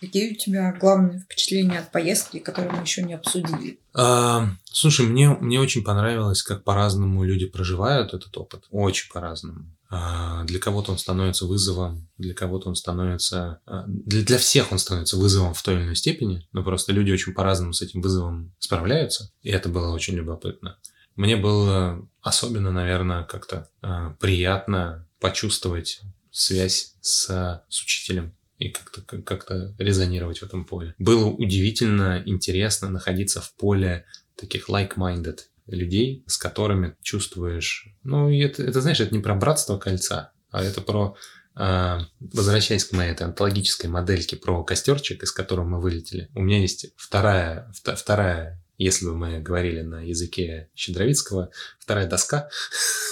Какие 0.01 0.33
у 0.33 0.35
тебя 0.35 0.73
главные 0.73 1.21
впечатления 1.21 1.79
от 1.79 1.93
поездки, 1.93 2.41
которые 2.41 2.73
мы 2.73 2.83
еще 2.83 3.05
не 3.05 3.15
обсудили? 3.15 3.79
А, 3.95 4.49
слушай, 4.65 5.07
мне, 5.07 5.29
мне 5.29 5.61
очень 5.61 5.85
понравилось, 5.85 6.43
как 6.43 6.65
по-разному 6.65 7.23
люди 7.23 7.47
проживают 7.47 8.13
этот 8.13 8.37
опыт. 8.37 8.65
Очень 8.71 9.09
по-разному. 9.13 9.67
А, 9.93 10.45
для 10.45 10.61
кого-то 10.61 10.93
он 10.93 10.99
становится 10.99 11.47
вызовом, 11.47 12.09
для 12.16 12.32
кого-то 12.32 12.68
он 12.68 12.76
становится... 12.76 13.61
А, 13.66 13.84
для, 13.88 14.22
для 14.22 14.38
всех 14.38 14.70
он 14.70 14.78
становится 14.78 15.16
вызовом 15.16 15.53
в 15.53 15.62
той 15.62 15.74
или 15.74 15.82
иной 15.82 15.97
степени, 15.97 16.49
но 16.53 16.62
просто 16.62 16.93
люди 16.93 17.11
очень 17.11 17.34
по-разному 17.34 17.72
с 17.72 17.82
этим 17.82 18.01
вызовом 18.01 18.55
справляются, 18.61 19.32
и 19.43 19.51
это 19.51 19.68
было 19.68 19.93
очень 19.93 20.14
любопытно. 20.14 20.78
Мне 21.16 21.36
было 21.36 22.09
особенно, 22.22 22.70
наверное, 22.70 23.24
как-то 23.24 23.68
а, 23.82 24.11
приятно 24.20 25.09
почувствовать 25.18 26.01
связь 26.30 26.95
с, 27.01 27.64
с 27.68 27.82
учителем 27.82 28.32
и 28.59 28.68
как-то 28.68 29.03
как 29.03 29.51
резонировать 29.78 30.38
в 30.38 30.45
этом 30.45 30.64
поле. 30.64 30.95
Было 30.99 31.26
удивительно 31.26 32.22
интересно 32.24 32.91
находиться 32.91 33.41
в 33.41 33.53
поле 33.55 34.05
таких 34.36 34.68
like-minded 34.68 35.41
людей, 35.71 36.25
с 36.27 36.37
которыми 36.37 36.97
чувствуешь... 37.03 37.89
Ну, 38.03 38.31
это, 38.31 38.62
это, 38.62 38.81
знаешь, 38.81 39.01
это 39.01 39.14
не 39.14 39.21
про 39.21 39.35
братство 39.35 39.79
кольца, 39.79 40.33
а 40.51 40.62
это 40.62 40.81
про 40.81 41.16
а, 41.55 42.07
возвращаясь 42.21 42.85
к 42.85 42.93
моей 42.93 43.12
этой 43.12 43.27
антологической 43.27 43.91
модельке 43.91 44.37
про 44.37 44.62
костерчик, 44.64 45.23
из 45.23 45.33
которого 45.33 45.64
мы 45.64 45.81
вылетели, 45.81 46.31
у 46.35 46.43
меня 46.43 46.61
есть 46.61 46.87
вторая, 46.97 47.71
вторая 47.73 48.61
если 48.81 49.05
бы 49.05 49.14
мы 49.14 49.41
говорили 49.41 49.83
на 49.83 50.01
языке 50.01 50.71
Щедровицкого, 50.75 51.51
вторая 51.79 52.09
доска, 52.09 52.49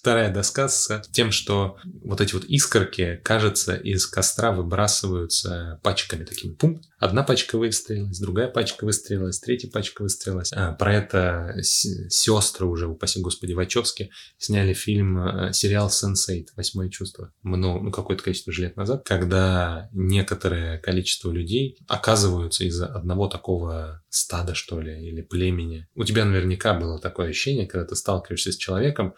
вторая 0.08 0.34
доска 0.34 0.70
с 0.70 1.04
тем, 1.12 1.34
что 1.34 1.76
вот 2.02 2.22
эти 2.22 2.34
вот 2.34 2.46
искорки, 2.46 3.20
кажется, 3.26 3.76
из 3.76 4.08
костра 4.08 4.54
выбрасываются 4.54 5.82
пачками 5.84 6.24
такими. 6.24 6.54
Пум. 6.54 6.82
Одна 6.98 7.24
пачка 7.24 7.58
выстрелилась, 7.58 8.18
другая 8.18 8.48
пачка 8.48 8.86
выстрелилась, 8.86 9.42
третья 9.42 9.70
пачка 9.70 10.04
выстрелилась. 10.04 10.54
А, 10.54 10.72
про 10.72 10.96
это 10.96 11.56
сестры 11.62 12.68
уже, 12.68 12.88
упаси 12.88 13.20
господи, 13.20 13.52
Вачовски 13.52 14.10
сняли 14.38 14.72
фильм, 14.72 15.20
э, 15.20 15.52
сериал 15.52 15.90
«Сенсейт. 15.90 16.54
Восьмое 16.56 16.88
чувство». 16.88 17.34
Много, 17.44 17.84
ну, 17.84 17.92
какое-то 17.92 18.24
количество 18.24 18.54
же 18.54 18.62
лет 18.62 18.78
назад, 18.78 19.04
когда 19.06 19.90
некоторое 19.92 20.78
количество 20.78 21.32
людей 21.32 21.78
оказываются 21.90 22.64
из-за 22.64 22.88
одного 22.88 23.28
такого 23.28 24.02
стада, 24.08 24.56
что 24.56 24.80
ли, 24.80 25.06
или 25.06 25.22
племени. 25.22 25.86
У 25.96 26.06
тебя 26.06 26.24
наверняка 26.24 26.74
было 26.74 26.98
такое 26.98 27.30
ощущение, 27.30 27.68
когда 27.68 27.86
ты 27.86 27.98
сталкиваешься 27.98 28.54
с 28.54 28.58
человеком, 28.58 29.14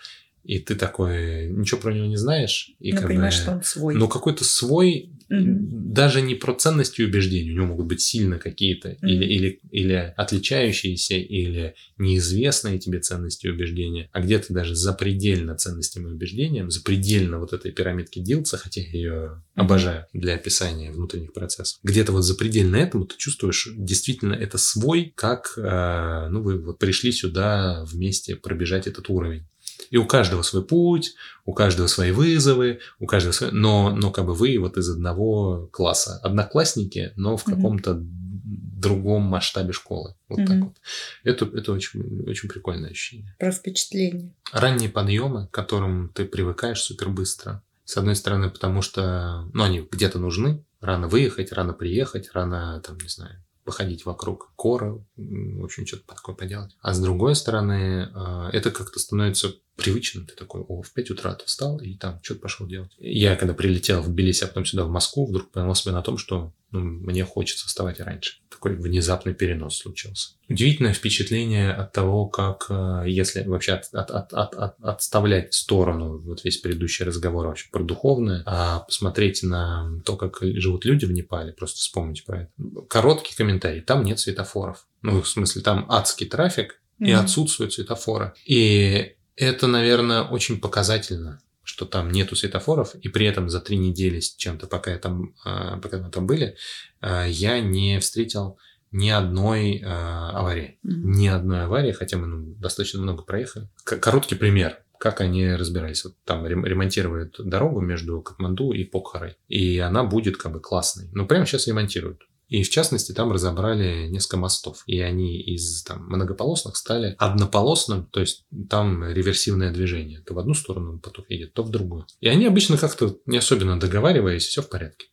и 0.50 0.58
ты 0.58 0.74
такой 0.74 1.48
ничего 1.48 1.80
про 1.80 1.94
него 1.94 2.08
не 2.08 2.18
знаешь. 2.18 2.72
И 2.80 2.92
ну, 2.92 3.04
понимаешь, 3.04 3.38
бы, 3.38 3.42
что 3.44 3.52
он 3.52 3.64
свой. 3.64 3.94
Ну, 3.94 4.08
какой-то 4.08 4.44
свой, 4.44 5.12
угу. 5.30 5.46
даже 5.70 6.22
не 6.24 6.34
про 6.34 6.56
ценности 6.56 7.02
и 7.02 7.06
убеждения, 7.06 7.52
у 7.52 7.54
него 7.54 7.68
могут 7.68 7.86
быть 7.86 8.02
сильно 8.02 8.40
какие-то, 8.40 8.90
угу. 8.90 9.06
или, 9.06 9.26
или, 9.26 9.60
или 9.70 10.14
отличающиеся, 10.18 11.18
или 11.18 11.76
неизвестные 12.00 12.80
тебе 12.80 13.00
ценности 13.00 13.46
и 13.46 13.52
убеждения, 13.52 14.10
а 14.12 14.22
где-то 14.22 14.52
даже 14.52 14.74
запредельно 14.74 15.56
ценностям 15.56 16.08
и 16.08 16.12
убеждениям, 16.12 16.72
запредельно 16.72 17.38
вот 17.38 17.54
этой 17.54 17.72
пирамидки 17.72 18.18
Дилца, 18.18 18.58
хотя 18.58 18.82
я 18.82 18.90
ее 18.90 19.24
угу. 19.26 19.42
обожаю 19.54 20.08
для 20.14 20.34
описания 20.34 20.92
внутренних 20.92 21.32
процессов. 21.32 21.78
Где-то 21.84 22.12
вот 22.12 22.24
запредельно 22.24 22.78
этому 22.78 23.06
ты 23.06 23.16
чувствуешь, 23.18 23.70
действительно, 23.78 24.34
это 24.34 24.58
свой, 24.58 25.14
как, 25.16 25.54
э, 25.58 26.28
ну, 26.32 26.42
вы 26.42 26.60
вот 26.60 26.80
пришли 26.80 27.12
сюда 27.12 27.86
вместе 27.86 28.36
пробежать 28.36 28.88
этот 28.88 29.12
уровень. 29.12 29.46
И 29.90 29.98
у 29.98 30.06
каждого 30.06 30.42
свой 30.42 30.64
путь, 30.64 31.16
у 31.46 31.54
каждого 31.54 31.88
свои 31.88 32.12
вызовы, 32.12 32.80
у 33.00 33.06
каждого 33.06 33.32
свой... 33.32 33.52
Но, 33.52 33.92
но 33.96 34.12
как 34.12 34.26
бы 34.26 34.34
вы 34.34 34.58
вот 34.60 34.78
из 34.78 34.90
одного 34.90 35.68
класса. 35.72 36.20
Одноклассники, 36.24 37.14
но 37.16 37.38
в 37.38 37.44
каком-то 37.44 37.92
mm-hmm. 37.92 38.80
другом 38.80 39.24
масштабе 39.24 39.74
школы. 39.74 40.16
Вот 40.28 40.40
mm-hmm. 40.40 40.48
так 40.48 40.60
вот. 40.60 40.78
Это, 41.24 41.46
это 41.46 41.72
очень, 41.72 42.24
очень 42.28 42.50
прикольное 42.50 42.92
ощущение. 42.92 43.36
Про 43.40 43.52
впечатление. 43.52 44.34
Ранние 44.52 44.90
подъемы, 44.90 45.48
к 45.48 45.52
которым 45.52 46.10
ты 46.10 46.26
привыкаешь 46.26 46.82
супер 46.82 47.10
быстро. 47.10 47.64
С 47.86 47.98
одной 47.98 48.16
стороны, 48.16 48.50
потому 48.50 48.82
что, 48.82 49.50
ну, 49.54 49.64
они 49.64 49.88
где-то 49.90 50.20
нужны. 50.20 50.64
Рано 50.80 51.08
выехать, 51.08 51.52
рано 51.52 51.74
приехать, 51.74 52.30
рано, 52.34 52.82
там, 52.86 52.98
не 53.00 53.10
знаю, 53.10 53.44
походить 53.70 54.06
вокруг 54.06 54.52
кора, 54.56 54.98
в 55.16 55.64
общем, 55.64 55.86
что-то 55.86 56.16
такое 56.16 56.36
поделать. 56.36 56.76
А 56.82 56.94
с 56.94 57.00
другой 57.00 57.36
стороны, 57.36 58.10
а, 58.16 58.50
это 58.52 58.72
как-то 58.72 59.00
становится 59.00 59.54
привычно. 59.80 60.26
Ты 60.26 60.36
такой, 60.36 60.62
о, 60.62 60.82
в 60.82 60.92
5 60.92 61.12
утра 61.12 61.34
ты 61.34 61.46
встал 61.46 61.80
и 61.80 61.96
там 61.96 62.20
что-то 62.22 62.42
пошел 62.42 62.68
делать. 62.68 62.92
Я 63.00 63.36
когда 63.36 63.54
прилетел 63.54 64.02
в 64.02 64.10
Тбилиси, 64.10 64.44
а 64.44 64.48
потом 64.48 64.66
сюда, 64.66 64.86
в 64.86 64.90
Москву, 64.90 65.26
вдруг 65.28 65.52
поймал 65.52 65.76
себя 65.76 65.94
на 65.94 66.02
том, 66.02 66.18
что 66.18 66.52
ну, 66.72 66.82
мне 66.82 67.26
хочется 67.26 67.68
вставать 67.68 68.00
раньше. 68.00 68.38
Такой 68.50 68.76
внезапный 68.76 69.34
перенос 69.34 69.78
случился. 69.78 70.34
Удивительное 70.48 70.94
впечатление 70.94 71.72
от 71.72 71.94
того, 71.94 72.28
как, 72.28 72.68
э, 72.70 73.04
если 73.08 73.44
вообще 73.44 73.74
от, 73.74 73.86
от, 73.94 74.12
от, 74.12 74.34
от, 74.34 74.54
от, 74.54 74.76
отставлять 74.82 75.52
в 75.52 75.56
сторону 75.56 76.20
вот 76.20 76.44
весь 76.44 76.58
предыдущий 76.58 77.06
разговор 77.06 77.48
вообще 77.48 77.70
про 77.72 77.84
духовное, 77.84 78.44
а 78.46 78.80
посмотреть 78.80 79.42
на 79.42 80.00
то, 80.06 80.16
как 80.16 80.40
живут 80.42 80.86
люди 80.86 81.06
в 81.06 81.12
Непале, 81.12 81.54
просто 81.54 81.78
вспомнить 81.78 82.24
про 82.24 82.42
это. 82.42 82.52
Короткий 82.88 83.36
комментарий. 83.36 83.82
Там 83.82 84.04
нет 84.04 84.20
светофоров. 84.20 84.86
Ну, 85.02 85.22
в 85.22 85.28
смысле, 85.28 85.62
там 85.64 85.86
адский 85.90 86.28
трафик, 86.28 86.80
и 87.00 87.06
mm-hmm. 87.06 87.16
отсутствуют 87.16 87.74
светофоры. 87.74 88.34
И 88.46 89.16
это, 89.40 89.68
наверное, 89.68 90.24
очень 90.24 90.60
показательно 90.60 91.42
что 91.70 91.86
там 91.86 92.10
нету 92.12 92.36
светофоров, 92.36 92.96
и 92.96 93.10
при 93.10 93.28
этом 93.28 93.48
за 93.48 93.60
три 93.60 93.78
недели 93.78 94.20
с 94.20 94.36
чем-то, 94.36 94.66
пока, 94.66 94.90
я 94.90 94.98
там, 94.98 95.36
а, 95.46 95.78
пока 95.78 96.00
мы 96.00 96.10
там 96.10 96.26
были, 96.26 96.58
а, 97.00 97.26
я 97.26 97.60
не 97.60 98.00
встретил 98.00 98.58
ни 98.92 99.10
одной 99.10 99.84
а, 99.86 100.32
аварии. 100.32 100.80
Mm-hmm. 100.84 100.92
Ни 101.04 101.28
одной 101.28 101.66
аварии, 101.66 101.92
хотя 101.92 102.18
мы 102.18 102.26
ну, 102.26 102.56
достаточно 102.56 103.00
много 103.00 103.22
проехали. 103.22 103.70
Короткий 103.84 104.34
пример 104.36 104.80
как 105.00 105.22
они 105.22 105.56
разбирались. 105.56 106.04
Вот 106.04 106.16
там 106.26 106.46
ремонтируют 106.46 107.38
дорогу 107.40 107.80
между 107.80 108.22
Катманду 108.22 108.74
и 108.74 108.84
Покхарой, 108.84 109.38
и 109.48 109.80
она 109.80 110.04
будет 110.04 110.36
как 110.36 110.52
бы 110.52 110.60
классной. 110.60 111.08
Но 111.14 111.26
прямо 111.26 111.46
сейчас 111.46 111.68
ремонтируют. 111.68 112.28
И 112.50 112.64
в 112.64 112.70
частности, 112.70 113.12
там 113.12 113.32
разобрали 113.32 114.08
несколько 114.08 114.38
мостов. 114.38 114.84
И 114.88 115.00
они 115.00 115.40
из 115.40 115.84
там, 115.84 116.08
многополосных 116.08 116.76
стали 116.76 117.16
однополосным, 117.18 118.08
то 118.08 118.20
есть 118.20 118.46
там 118.70 119.04
реверсивное 119.06 119.72
движение. 119.72 120.22
То 120.22 120.34
в 120.34 120.40
одну 120.40 120.56
сторону 120.56 121.00
поток 121.00 121.30
едет, 121.30 121.54
то 121.54 121.64
в 121.64 121.70
другую. 121.70 122.06
И 122.20 122.28
они 122.28 122.46
обычно 122.46 122.78
как-то 122.78 123.18
не 123.26 123.38
особенно 123.38 123.80
договариваясь, 123.80 124.46
все 124.46 124.62
в 124.62 124.70
порядке. 124.70 125.08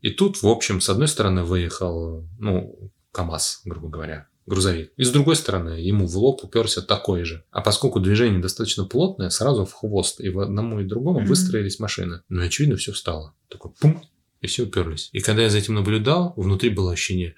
И 0.00 0.10
тут, 0.10 0.42
в 0.42 0.48
общем, 0.48 0.80
с 0.80 0.88
одной 0.88 1.08
стороны 1.08 1.44
выехал, 1.44 2.28
ну, 2.38 2.90
КАМАЗ, 3.12 3.62
грубо 3.64 3.88
говоря, 3.88 4.26
грузовик. 4.46 4.92
И 4.96 5.04
с 5.04 5.10
другой 5.10 5.36
стороны, 5.36 5.80
ему 5.80 6.06
в 6.06 6.16
лоб 6.16 6.42
уперся 6.42 6.82
такой 6.82 7.24
же. 7.24 7.44
А 7.50 7.60
поскольку 7.60 8.00
движение 8.00 8.40
достаточно 8.40 8.84
плотное, 8.84 9.30
сразу 9.30 9.64
в 9.64 9.72
хвост. 9.72 10.20
И 10.20 10.28
в 10.28 10.40
одному 10.40 10.80
и 10.80 10.84
другому 10.84 11.20
mm-hmm. 11.20 11.26
выстроились 11.26 11.78
машины. 11.78 12.22
Ну, 12.28 12.42
очевидно, 12.42 12.76
все 12.76 12.92
встало. 12.92 13.34
Такой 13.48 13.72
пум, 13.80 14.02
и 14.40 14.46
все 14.46 14.64
уперлись. 14.64 15.10
И 15.12 15.20
когда 15.20 15.42
я 15.42 15.50
за 15.50 15.58
этим 15.58 15.74
наблюдал, 15.74 16.32
внутри 16.36 16.70
было 16.70 16.92
ощущение, 16.92 17.34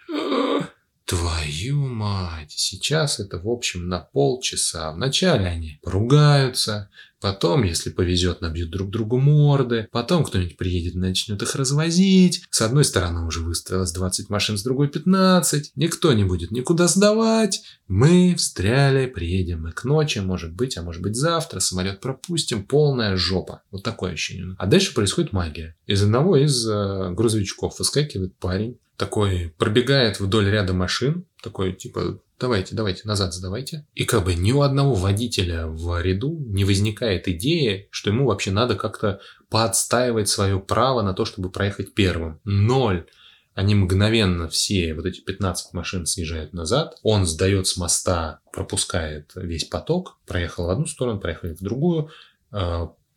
Твою 1.13 1.89
мать, 1.89 2.55
сейчас 2.57 3.21
это, 3.21 3.39
в 3.39 3.47
общем, 3.47 3.87
на 3.87 3.99
полчаса. 4.01 4.93
Вначале 4.93 5.45
они 5.45 5.79
поругаются, 5.83 6.89
потом, 7.21 7.65
если 7.65 7.91
повезет, 7.91 8.41
набьют 8.41 8.71
друг 8.71 8.89
другу 8.89 9.19
морды, 9.19 9.89
потом 9.93 10.25
кто-нибудь 10.25 10.57
приедет 10.57 10.95
и 10.95 10.99
начнет 10.99 11.43
их 11.43 11.55
развозить. 11.55 12.43
С 12.49 12.63
одной 12.63 12.87
стороны 12.87 13.27
уже 13.27 13.41
выстроилось 13.41 13.93
20 13.93 14.31
машин, 14.31 14.57
с 14.57 14.63
другой 14.63 14.89
15. 14.89 15.73
Никто 15.75 16.15
не 16.15 16.25
будет 16.25 16.51
никуда 16.51 16.89
сдавать. 16.89 17.63
Мы 17.89 18.35
встряли, 18.35 19.05
приедем 19.05 19.65
мы 19.65 19.73
к 19.73 19.85
ночи, 19.85 20.21
может 20.21 20.55
быть, 20.55 20.79
а 20.79 20.83
может 20.83 21.03
быть 21.03 21.15
завтра, 21.15 21.61
самолет 21.61 22.01
пропустим, 22.01 22.65
полная 22.65 23.19
жопа. 23.19 23.61
Вот 23.71 23.83
такое 23.83 24.13
ощущение. 24.13 24.57
А 24.57 24.67
дальше 24.67 24.95
происходит 24.95 25.35
магия. 25.35 25.77
Из 25.87 26.03
одного 26.03 26.39
из 26.39 26.67
э, 26.67 27.11
грузовичков 27.11 27.79
выскакивает 27.79 28.35
парень, 28.39 28.79
такой 28.97 29.55
пробегает 29.59 30.21
вдоль 30.21 30.51
ряда 30.51 30.73
машин, 30.73 31.27
такой 31.43 31.73
типа 31.73 32.21
давайте, 32.43 32.75
давайте, 32.75 33.03
назад 33.05 33.33
сдавайте. 33.33 33.87
И 33.95 34.05
как 34.05 34.25
бы 34.25 34.35
ни 34.35 34.53
у 34.53 34.63
одного 34.63 34.95
водителя 34.95 35.67
в 35.67 36.01
ряду 36.03 36.37
не 36.49 36.65
возникает 36.65 37.29
идеи, 37.29 37.89
что 37.91 38.11
ему 38.11 38.27
вообще 38.27 38.51
надо 38.51 38.75
как-то 38.75 39.21
поотстаивать 39.49 40.29
свое 40.29 40.59
право 40.59 41.03
на 41.03 41.15
то, 41.15 41.25
чтобы 41.25 41.51
проехать 41.51 41.95
первым. 41.95 42.41
Ноль. 42.45 43.07
Они 43.55 43.75
мгновенно 43.75 44.49
все, 44.49 44.95
вот 44.95 45.05
эти 45.05 45.21
15 45.21 45.75
машин 45.75 46.07
съезжают 46.07 46.53
назад. 46.55 46.97
Он 47.03 47.27
сдает 47.27 47.67
с 47.67 47.77
моста, 47.77 48.41
пропускает 48.51 49.33
весь 49.37 49.65
поток, 49.65 50.19
проехал 50.27 50.67
в 50.67 50.71
одну 50.71 50.87
сторону, 50.87 51.21
проехали 51.21 51.55
в 51.55 51.61
другую. 51.61 52.11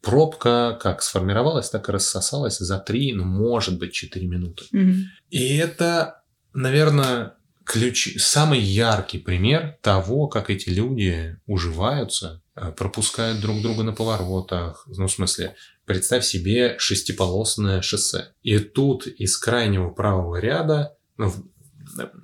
Пробка 0.05 0.77
как 0.79 1.01
сформировалась, 1.01 1.71
так 1.71 1.89
и 1.89 1.91
рассосалась 1.91 2.59
за 2.59 2.77
3, 2.77 3.13
ну, 3.13 3.23
может 3.23 3.79
быть, 3.79 3.91
4 3.91 4.27
минуты. 4.27 4.65
Mm-hmm. 4.71 5.01
И 5.31 5.57
это, 5.57 6.21
наверное, 6.53 7.33
ключ, 7.63 8.15
самый 8.19 8.59
яркий 8.59 9.17
пример 9.17 9.79
того, 9.81 10.27
как 10.27 10.51
эти 10.51 10.69
люди 10.69 11.37
уживаются, 11.47 12.43
э, 12.55 12.71
пропускают 12.71 13.41
друг 13.41 13.63
друга 13.63 13.81
на 13.81 13.93
поворотах. 13.93 14.87
Ну, 14.95 15.07
в 15.07 15.11
смысле, 15.11 15.55
представь 15.85 16.23
себе 16.23 16.75
шестиполосное 16.77 17.81
шоссе. 17.81 18.27
И 18.43 18.59
тут 18.59 19.07
из 19.07 19.35
крайнего 19.37 19.89
правого 19.89 20.35
ряда, 20.37 20.95
ну, 21.17 21.33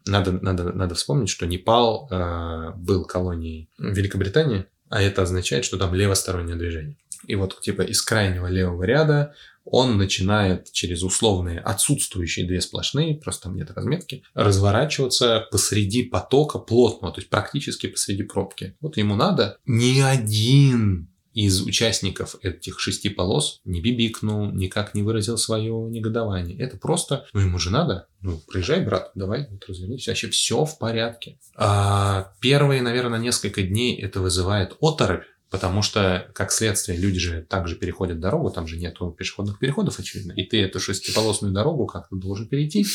надо, 0.06 0.34
надо, 0.34 0.72
надо 0.72 0.94
вспомнить, 0.94 1.30
что 1.30 1.48
Непал 1.48 2.08
э, 2.12 2.74
был 2.76 3.06
колонией 3.06 3.72
Великобритании, 3.80 4.66
а 4.90 5.02
это 5.02 5.24
означает, 5.24 5.66
что 5.66 5.78
там 5.78 5.96
левостороннее 5.96 6.58
движение. 6.58 6.98
И 7.28 7.36
вот 7.36 7.60
типа 7.62 7.82
из 7.82 8.02
крайнего 8.02 8.48
левого 8.48 8.84
ряда 8.84 9.34
он 9.64 9.98
начинает 9.98 10.72
через 10.72 11.04
условные 11.04 11.60
отсутствующие 11.60 12.48
две 12.48 12.62
сплошные, 12.62 13.16
просто 13.16 13.44
там 13.44 13.56
нет 13.56 13.70
разметки, 13.72 14.24
разворачиваться 14.34 15.48
посреди 15.52 16.04
потока 16.04 16.58
плотного, 16.58 17.14
то 17.14 17.22
есть 17.22 17.30
практически 17.30 17.88
посреди 17.88 18.24
пробки. 18.24 18.76
Вот 18.82 18.98
ему 18.98 19.16
надо 19.16 19.58
ни 19.66 20.00
один 20.00 21.12
из 21.34 21.62
участников 21.62 22.36
этих 22.42 22.80
шести 22.80 23.10
полос 23.10 23.62
не 23.64 23.82
бибикнул, 23.82 24.52
никак 24.52 24.94
не 24.94 25.02
выразил 25.02 25.38
свое 25.38 25.74
негодование. 25.90 26.58
Это 26.58 26.78
просто, 26.78 27.26
ну 27.34 27.40
ему 27.40 27.58
же 27.58 27.70
надо, 27.70 28.08
ну 28.22 28.42
приезжай, 28.52 28.84
брат, 28.84 29.12
давай, 29.16 29.48
вот 29.50 29.64
развернись, 29.68 30.08
вообще 30.08 30.30
все 30.30 30.66
в 30.66 30.78
порядке. 30.78 31.40
А 31.56 32.34
первые, 32.42 32.82
наверное, 32.82 33.20
несколько 33.20 33.64
дней 33.64 33.98
это 34.02 34.20
вызывает 34.20 34.76
оторопь, 34.82 35.24
Потому 35.52 35.82
что, 35.82 36.32
как 36.34 36.50
следствие, 36.50 36.98
люди 36.98 37.20
же 37.20 37.42
также 37.42 37.76
переходят 37.76 38.22
дорогу, 38.22 38.50
там 38.52 38.68
же 38.68 38.78
нету 38.78 39.12
пешеходных 39.12 39.60
переходов, 39.60 40.00
очевидно. 40.00 40.32
И 40.32 40.46
ты 40.46 40.62
эту 40.62 40.80
шестиполосную 40.80 41.54
дорогу 41.54 41.88
как-то 41.88 42.16
должен 42.16 42.48
перейти. 42.48 42.86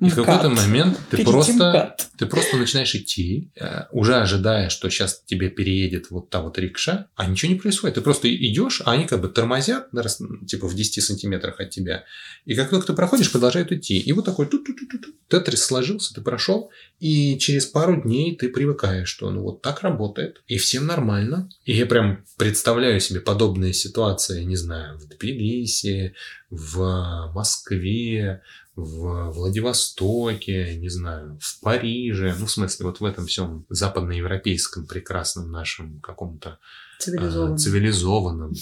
И 0.00 0.08
в 0.08 0.14
какой-то 0.14 0.48
момент 0.48 0.98
ты 1.10 1.22
просто, 1.24 1.94
ты 2.16 2.26
просто 2.26 2.56
начинаешь 2.56 2.94
идти, 2.94 3.52
э, 3.54 3.84
уже 3.92 4.16
ожидая, 4.16 4.70
что 4.70 4.88
сейчас 4.88 5.22
тебе 5.26 5.50
переедет 5.50 6.10
вот 6.10 6.30
та 6.30 6.40
вот 6.40 6.58
рикша, 6.58 7.08
а 7.16 7.26
ничего 7.26 7.52
не 7.52 7.58
происходит. 7.58 7.96
Ты 7.96 8.00
просто 8.00 8.34
идешь, 8.34 8.80
а 8.84 8.92
они 8.92 9.06
как 9.06 9.20
бы 9.20 9.28
тормозят, 9.28 9.88
типа 10.46 10.66
в 10.66 10.74
10 10.74 11.04
сантиметрах 11.04 11.60
от 11.60 11.70
тебя. 11.70 12.04
И 12.46 12.54
как 12.54 12.70
только 12.70 12.86
ты 12.86 12.92
проходишь, 12.94 13.30
продолжают 13.30 13.72
идти. 13.72 13.98
И 13.98 14.12
вот 14.12 14.24
такой 14.24 14.46
тут 14.46 14.66
тут 14.66 14.78
тут 14.78 15.02
тут 15.02 15.14
тетрис 15.28 15.62
сложился, 15.62 16.14
ты 16.14 16.22
прошел, 16.22 16.70
и 16.98 17.38
через 17.38 17.66
пару 17.66 18.00
дней 18.00 18.36
ты 18.36 18.48
привыкаешь, 18.48 19.08
что 19.08 19.30
ну 19.30 19.42
вот 19.42 19.62
так 19.62 19.82
работает, 19.82 20.42
и 20.46 20.56
всем 20.56 20.86
нормально. 20.86 21.48
И 21.64 21.72
я 21.74 21.86
прям 21.86 22.24
представляю 22.38 23.00
себе 23.00 23.20
подобные 23.20 23.74
ситуации, 23.74 24.44
не 24.44 24.56
знаю, 24.56 24.98
в 24.98 25.06
Тбилиси, 25.06 26.14
в 26.50 27.30
Москве, 27.34 28.42
в 28.82 29.30
Владивостоке, 29.32 30.76
не 30.76 30.88
знаю, 30.88 31.38
в 31.40 31.60
Париже, 31.60 32.34
ну, 32.38 32.46
в 32.46 32.50
смысле, 32.50 32.86
вот 32.86 33.00
в 33.00 33.04
этом 33.04 33.26
всем 33.26 33.66
западноевропейском 33.68 34.86
прекрасном 34.86 35.50
нашем 35.50 36.00
каком-то 36.00 36.58
цивилизованном, 36.98 37.54
э, 37.54 37.58
цивилизованном 37.58 38.52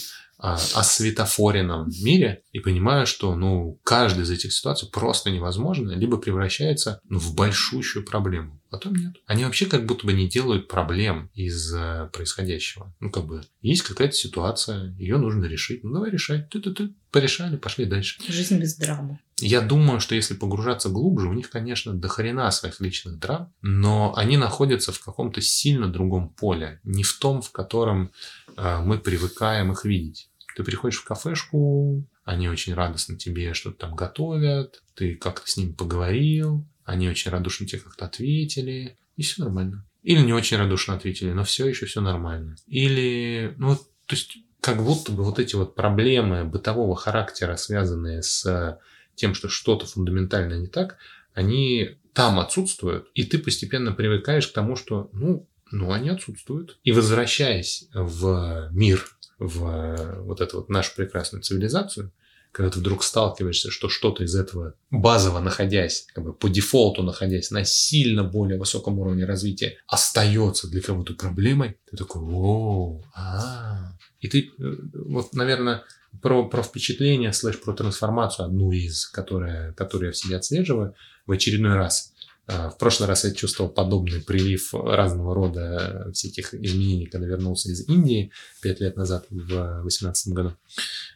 а, 0.41 0.55
осветофоренном 0.55 1.91
мире 2.01 2.45
и 2.53 2.61
понимаю, 2.61 3.07
что 3.07 3.35
ну, 3.35 3.81
каждая 3.83 4.25
из 4.25 4.31
этих 4.31 4.53
ситуаций 4.53 4.89
просто 4.89 5.31
невозможно, 5.33 5.91
либо 5.91 6.17
превращается 6.17 7.01
ну, 7.09 7.19
в 7.19 7.35
большущую 7.35 8.05
проблему. 8.05 8.61
Потом 8.71 8.95
нет. 8.95 9.15
Они 9.27 9.45
вообще 9.45 9.67
как 9.67 9.85
будто 9.85 10.07
бы 10.07 10.13
не 10.13 10.29
делают 10.29 10.69
проблем 10.69 11.31
из 11.35 11.75
э, 11.75 12.09
происходящего. 12.13 12.95
Ну, 13.01 13.11
как 13.11 13.27
бы, 13.27 13.43
есть 13.63 13.83
какая-то 13.83 14.15
ситуация, 14.15 14.95
ее 14.97 15.17
нужно 15.17 15.47
решить. 15.47 15.83
Ну, 15.83 15.93
давай 15.93 16.11
решать. 16.11 16.49
Ты-ты-ты. 16.51 16.95
Порешали, 17.11 17.57
пошли 17.57 17.87
дальше. 17.87 18.21
Жизнь 18.29 18.61
без 18.61 18.77
драмы. 18.77 19.19
Я 19.41 19.61
думаю, 19.61 20.01
что 20.01 20.15
если 20.15 20.35
погружаться 20.35 20.89
глубже, 20.89 21.29
у 21.29 21.33
них, 21.33 21.51
конечно, 21.51 21.95
дохрена 21.95 22.51
своих 22.51 22.81
личных 22.81 23.19
драм, 23.19 23.53
но 23.63 24.13
они 24.17 24.37
находятся 24.37 24.93
в 24.93 25.01
каком-то 25.01 25.41
сильно 25.41 25.89
другом 25.89 26.31
поле. 26.31 26.81
Не 26.83 27.05
в 27.05 27.19
том, 27.19 27.41
в 27.41 27.53
котором 27.53 28.11
э, 28.57 28.81
мы 28.83 28.99
привыкаем 28.99 29.71
их 29.71 29.85
видеть. 29.85 30.29
Ты 30.57 30.65
приходишь 30.65 30.99
в 30.99 31.05
кафешку, 31.05 32.05
они 32.25 32.49
очень 32.49 32.75
радостно 32.75 33.17
тебе 33.17 33.55
что-то 33.55 33.87
там 33.87 33.95
готовят, 33.95 34.83
ты 34.95 35.15
как-то 35.15 35.49
с 35.49 35.57
ними 35.57 35.73
поговорил, 35.73 36.67
они 36.85 37.09
очень 37.09 37.31
радушно 37.31 37.67
тебе 37.67 37.81
как-то 37.81 38.07
ответили, 38.07 38.99
и 39.17 39.23
все 39.23 39.45
нормально. 39.45 39.87
Или 40.03 40.21
не 40.21 40.33
очень 40.33 40.57
радушно 40.57 40.95
ответили, 40.95 41.33
но 41.33 41.45
все 41.45 41.69
еще 41.69 41.87
все 41.87 42.01
нормально. 42.01 42.57
Или, 42.67 43.55
ну, 43.57 43.77
то 43.77 44.15
есть, 44.15 44.39
как 44.61 44.83
будто 44.83 45.13
бы 45.13 45.23
вот 45.23 45.39
эти 45.39 45.55
вот 45.55 45.75
проблемы 45.75 46.45
бытового 46.45 46.97
характера, 46.97 47.57
связанные 47.57 48.23
с 48.23 48.79
тем, 49.19 49.35
что 49.35 49.49
что-то 49.49 49.87
фундаментально 49.87 50.55
не 50.55 50.69
так, 50.69 50.97
они 51.35 51.99
там 52.15 52.41
отсутствуют, 52.41 53.09
и 53.15 53.25
ты 53.25 53.39
постепенно 53.39 53.93
привыкаешь 53.93 54.49
к 54.49 54.53
тому, 54.53 54.77
что, 54.77 55.11
ну, 55.13 55.49
ну, 55.71 55.93
они 55.93 56.09
отсутствуют. 56.09 56.79
И 56.83 56.93
возвращаясь 56.93 57.89
в 57.93 58.71
мир, 58.73 59.05
в 59.39 60.23
вот 60.23 60.41
эту 60.41 60.59
вот 60.59 60.69
нашу 60.69 60.95
прекрасную 60.97 61.43
цивилизацию, 61.43 62.13
когда 62.51 62.71
ты 62.71 62.79
вдруг 62.81 63.05
сталкиваешься, 63.05 63.71
что 63.71 63.89
что-то 63.89 64.25
из 64.25 64.35
этого 64.35 64.75
базово 64.91 65.41
находясь, 65.41 66.07
как 66.15 66.25
бы 66.25 66.33
по 66.33 66.49
дефолту 66.49 67.03
находясь 67.03 67.51
на 67.51 67.65
сильно 67.65 68.25
более 68.25 68.59
высоком 68.59 68.99
уровне 68.99 69.25
развития, 69.25 69.77
остается 69.87 70.69
для 70.69 70.81
кого-то 70.81 71.15
проблемой, 71.15 71.79
ты 71.91 71.97
такой, 71.97 72.23
о, 72.25 73.03
а, 73.15 73.93
и 74.21 74.29
ты, 74.29 74.51
э, 74.59 74.77
вот, 74.95 75.35
наверное, 75.35 75.85
про, 76.23 76.49
про 76.49 76.63
впечатление, 76.63 77.33
слэш 77.33 77.61
про 77.61 77.73
трансформацию, 77.73 78.47
одну 78.47 78.73
из, 78.73 79.07
которая, 79.07 79.73
которую 79.73 80.09
я 80.09 80.13
в 80.13 80.17
себе 80.17 80.37
отслеживаю, 80.37 80.95
в 81.27 81.33
очередной 81.33 81.75
раз. 81.75 82.13
А, 82.47 82.71
в 82.71 82.79
прошлый 82.79 83.09
раз 83.09 83.25
я 83.25 83.33
чувствовал 83.33 83.71
подобный 83.71 84.21
прилив 84.21 84.73
разного 84.73 85.35
рода 85.35 86.11
всяких 86.15 86.55
изменений, 86.55 87.07
когда 87.07 87.27
вернулся 87.27 87.71
из 87.71 87.87
Индии 87.89 88.33
пять 88.63 88.81
лет 88.81 88.97
назад, 88.97 89.27
в 89.29 89.47
2018 89.47 90.33
году. 90.33 90.55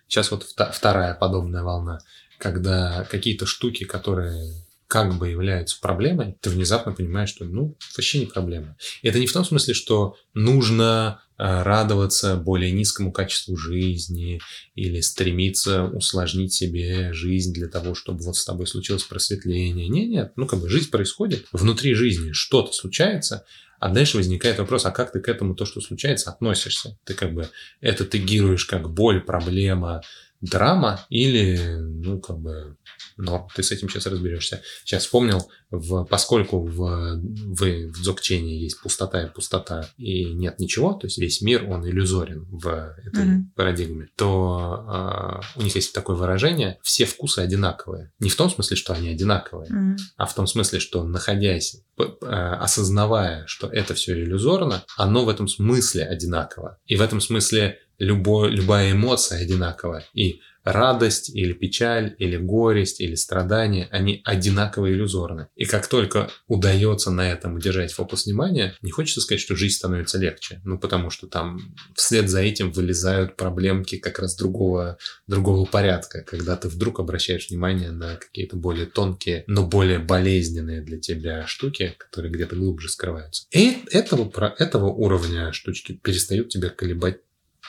Сейчас 0.08 0.30
вот 0.30 0.44
вторая 0.44 1.14
подобная 1.14 1.62
волна, 1.62 2.00
когда 2.38 3.04
какие-то 3.10 3.46
штуки, 3.46 3.84
которые 3.84 4.61
как 4.92 5.14
бы 5.14 5.30
являются 5.30 5.80
проблемой, 5.80 6.36
ты 6.42 6.50
внезапно 6.50 6.92
понимаешь, 6.92 7.30
что 7.30 7.46
ну, 7.46 7.78
вообще 7.96 8.18
не 8.18 8.26
проблема. 8.26 8.76
И 9.00 9.08
это 9.08 9.18
не 9.18 9.26
в 9.26 9.32
том 9.32 9.42
смысле, 9.42 9.72
что 9.72 10.16
нужно 10.34 11.22
а, 11.38 11.64
радоваться 11.64 12.36
более 12.36 12.72
низкому 12.72 13.10
качеству 13.10 13.56
жизни 13.56 14.42
или 14.74 15.00
стремиться 15.00 15.84
усложнить 15.84 16.52
себе 16.52 17.14
жизнь 17.14 17.54
для 17.54 17.68
того, 17.68 17.94
чтобы 17.94 18.22
вот 18.22 18.36
с 18.36 18.44
тобой 18.44 18.66
случилось 18.66 19.04
просветление. 19.04 19.88
Нет, 19.88 20.10
нет, 20.10 20.32
ну 20.36 20.46
как 20.46 20.60
бы 20.60 20.68
жизнь 20.68 20.90
происходит, 20.90 21.46
внутри 21.52 21.94
жизни 21.94 22.32
что-то 22.32 22.74
случается, 22.74 23.46
а 23.80 23.88
дальше 23.88 24.18
возникает 24.18 24.58
вопрос, 24.58 24.84
а 24.84 24.90
как 24.90 25.10
ты 25.10 25.20
к 25.20 25.28
этому, 25.30 25.54
то, 25.54 25.64
что 25.64 25.80
случается, 25.80 26.28
относишься? 26.28 26.98
Ты 27.04 27.14
как 27.14 27.32
бы 27.32 27.48
это 27.80 28.04
тегируешь 28.04 28.66
как 28.66 28.90
боль, 28.90 29.22
проблема, 29.22 30.02
драма 30.42 31.06
или, 31.08 31.78
ну, 31.78 32.20
как 32.20 32.38
бы, 32.38 32.76
но 33.16 33.48
ты 33.54 33.62
с 33.62 33.70
этим 33.70 33.88
сейчас 33.88 34.06
разберешься. 34.06 34.60
Сейчас 34.84 35.04
вспомнил, 35.04 35.48
в, 35.70 36.04
поскольку 36.04 36.60
в, 36.60 36.76
в, 36.76 37.60
в 37.60 38.02
Дзогчене 38.02 38.60
есть 38.60 38.80
пустота 38.80 39.22
и 39.22 39.32
пустота, 39.32 39.88
и 39.96 40.24
нет 40.34 40.58
ничего, 40.58 40.94
то 40.94 41.06
есть 41.06 41.18
весь 41.18 41.40
мир, 41.40 41.70
он 41.70 41.88
иллюзорен 41.88 42.44
в 42.50 42.66
этой 43.06 43.24
mm-hmm. 43.24 43.42
парадигме, 43.54 44.08
то 44.16 45.40
э, 45.56 45.60
у 45.60 45.62
них 45.62 45.74
есть 45.76 45.94
такое 45.94 46.16
выражение, 46.16 46.78
все 46.82 47.04
вкусы 47.04 47.38
одинаковые. 47.38 48.12
Не 48.18 48.28
в 48.28 48.36
том 48.36 48.50
смысле, 48.50 48.76
что 48.76 48.92
они 48.92 49.10
одинаковые, 49.10 49.70
mm-hmm. 49.70 49.96
а 50.16 50.26
в 50.26 50.34
том 50.34 50.46
смысле, 50.48 50.80
что 50.80 51.04
находясь, 51.04 51.76
э, 51.98 52.04
осознавая, 52.24 53.46
что 53.46 53.68
это 53.68 53.94
все 53.94 54.20
иллюзорно, 54.20 54.84
оно 54.96 55.24
в 55.24 55.28
этом 55.28 55.46
смысле 55.46 56.04
одинаково. 56.04 56.78
И 56.86 56.96
в 56.96 57.00
этом 57.00 57.20
смысле 57.20 57.78
любой, 58.02 58.50
любая 58.50 58.92
эмоция 58.92 59.40
одинаковая. 59.40 60.04
И 60.12 60.40
радость 60.64 61.30
или 61.30 61.52
печаль, 61.52 62.14
или 62.18 62.36
горесть, 62.36 63.00
или 63.00 63.14
страдание, 63.14 63.88
они 63.90 64.20
одинаково 64.24 64.92
иллюзорны. 64.92 65.48
И 65.56 65.64
как 65.64 65.86
только 65.88 66.30
удается 66.46 67.10
на 67.10 67.30
этом 67.30 67.56
удержать 67.56 67.92
фокус 67.92 68.26
внимания, 68.26 68.76
не 68.80 68.90
хочется 68.90 69.20
сказать, 69.20 69.40
что 69.40 69.56
жизнь 69.56 69.76
становится 69.76 70.18
легче. 70.18 70.60
Ну, 70.64 70.78
потому 70.78 71.10
что 71.10 71.26
там 71.26 71.74
вслед 71.94 72.28
за 72.28 72.40
этим 72.40 72.70
вылезают 72.70 73.36
проблемки 73.36 73.98
как 73.98 74.18
раз 74.18 74.36
другого, 74.36 74.98
другого 75.26 75.64
порядка, 75.64 76.22
когда 76.22 76.56
ты 76.56 76.68
вдруг 76.68 77.00
обращаешь 77.00 77.48
внимание 77.50 77.90
на 77.90 78.16
какие-то 78.16 78.56
более 78.56 78.86
тонкие, 78.86 79.44
но 79.46 79.66
более 79.66 79.98
болезненные 79.98 80.80
для 80.80 80.98
тебя 80.98 81.46
штуки, 81.46 81.94
которые 81.98 82.32
где-то 82.32 82.56
глубже 82.56 82.88
скрываются. 82.88 83.46
И 83.50 83.78
этого, 83.90 84.26
про 84.26 84.54
этого 84.58 84.86
уровня 84.86 85.52
штучки 85.52 85.92
перестают 85.92 86.50
тебя 86.50 86.68
колебать 86.68 87.18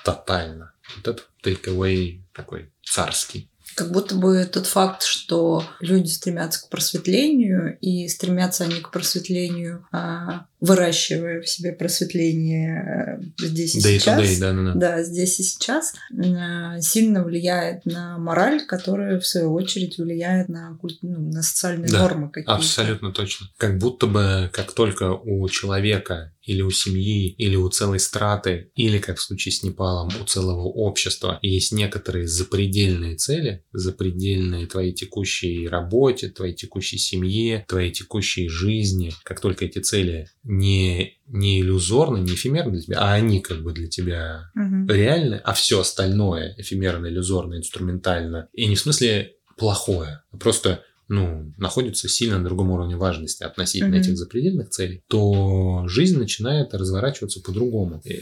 тотально. 0.04 0.74
Вот 0.96 1.08
это 1.08 1.24
takeaway 1.44 2.22
такой 2.34 2.72
царский. 2.84 3.50
Как 3.76 3.92
будто 3.92 4.16
бы 4.16 4.46
тот 4.46 4.68
факт, 4.68 5.02
что 5.04 5.66
люди 5.80 6.10
стремятся 6.10 6.62
к 6.62 6.70
просветлению, 6.70 7.78
и 7.80 8.08
стремятся 8.08 8.66
они 8.66 8.82
к 8.82 8.92
просветлению, 8.92 9.88
а, 9.92 10.46
выращивая 10.64 11.42
в 11.42 11.50
себе 11.50 11.74
просветление 11.74 13.22
э, 13.38 13.46
здесь 13.48 13.76
и 13.76 13.80
day 13.80 14.00
сейчас. 14.00 14.22
Day, 14.22 14.40
да, 14.40 14.54
да, 14.54 14.64
да. 14.64 14.74
да, 14.74 15.04
здесь 15.04 15.38
и 15.42 15.44
сейчас, 15.44 15.94
э, 16.12 16.80
сильно 16.80 17.22
влияет 17.26 17.86
на 17.86 18.18
мораль, 18.18 18.66
которая, 18.66 19.20
в 19.20 19.28
свою 19.28 19.54
очередь, 19.54 19.98
влияет 19.98 20.48
на, 20.48 20.80
ну, 21.02 21.32
на 21.32 21.42
социальные 21.42 21.92
да, 21.92 22.00
нормы 22.00 22.30
какие-то. 22.30 22.56
Абсолютно 22.56 23.12
точно. 23.12 23.48
Как 23.58 23.78
будто 23.78 24.08
бы, 24.08 24.50
как 24.54 24.72
только 24.72 25.12
у 25.12 25.50
человека 25.50 26.34
или 26.46 26.62
у 26.62 26.72
семьи, 26.72 27.30
или 27.32 27.56
у 27.56 27.70
целой 27.70 28.00
страты, 28.00 28.72
или, 28.76 29.00
как 29.00 29.18
в 29.18 29.22
случае 29.22 29.54
с 29.54 29.64
Непалом, 29.64 30.10
у 30.22 30.26
целого 30.26 30.68
общества 30.68 31.40
есть 31.42 31.72
некоторые 31.72 32.28
запредельные 32.28 33.16
цели, 33.16 33.64
запредельные 33.72 34.68
твоей 34.68 34.94
текущей 34.94 35.68
работе, 35.68 36.30
твоей 36.30 36.54
текущей 36.54 36.98
семье, 36.98 37.66
твоей 37.68 37.92
текущей 37.92 38.50
жизни. 38.50 39.14
Как 39.24 39.40
только 39.40 39.66
эти 39.66 39.80
цели 39.80 40.28
не, 40.58 41.18
не 41.28 41.62
иллюзорны, 41.62 42.20
не 42.20 42.34
эфемерны 42.36 42.72
для 42.72 42.82
тебя, 42.82 43.00
а 43.00 43.14
они 43.14 43.40
как 43.40 43.64
бы 43.64 43.74
для 43.74 43.88
тебя 43.88 44.52
угу. 44.56 44.88
реальны, 44.88 45.36
а 45.44 45.54
все 45.54 45.80
остальное 45.80 46.56
эфемерно, 46.58 47.08
иллюзорно, 47.08 47.56
инструментально. 47.56 48.50
И 48.54 48.68
не 48.68 48.76
в 48.76 48.80
смысле 48.80 49.36
плохое, 49.58 50.24
а 50.32 50.38
просто 50.38 50.84
ну, 51.10 51.54
находится 51.58 52.08
сильно 52.08 52.38
на 52.38 52.46
другом 52.46 52.72
уровне 52.72 52.96
важности 52.96 53.44
относительно 53.44 53.96
mm-hmm. 53.96 54.00
этих 54.00 54.18
запредельных 54.18 54.70
целей, 54.70 55.04
то 55.08 55.84
жизнь 55.88 56.18
начинает 56.18 56.74
разворачиваться 56.74 57.42
по-другому. 57.42 58.02
И, 58.06 58.22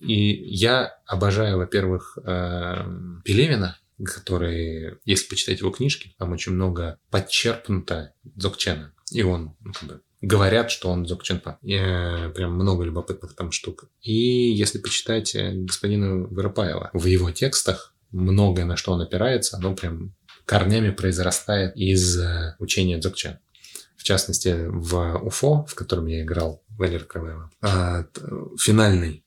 и 0.00 0.54
я 0.54 0.96
обожаю, 1.04 1.58
во-первых, 1.58 2.16
э, 2.24 2.84
Пелевина, 3.24 3.76
который, 4.02 4.98
если 5.04 5.28
почитать 5.28 5.60
его 5.60 5.70
книжки, 5.70 6.14
там 6.16 6.32
очень 6.32 6.52
много 6.52 6.98
подчерпнуто 7.10 8.14
Дзогчена. 8.22 8.92
И 9.10 9.22
он, 9.22 9.54
ну, 9.60 9.72
как 9.72 9.88
бы, 9.88 10.00
говорят, 10.22 10.70
что 10.70 10.88
он 10.88 11.04
Дзогченпа. 11.04 11.58
И, 11.62 11.76
прям 12.34 12.54
много 12.54 12.84
любопытных 12.84 13.34
там 13.34 13.52
штук. 13.52 13.90
И 14.00 14.14
если 14.14 14.78
почитать 14.78 15.34
э, 15.34 15.52
господина 15.52 16.26
Воропаева, 16.30 16.90
в 16.94 17.04
его 17.04 17.30
текстах 17.32 17.94
многое, 18.12 18.64
на 18.64 18.76
что 18.76 18.92
он 18.92 19.02
опирается, 19.02 19.56
оно 19.56 19.74
прям 19.74 20.14
корнями 20.46 20.90
произрастает 20.90 21.76
из 21.76 22.18
э, 22.18 22.54
учения 22.58 22.98
Дзogchen. 22.98 23.36
В 23.96 24.04
частности, 24.04 24.66
в 24.68 25.18
УФО, 25.18 25.66
в 25.68 25.74
котором 25.74 26.06
я 26.06 26.22
играл, 26.22 26.62
Валер 26.78 27.04
Каваева, 27.04 27.50
а, 27.60 28.04
финальный, 28.58 29.24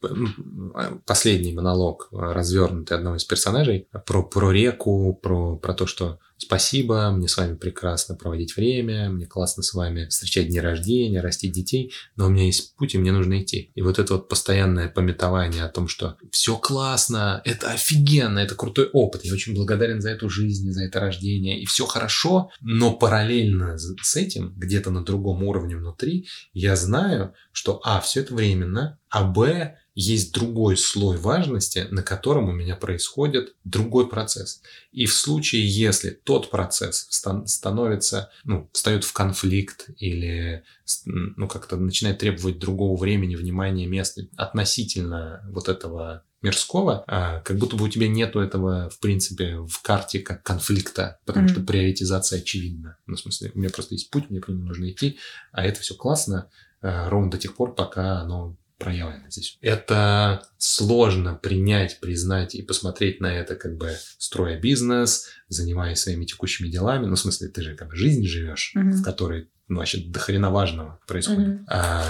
последний 1.06 1.54
монолог, 1.54 2.10
развернутый 2.12 2.98
одного 2.98 3.18
из 3.18 3.26
персонажей, 3.26 3.88
про, 4.06 4.24
про 4.24 4.52
реку, 4.52 5.18
про, 5.22 5.58
про 5.58 5.74
то, 5.74 5.86
что 5.86 6.20
Спасибо, 6.38 7.12
мне 7.12 7.30
с 7.30 7.38
вами 7.38 7.56
прекрасно 7.56 8.16
проводить 8.16 8.58
время, 8.58 9.10
мне 9.10 9.26
классно 9.26 9.64
с 9.64 9.74
вами 9.74 10.08
встречать 10.08 10.50
дни 10.50 10.60
рождения, 10.60 11.22
растить 11.22 11.54
детей, 11.54 11.94
но 12.18 12.26
у 12.26 12.30
меня 12.30 12.46
есть 12.46 12.76
путь, 12.76 12.94
и 12.94 12.98
мне 12.98 13.14
нужно 13.14 13.42
идти. 13.42 13.72
И 13.74 13.82
вот 13.82 14.00
это 14.00 14.16
вот 14.16 14.28
постоянное 14.28 14.90
пометование 14.90 15.64
о 15.64 15.70
том, 15.70 15.88
что 15.88 16.18
все 16.32 16.58
классно, 16.58 17.42
это 17.46 17.72
офигенно, 17.72 18.40
это 18.40 18.54
крутой 18.56 18.90
опыт, 18.92 19.24
я 19.24 19.34
очень 19.34 19.56
благодарен 19.56 20.02
за 20.02 20.10
эту 20.10 20.30
жизнь, 20.30 20.72
за 20.72 20.84
это 20.84 21.00
рождение, 21.00 21.62
и 21.62 21.66
все 21.66 21.86
хорошо, 21.86 22.52
но 22.60 22.94
параллельно 22.94 23.78
с 23.78 24.16
этим, 24.18 24.54
где-то 24.58 24.92
на 24.92 25.06
другом 25.06 25.42
уровне 25.44 25.78
внутри, 25.78 26.28
я 26.54 26.76
знаю, 26.76 27.34
что 27.52 27.82
а, 27.84 28.00
все 28.02 28.22
это 28.22 28.34
временно, 28.34 29.00
а 29.10 29.24
б, 29.24 29.78
есть 29.96 30.34
другой 30.34 30.76
слой 30.76 31.16
важности, 31.18 31.88
на 31.90 32.04
котором 32.04 32.50
у 32.50 32.52
меня 32.52 32.76
происходит 32.76 33.56
другой 33.64 34.10
процесс. 34.10 34.62
И 34.92 35.06
в 35.06 35.14
случае, 35.14 35.66
если 35.66 36.10
тот 36.10 36.52
процесс 36.52 37.08
становится, 37.10 38.30
ну, 38.44 38.70
встает 38.74 39.06
в 39.06 39.14
конфликт 39.14 39.90
или 39.98 40.64
ну, 41.06 41.48
как-то 41.48 41.78
начинает 41.78 42.20
требовать 42.20 42.60
другого 42.60 43.00
времени, 43.00 43.36
внимания, 43.36 43.88
места 43.88 44.24
относительно 44.36 45.42
вот 45.50 45.70
этого 45.70 46.24
мирского, 46.42 47.04
а, 47.08 47.40
как 47.40 47.58
будто 47.58 47.78
бы 47.78 47.86
у 47.86 47.90
тебя 47.90 48.08
нету 48.08 48.40
этого, 48.40 48.90
в 48.90 49.00
принципе, 49.00 49.58
в 49.60 49.82
карте 49.82 50.20
как 50.20 50.44
конфликта, 50.44 51.20
потому 51.26 51.48
mm-hmm. 51.48 51.52
что 51.52 51.62
приоритизация 51.62 52.40
очевидна. 52.40 52.98
Ну, 53.08 53.16
в 53.16 53.20
смысле, 53.20 53.52
у 53.56 53.60
меня 53.60 53.70
просто 53.70 53.96
есть 53.96 54.12
путь, 54.12 54.30
мне 54.30 54.42
по 54.42 54.52
нему 54.52 54.66
нужно 54.66 54.92
идти, 54.92 55.18
а 55.52 55.66
это 55.66 55.80
все 55.80 55.96
классно, 55.96 56.50
ровно 57.10 57.32
до 57.32 57.38
тех 57.38 57.56
пор, 57.56 57.76
пока 57.76 58.20
оно 58.20 58.58
проявлено 58.78 59.30
здесь. 59.30 59.58
Это 59.62 60.46
сложно 60.58 61.36
принять, 61.36 62.00
признать 62.00 62.56
и 62.56 62.62
посмотреть 62.62 63.22
на 63.22 63.28
это, 63.28 63.56
как 63.56 63.78
бы 63.78 63.96
строя 64.18 64.60
бизнес, 64.60 65.28
занимаясь 65.48 66.00
своими 66.00 66.26
текущими 66.26 66.68
делами. 66.68 67.06
Ну, 67.06 67.16
в 67.16 67.20
смысле, 67.20 67.48
ты 67.48 67.62
же 67.62 67.76
как 67.76 67.90
бы 67.90 67.96
жизнь 67.96 68.26
живешь, 68.26 68.74
mm-hmm. 68.76 68.92
в 68.92 69.04
которой, 69.04 69.50
ну, 69.68 69.78
вообще 69.78 70.00
до 70.00 70.20
хрена 70.20 70.52
важного 70.52 71.00
происходит. 71.08 71.62
Mm-hmm. 71.62 71.66
А, 71.70 72.04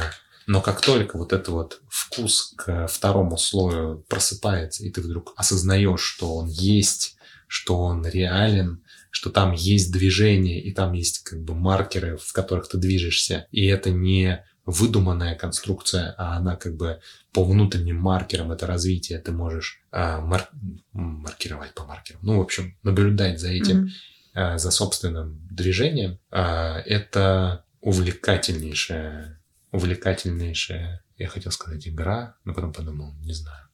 но 0.47 0.61
как 0.61 0.81
только 0.81 1.17
вот 1.17 1.33
этот 1.33 1.49
вот 1.49 1.81
вкус 1.87 2.53
к 2.57 2.87
второму 2.87 3.37
слою 3.37 4.03
просыпается, 4.09 4.83
и 4.83 4.91
ты 4.91 5.01
вдруг 5.01 5.33
осознаешь, 5.35 6.01
что 6.01 6.35
он 6.35 6.47
есть, 6.47 7.15
что 7.47 7.77
он 7.77 8.05
реален, 8.07 8.83
что 9.11 9.29
там 9.29 9.53
есть 9.53 9.91
движение, 9.93 10.61
и 10.61 10.73
там 10.73 10.93
есть 10.93 11.23
как 11.23 11.43
бы 11.43 11.53
маркеры, 11.53 12.17
в 12.17 12.33
которых 12.33 12.67
ты 12.67 12.77
движешься, 12.77 13.47
и 13.51 13.65
это 13.65 13.91
не 13.91 14.43
выдуманная 14.65 15.35
конструкция, 15.35 16.15
а 16.17 16.37
она 16.37 16.55
как 16.55 16.75
бы 16.75 16.99
по 17.31 17.43
внутренним 17.43 17.97
маркерам 17.97 18.51
это 18.51 18.65
развитие 18.65 19.19
ты 19.19 19.31
можешь 19.31 19.81
а, 19.91 20.21
мар- 20.21 20.49
маркировать 20.93 21.73
по 21.73 21.83
маркерам. 21.85 22.21
Ну, 22.23 22.37
в 22.39 22.41
общем, 22.41 22.77
наблюдать 22.83 23.39
за 23.39 23.49
этим, 23.49 23.85
mm-hmm. 23.85 23.89
а, 24.33 24.57
за 24.57 24.71
собственным 24.71 25.47
движением. 25.51 26.19
А, 26.31 26.79
это 26.79 27.65
увлекательнейшая, 27.81 29.39
увлекательнейшая, 29.71 31.03
я 31.17 31.27
хотел 31.27 31.51
сказать 31.51 31.87
игра, 31.87 32.35
но 32.43 32.53
потом 32.53 32.73
подумал, 32.73 33.13
не 33.21 33.33
знаю, 33.33 33.67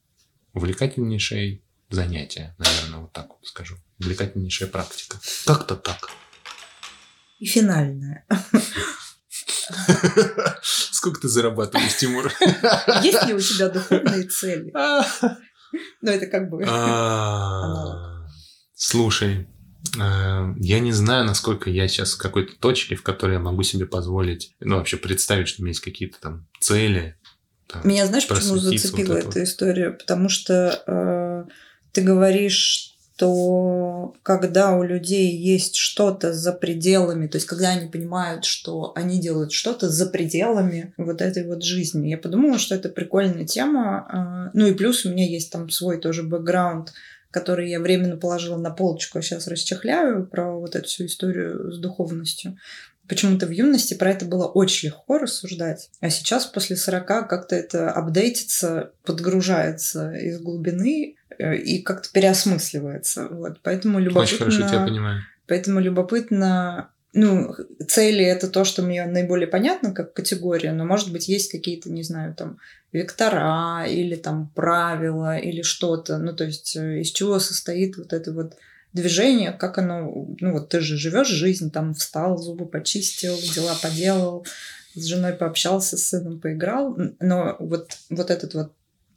увлекательнейшее 0.52 1.62
занятие, 1.88 2.54
наверное, 2.58 3.00
вот 3.00 3.12
так 3.12 3.28
вот 3.28 3.46
скажу. 3.46 3.76
Увлекательнейшая 3.98 4.68
практика. 4.68 5.18
Как-то 5.46 5.76
так. 5.76 6.10
И 7.38 7.46
финальная. 7.46 8.26
Сколько 10.62 11.20
ты 11.20 11.28
зарабатываешь, 11.28 11.96
Тимур? 11.96 12.32
Есть 13.02 13.26
ли 13.26 13.34
у 13.34 13.40
тебя 13.40 13.68
духовные 13.68 14.24
цели? 14.24 14.72
Ну, 16.02 16.10
это 16.10 16.26
как 16.26 16.50
бы... 16.50 16.62
А, 16.68 18.26
слушай, 18.74 19.48
э, 19.98 20.54
я 20.58 20.80
не 20.80 20.92
знаю, 20.92 21.24
насколько 21.24 21.70
я 21.70 21.88
сейчас 21.88 22.12
в 22.12 22.18
какой-то 22.18 22.58
точке, 22.60 22.94
в 22.94 23.02
которой 23.02 23.34
я 23.34 23.38
могу 23.38 23.62
себе 23.62 23.86
позволить, 23.86 24.54
ну, 24.60 24.76
вообще 24.76 24.98
представить, 24.98 25.48
что 25.48 25.62
у 25.62 25.64
меня 25.64 25.70
есть 25.70 25.80
какие-то 25.80 26.20
там 26.20 26.46
цели. 26.60 27.16
Там, 27.68 27.88
Меня 27.88 28.06
знаешь, 28.06 28.28
почему 28.28 28.58
зацепила 28.58 29.14
вот 29.14 29.28
эта 29.28 29.44
история? 29.44 29.92
Потому 29.92 30.28
что 30.28 30.82
э, 30.86 31.50
ты 31.92 32.02
говоришь, 32.02 32.91
что 33.22 34.16
когда 34.24 34.76
у 34.76 34.82
людей 34.82 35.36
есть 35.36 35.76
что-то 35.76 36.32
за 36.32 36.52
пределами, 36.52 37.28
то 37.28 37.36
есть 37.36 37.46
когда 37.46 37.70
они 37.70 37.88
понимают, 37.88 38.44
что 38.44 38.92
они 38.96 39.20
делают 39.20 39.52
что-то 39.52 39.88
за 39.88 40.06
пределами 40.06 40.92
вот 40.96 41.22
этой 41.22 41.46
вот 41.46 41.62
жизни, 41.62 42.08
я 42.08 42.18
подумала, 42.18 42.58
что 42.58 42.74
это 42.74 42.88
прикольная 42.88 43.46
тема. 43.46 44.06
А, 44.08 44.50
ну 44.54 44.66
и 44.66 44.74
плюс 44.74 45.04
у 45.04 45.10
меня 45.10 45.24
есть 45.24 45.52
там 45.52 45.70
свой 45.70 45.98
тоже 45.98 46.24
бэкграунд, 46.24 46.92
который 47.30 47.70
я 47.70 47.78
временно 47.78 48.16
положила 48.16 48.56
на 48.56 48.70
полочку, 48.70 49.18
а 49.18 49.22
сейчас 49.22 49.46
расчехляю 49.46 50.26
про 50.26 50.58
вот 50.58 50.74
эту 50.74 50.88
всю 50.88 51.06
историю 51.06 51.72
с 51.72 51.78
духовностью. 51.78 52.58
Почему-то 53.08 53.46
в 53.46 53.50
юности 53.50 53.94
про 53.94 54.10
это 54.10 54.24
было 54.24 54.46
очень 54.46 54.88
легко 54.88 55.18
рассуждать, 55.18 55.90
а 56.00 56.08
сейчас 56.08 56.46
после 56.46 56.76
40 56.76 57.06
как-то 57.06 57.56
это 57.56 57.90
апдейтится, 57.90 58.92
подгружается 59.04 60.12
из 60.12 60.40
глубины, 60.40 61.16
Э, 61.38 61.56
и 61.56 61.82
как-то 61.82 62.08
переосмысливается. 62.12 63.28
Вот. 63.28 63.60
Поэтому 63.62 63.98
любопытно... 63.98 64.22
Очень 64.22 64.38
хорошо 64.38 64.68
тебя 64.68 64.86
понимаю. 64.86 65.22
Поэтому 65.46 65.80
любопытно... 65.80 66.90
Ну, 67.14 67.54
цели— 67.88 68.24
это 68.24 68.48
то, 68.48 68.64
что 68.64 68.80
мне 68.80 69.04
наиболее 69.04 69.46
понятно 69.46 69.92
как 69.92 70.14
категория, 70.14 70.72
но, 70.72 70.86
может 70.86 71.12
быть, 71.12 71.28
есть 71.28 71.50
какие-то, 71.50 71.90
не 71.90 72.02
знаю, 72.02 72.34
там, 72.34 72.58
вектора 72.90 73.84
или 73.86 74.16
там 74.16 74.50
правила 74.54 75.36
или 75.36 75.60
что-то. 75.60 76.16
Ну, 76.16 76.34
то 76.34 76.44
есть 76.44 76.74
э, 76.74 77.00
из 77.00 77.10
чего 77.10 77.38
состоит 77.38 77.98
вот 77.98 78.14
это 78.14 78.32
вот 78.32 78.54
движение, 78.92 79.52
как 79.52 79.78
оно... 79.78 80.26
Ну, 80.40 80.52
вот 80.52 80.68
ты 80.68 80.80
же 80.80 80.96
живешь 80.96 81.28
жизнь, 81.28 81.70
там, 81.70 81.94
встал, 81.94 82.38
зубы 82.38 82.66
почистил, 82.66 83.36
дела 83.54 83.74
поделал, 83.80 84.46
с 84.94 85.04
женой 85.04 85.32
пообщался, 85.32 85.96
с 85.96 86.08
сыном 86.08 86.40
поиграл, 86.40 86.96
но 87.20 87.56
вот, 87.58 87.96
вот 88.10 88.30
этот 88.30 88.54
вот 88.54 88.72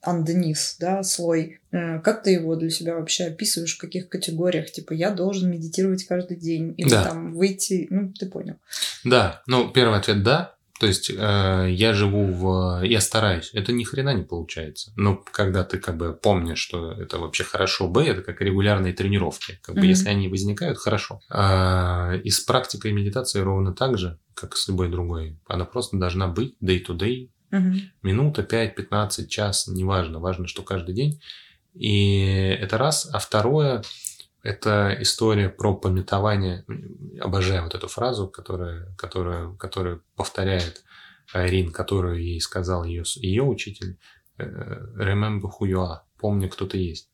underneath, 0.06 0.76
да, 0.80 1.04
слой. 1.04 1.60
Э, 1.72 2.00
как 2.00 2.24
ты 2.24 2.32
его 2.32 2.56
для 2.56 2.70
себя 2.70 2.96
вообще 2.96 3.26
описываешь, 3.26 3.76
в 3.76 3.80
каких 3.80 4.08
категориях? 4.08 4.72
Типа, 4.72 4.94
я 4.94 5.12
должен 5.12 5.50
медитировать 5.50 6.06
каждый 6.06 6.38
день, 6.38 6.74
или 6.78 6.90
да. 6.90 7.06
там 7.06 7.34
выйти, 7.34 7.88
ну, 7.90 8.14
ты 8.14 8.28
понял. 8.28 8.56
Да, 9.04 9.42
ну, 9.48 9.70
первый 9.70 9.98
ответ– 9.98 10.24
да. 10.24 10.55
То 10.80 10.88
есть 10.88 11.10
э, 11.10 11.68
я 11.70 11.94
живу 11.94 12.26
в... 12.26 12.84
Я 12.84 13.00
стараюсь. 13.00 13.52
Это 13.54 13.72
ни 13.72 13.84
хрена 13.84 14.14
не 14.14 14.24
получается. 14.24 14.92
Но 14.98 15.16
когда 15.16 15.64
ты 15.64 15.78
как 15.78 15.96
бы 15.96 16.14
помнишь, 16.14 16.60
что 16.60 16.92
это 16.92 17.18
вообще 17.18 17.44
хорошо, 17.46 17.88
б, 17.88 18.04
это 18.06 18.22
как 18.22 18.42
регулярные 18.42 18.94
тренировки. 18.94 19.60
Как 19.62 19.76
бы 19.76 19.82
mm-hmm. 19.82 19.86
если 19.88 20.10
они 20.10 20.28
возникают, 20.28 20.78
хорошо. 20.78 21.22
А, 21.30 22.16
и 22.24 22.30
с 22.30 22.42
практикой 22.42 22.92
медитации 22.92 23.40
ровно 23.40 23.74
так 23.74 23.98
же, 23.98 24.20
как 24.34 24.58
с 24.58 24.68
любой 24.68 24.90
другой. 24.90 25.40
Она 25.48 25.64
просто 25.66 25.98
должна 25.98 26.28
быть 26.28 26.56
day-to-day, 26.62 27.30
Угу. 27.52 27.76
Минута, 28.04 28.44
5, 28.44 28.76
15, 28.76 29.30
час, 29.30 29.68
неважно. 29.68 30.20
Важно, 30.20 30.48
что 30.48 30.64
каждый 30.64 30.96
день. 30.96 31.22
И 31.74 32.26
это 32.60 32.78
раз. 32.78 33.08
А 33.12 33.20
второе, 33.20 33.84
это 34.46 34.96
история 35.00 35.50
про 35.50 35.74
пометование. 35.74 36.66
Обожаю 37.20 37.64
вот 37.64 37.74
эту 37.74 37.88
фразу, 37.88 38.28
которая, 38.28 38.94
которая, 38.96 39.52
которая 39.54 40.02
повторяет 40.16 40.84
Рин, 41.34 41.72
которую 41.72 42.22
ей 42.22 42.40
сказал 42.40 42.84
ее, 42.84 43.04
ее 43.16 43.42
учитель. 43.42 43.98
Э, 44.38 44.46
Remember 44.96 45.50
who 45.50 45.68
you 45.68 45.78
are. 45.78 46.02
Помни, 46.20 46.48
кто 46.48 46.68
ты 46.68 46.78
есть. 46.78 47.10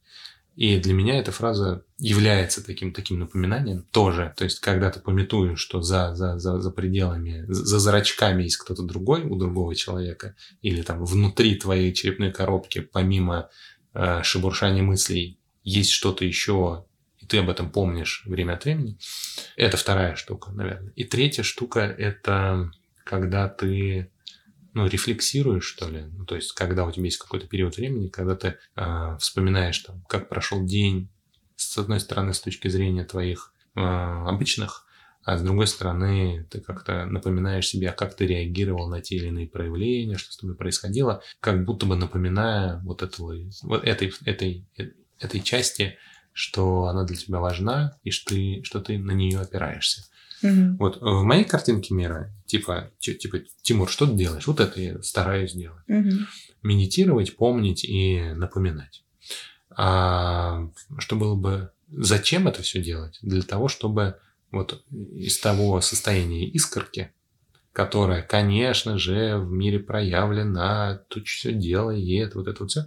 И 0.57 0.77
для 0.77 0.93
меня 0.93 1.17
эта 1.17 1.31
фраза 1.31 1.85
является 1.97 2.65
таким, 2.65 2.91
таким 2.91 3.19
напоминанием 3.19 3.83
тоже. 3.91 4.33
То 4.35 4.43
есть, 4.43 4.59
когда 4.59 4.91
ты 4.91 4.99
пометуешь, 4.99 5.59
что 5.59 5.81
за, 5.81 6.13
за, 6.13 6.37
за, 6.37 6.59
за 6.59 6.71
пределами, 6.71 7.45
за 7.47 7.79
зрачками 7.79 8.43
есть 8.43 8.57
кто-то 8.57 8.83
другой 8.83 9.23
у 9.23 9.37
другого 9.37 9.73
человека, 9.73 10.35
или 10.61 10.81
там 10.81 11.05
внутри 11.05 11.55
твоей 11.55 11.93
черепной 11.93 12.33
коробки, 12.33 12.81
помимо 12.81 13.49
э, 13.93 14.21
шебуршания 14.23 14.83
мыслей, 14.83 15.39
есть 15.63 15.91
что-то 15.91 16.25
еще, 16.25 16.85
и 17.21 17.25
ты 17.25 17.37
об 17.37 17.49
этом 17.49 17.71
помнишь 17.71 18.23
время 18.25 18.53
от 18.53 18.65
времени. 18.65 18.97
Это 19.55 19.77
вторая 19.77 20.15
штука, 20.15 20.51
наверное. 20.51 20.91
И 20.95 21.03
третья 21.03 21.43
штука– 21.43 21.79
это 21.97 22.71
когда 23.03 23.47
ты 23.47 24.11
ну, 24.73 24.87
рефлексируешь, 24.87 25.65
что 25.65 25.89
ли. 25.89 26.05
Ну, 26.13 26.25
то 26.25 26.35
есть, 26.35 26.53
когда 26.53 26.85
у 26.85 26.91
тебя 26.91 27.05
есть 27.05 27.17
какой-то 27.17 27.47
период 27.47 27.77
времени, 27.77 28.07
когда 28.07 28.35
ты 28.35 28.57
э, 28.75 29.17
вспоминаешь, 29.19 29.79
там, 29.79 30.01
как 30.07 30.29
прошел 30.29 30.63
день, 30.63 31.09
с 31.55 31.77
одной 31.77 31.99
стороны, 31.99 32.33
с 32.33 32.39
точки 32.39 32.67
зрения 32.69 33.03
твоих 33.03 33.53
э, 33.75 33.81
обычных, 33.81 34.85
а 35.23 35.37
с 35.37 35.43
другой 35.43 35.67
стороны, 35.67 36.47
ты 36.49 36.61
как-то 36.61 37.05
напоминаешь 37.05 37.67
себе, 37.67 37.89
а 37.89 37.93
как 37.93 38.15
ты 38.15 38.25
реагировал 38.25 38.89
на 38.89 39.01
те 39.01 39.17
или 39.17 39.27
иные 39.27 39.47
проявления, 39.47 40.17
что 40.17 40.31
с 40.31 40.37
тобой 40.37 40.55
происходило, 40.55 41.21
как 41.39 41.63
будто 41.63 41.85
бы 41.85 41.95
напоминая 41.95 42.79
вот, 42.83 43.03
этого, 43.03 43.35
вот 43.61 43.83
этой, 43.83 44.11
этой, 44.25 44.65
этой 45.19 45.41
части, 45.41 45.97
что 46.33 46.85
она 46.85 47.03
для 47.03 47.15
тебя 47.15 47.39
важна 47.39 47.97
и 48.03 48.11
что 48.11 48.33
ты, 48.33 48.61
что 48.63 48.79
ты 48.79 48.97
на 48.97 49.11
нее 49.11 49.39
опираешься. 49.39 50.03
Угу. 50.43 50.77
Вот 50.79 51.01
в 51.01 51.23
моей 51.23 51.43
картинке 51.43 51.93
мира, 51.93 52.33
типа, 52.45 52.91
типа, 52.99 53.39
Тимур, 53.61 53.89
что 53.89 54.07
ты 54.07 54.13
делаешь? 54.13 54.47
Вот 54.47 54.59
это 54.59 54.81
я 54.81 55.01
стараюсь 55.03 55.53
делать. 55.53 55.83
Угу. 55.87 56.11
Медитировать, 56.63 57.35
помнить 57.35 57.83
и 57.83 58.21
напоминать. 58.35 59.03
А 59.69 60.67
что 60.97 61.15
было 61.15 61.35
бы... 61.35 61.71
Зачем 61.89 62.47
это 62.47 62.61
все 62.61 62.81
делать? 62.81 63.19
Для 63.21 63.41
того, 63.41 63.67
чтобы 63.67 64.17
вот 64.51 64.83
из 64.91 65.39
того 65.39 65.81
состояния 65.81 66.47
искорки, 66.47 67.11
которая, 67.73 68.21
конечно 68.21 68.97
же, 68.97 69.37
в 69.37 69.51
мире 69.51 69.79
проявлена, 69.79 71.01
тут 71.07 71.27
все 71.27 71.53
делает, 71.53 72.35
вот 72.35 72.47
это 72.47 72.63
вот 72.63 72.71
все, 72.71 72.85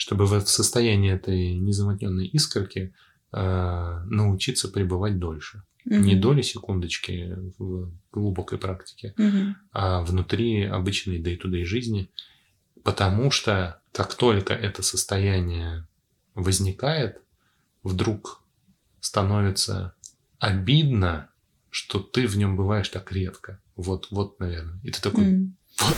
чтобы 0.00 0.24
в 0.24 0.40
состоянии 0.48 1.12
этой 1.12 1.58
незамутненной 1.58 2.26
искорки 2.26 2.94
э, 3.32 4.02
научиться 4.06 4.68
пребывать 4.68 5.18
дольше. 5.18 5.62
Угу. 5.84 5.94
Не 5.94 6.16
доли 6.16 6.40
секундочки 6.40 7.36
в 7.58 7.92
глубокой 8.10 8.56
практике, 8.56 9.12
угу. 9.18 9.54
а 9.72 10.00
внутри 10.00 10.64
обычной 10.64 11.20
day-to-day 11.20 11.64
жизни. 11.64 12.10
Потому 12.82 13.30
что 13.30 13.82
как 13.92 14.14
только 14.14 14.54
это 14.54 14.82
состояние 14.82 15.86
возникает, 16.34 17.20
вдруг 17.82 18.42
становится 19.00 19.92
обидно, 20.38 21.28
что 21.68 21.98
ты 21.98 22.26
в 22.26 22.38
нем 22.38 22.56
бываешь 22.56 22.88
так 22.88 23.12
редко. 23.12 23.60
Вот, 23.76 24.08
вот, 24.10 24.40
наверное. 24.40 24.80
И 24.82 24.90
ты 24.92 25.02
такой, 25.02 25.24
mm. 25.26 25.50
вот, 25.80 25.96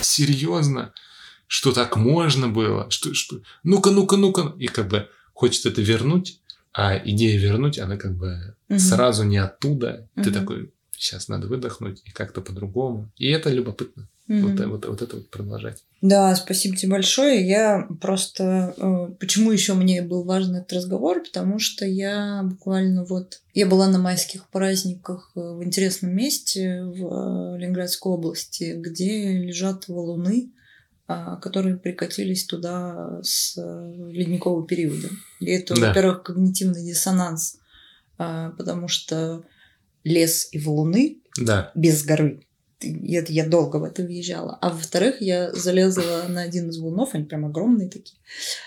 серьезно, 0.00 0.94
что 1.46 1.72
так 1.72 1.96
можно 1.96 2.48
было, 2.48 2.90
что, 2.90 3.14
что, 3.14 3.40
ну-ка, 3.62 3.90
ну-ка, 3.90 4.16
ну-ка, 4.16 4.54
и 4.58 4.66
как 4.66 4.88
бы 4.88 5.08
хочется 5.32 5.68
это 5.68 5.82
вернуть, 5.82 6.40
а 6.72 6.96
идея 6.96 7.38
вернуть, 7.38 7.78
она 7.78 7.96
как 7.96 8.16
бы 8.16 8.56
угу. 8.68 8.78
сразу 8.78 9.22
не 9.24 9.38
оттуда. 9.38 10.08
Угу. 10.16 10.24
Ты 10.24 10.30
такой, 10.32 10.72
сейчас 10.96 11.28
надо 11.28 11.46
выдохнуть 11.46 12.02
и 12.04 12.10
как-то 12.10 12.40
по-другому. 12.40 13.10
И 13.16 13.28
это 13.28 13.50
любопытно. 13.50 14.08
Угу. 14.28 14.48
Вот, 14.48 14.60
вот, 14.66 14.86
вот 14.86 15.02
это 15.02 15.16
вот 15.16 15.30
продолжать. 15.30 15.84
Да, 16.00 16.34
спасибо 16.34 16.76
тебе 16.76 16.92
большое. 16.92 17.46
Я 17.46 17.86
просто... 18.00 18.74
Э, 18.76 19.14
почему 19.20 19.52
еще 19.52 19.74
мне 19.74 20.02
был 20.02 20.24
важен 20.24 20.56
этот 20.56 20.72
разговор? 20.72 21.22
Потому 21.22 21.58
что 21.58 21.84
я 21.84 22.42
буквально 22.42 23.04
вот... 23.04 23.42
Я 23.52 23.66
была 23.66 23.86
на 23.88 23.98
майских 23.98 24.48
праздниках 24.48 25.30
э, 25.36 25.40
в 25.40 25.62
интересном 25.62 26.16
месте 26.16 26.82
в 26.82 27.54
э, 27.54 27.58
Ленинградской 27.58 28.12
области, 28.12 28.74
где 28.76 29.32
лежат 29.38 29.88
валуны 29.88 30.50
которые 31.36 31.76
прикатились 31.76 32.46
туда 32.46 33.20
с 33.22 33.58
э, 33.58 33.92
ледникового 34.10 34.66
периода. 34.66 35.08
И 35.40 35.50
это, 35.50 35.74
да. 35.74 35.88
во-первых, 35.88 36.22
когнитивный 36.22 36.82
диссонанс, 36.82 37.58
а, 38.16 38.50
потому 38.52 38.88
что 38.88 39.44
лес 40.02 40.48
и 40.52 40.58
валуны 40.58 41.18
да. 41.38 41.72
без 41.74 42.04
горы. 42.04 42.46
И 42.84 43.14
это 43.14 43.32
я 43.32 43.46
долго 43.46 43.76
в 43.76 43.84
это 43.84 44.02
въезжала. 44.02 44.58
А 44.60 44.70
во-вторых, 44.70 45.20
я 45.20 45.52
залезла 45.52 46.24
на 46.28 46.42
один 46.42 46.68
из 46.70 46.78
волнов, 46.78 47.10
они 47.14 47.24
прям 47.24 47.46
огромные 47.46 47.88
такие. 47.88 48.18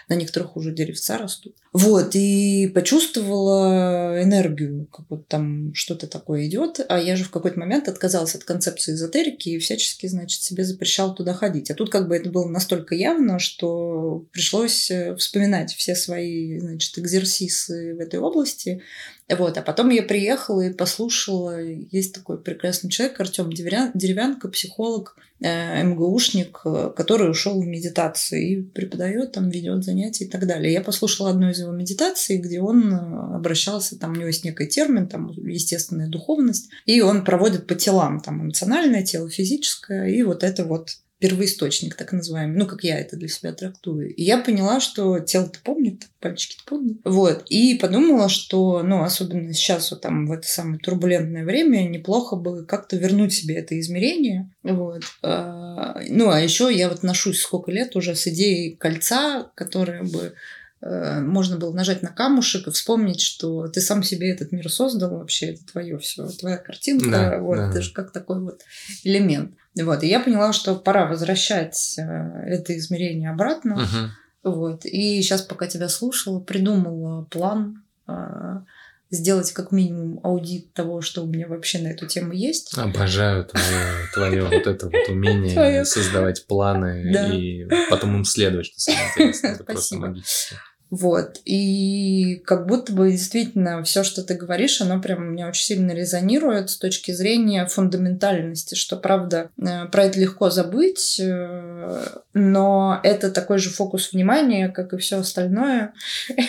На 0.10 0.16
некоторых 0.16 0.56
уже 0.56 0.74
деревца 0.74 1.18
растут. 1.18 1.56
Вот, 1.74 2.16
и 2.16 2.72
почувствовала 2.74 4.22
энергию, 4.24 4.88
как 4.92 5.06
вот 5.10 5.28
там 5.28 5.74
что-то 5.74 6.08
такое 6.08 6.48
идет. 6.48 6.80
А 6.90 7.00
я 7.00 7.16
же 7.16 7.24
в 7.24 7.30
какой-то 7.30 7.60
момент 7.60 7.88
отказалась 7.88 8.36
от 8.36 8.44
концепции 8.44 8.94
эзотерики 8.94 9.50
и 9.50 9.60
всячески, 9.60 10.08
значит, 10.08 10.42
себе 10.42 10.64
запрещал 10.64 11.14
туда 11.14 11.34
ходить. 11.34 11.70
А 11.70 11.76
тут 11.76 11.92
как 11.92 12.08
бы 12.08 12.16
это 12.16 12.30
было 12.30 12.48
настолько 12.48 12.96
явно, 12.96 13.40
что 13.40 14.26
пришлось 14.32 14.90
э, 14.90 15.16
вспоминать 15.16 15.74
все 15.74 15.96
свои, 15.96 16.60
значит, 16.60 16.98
экзерсисы 16.98 17.94
в 17.96 18.00
этой 18.00 18.20
области. 18.20 18.82
Вот, 19.30 19.58
а 19.58 19.62
потом 19.62 19.90
я 19.90 20.04
приехала 20.04 20.62
и 20.62 20.74
послушала, 20.74 21.62
есть 21.62 22.14
такой 22.14 22.38
прекрасный 22.42 22.90
человек, 22.90 23.20
Артем 23.20 23.52
Деревянко, 23.52 24.48
психолог, 24.48 25.18
э, 25.42 25.84
МГУшник, 25.84 26.62
э, 26.64 26.92
который 26.96 27.30
ушел 27.30 27.62
в 27.62 27.66
медитацию 27.66 28.42
и 28.42 28.62
преподает, 28.62 29.34
там 29.34 29.50
ведет 29.50 29.84
занятия 29.84 30.24
и 30.26 30.30
так 30.30 30.48
далее. 30.48 30.72
Я 30.72 30.80
послушала 30.80 31.32
одну 31.32 31.50
из 31.50 31.60
его 31.60 31.74
медитаций, 31.74 32.38
где 32.38 32.62
он 32.62 32.94
э, 32.94 33.36
обращался, 33.36 34.00
там 34.00 34.14
у 34.14 34.16
него 34.16 34.28
есть 34.28 34.46
некий 34.46 34.66
термин, 34.68 35.10
там 35.10 35.30
естественная 35.32 36.08
духовность, 36.08 36.70
и 36.86 37.02
он 37.02 37.26
проводит 37.26 37.68
по 37.68 37.76
телам, 37.76 38.22
там 38.22 38.44
эмоциональное 38.44 39.04
тело, 39.04 39.30
физическое, 39.30 40.08
и 40.08 40.24
вот 40.24 40.42
это 40.42 40.64
вот 40.64 41.00
первоисточник, 41.20 41.96
так 41.96 42.12
называемый, 42.12 42.58
ну, 42.58 42.68
как 42.68 42.84
я 42.84 43.00
это 43.00 43.16
для 43.16 43.28
себя 43.28 43.52
трактую. 43.52 44.14
И 44.14 44.24
я 44.24 44.38
поняла, 44.38 44.80
что 44.80 45.20
тело-то 45.20 45.60
помнит, 45.64 46.04
пальчики-то 46.20 46.64
помнят. 46.66 46.98
Вот. 47.04 47.46
И 47.50 47.76
подумала, 47.76 48.30
что, 48.30 48.84
ну, 48.84 49.04
особенно 49.04 49.54
сейчас, 49.54 49.90
вот 49.92 50.02
там, 50.02 50.28
в 50.28 50.32
это 50.32 50.48
самое 50.48 50.80
турбулентное 50.80 51.44
время, 51.44 51.88
неплохо 51.88 52.36
бы 52.36 52.66
как-то 52.66 52.98
вернуть 52.98 53.34
себе 53.34 53.56
это 53.56 53.80
измерение. 53.80 54.52
Вот. 54.62 55.02
А, 55.24 56.00
ну, 56.08 56.30
а 56.30 56.40
еще 56.40 56.72
я 56.74 56.90
вот 56.90 57.02
ношусь 57.02 57.42
сколько 57.42 57.72
лет 57.72 57.96
уже 57.96 58.16
с 58.16 58.28
идеей 58.28 58.76
кольца, 58.76 59.52
которое 59.56 60.04
бы 60.04 60.34
можно 60.82 61.58
было 61.58 61.74
нажать 61.74 62.04
на 62.04 62.10
камушек 62.10 62.68
и 62.68 62.72
вспомнить, 62.72 63.20
что 63.20 63.68
ты 63.68 63.82
сам 63.82 64.04
себе 64.04 64.32
этот 64.32 64.52
мир 64.52 64.72
создал, 64.72 65.18
вообще 65.18 65.48
это 65.48 65.66
твое 65.66 65.98
все, 65.98 66.28
твоя 66.28 66.58
картинка, 66.58 67.10
да, 67.10 67.40
вот, 67.40 67.58
да. 67.58 67.70
это 67.70 67.82
же 67.82 67.92
как 67.94 68.12
такой 68.12 68.40
вот 68.42 68.62
элемент. 69.04 69.54
Вот, 69.76 70.04
и 70.04 70.08
я 70.08 70.20
поняла, 70.20 70.54
что 70.54 70.76
пора 70.76 71.08
возвращать 71.08 71.96
э, 71.98 72.02
это 72.02 72.78
измерение 72.78 73.32
обратно. 73.32 73.76
Угу. 73.76 74.54
Вот, 74.56 74.86
и 74.86 75.22
сейчас, 75.22 75.42
пока 75.42 75.68
тебя 75.68 75.90
слушала, 75.90 76.40
придумала 76.40 77.24
план 77.26 77.84
э, 78.08 78.62
сделать 79.10 79.52
как 79.52 79.72
минимум 79.72 80.20
аудит 80.24 80.74
того, 80.74 81.02
что 81.02 81.24
у 81.24 81.28
меня 81.28 81.48
вообще 81.48 81.80
на 81.80 81.90
эту 81.90 82.08
тему 82.08 82.34
есть. 82.34 82.78
Обожаю 82.78 83.46
твое, 83.46 84.08
твое 84.14 84.44
вот 84.44 84.68
это 84.68 84.86
вот 84.86 84.94
умение 85.10 85.86
создавать 85.86 86.46
планы 86.48 87.12
и 87.34 87.68
потом 87.90 88.16
им 88.18 88.26
следовать, 88.26 88.68
что 88.68 88.80
самое 88.80 89.08
интересное. 89.10 89.54
Это 89.56 89.64
просто 89.66 89.96
магически. 89.98 90.56
Вот. 90.90 91.42
И 91.44 92.42
как 92.46 92.66
будто 92.66 92.94
бы 92.94 93.12
действительно 93.12 93.84
все, 93.84 94.04
что 94.04 94.24
ты 94.24 94.36
говоришь, 94.36 94.80
оно 94.80 95.02
прям 95.02 95.32
меня 95.32 95.50
очень 95.50 95.66
сильно 95.66 95.92
резонирует 95.92 96.70
с 96.70 96.78
точки 96.78 97.12
зрения 97.12 97.66
фундаментальности, 97.66 98.76
что, 98.76 98.96
правда, 98.96 99.50
э, 99.58 99.86
про 99.88 100.06
это 100.06 100.20
легко 100.20 100.50
забыть, 100.50 101.20
э, 101.20 102.06
но 102.34 103.02
это 103.04 103.32
такой 103.32 103.58
же 103.58 103.70
фокус 103.70 104.14
внимания, 104.14 104.70
как 104.70 104.94
и 104.94 104.98
все 104.98 105.18
остальное. 105.18 105.94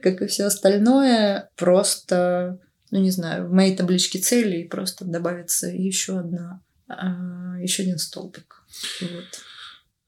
Как 0.00 0.22
и 0.22 0.28
все 0.28 0.44
остальное, 0.44 1.50
просто, 1.56 2.60
ну 2.92 3.00
не 3.00 3.10
знаю, 3.10 3.48
в 3.48 3.52
моей 3.52 3.76
табличке 3.76 4.20
целей 4.20 4.62
просто 4.62 5.04
добавится 5.04 5.66
еще 5.66 6.20
одна, 6.20 6.62
а, 6.86 7.58
еще 7.58 7.82
один 7.82 7.98
столбик. 7.98 8.62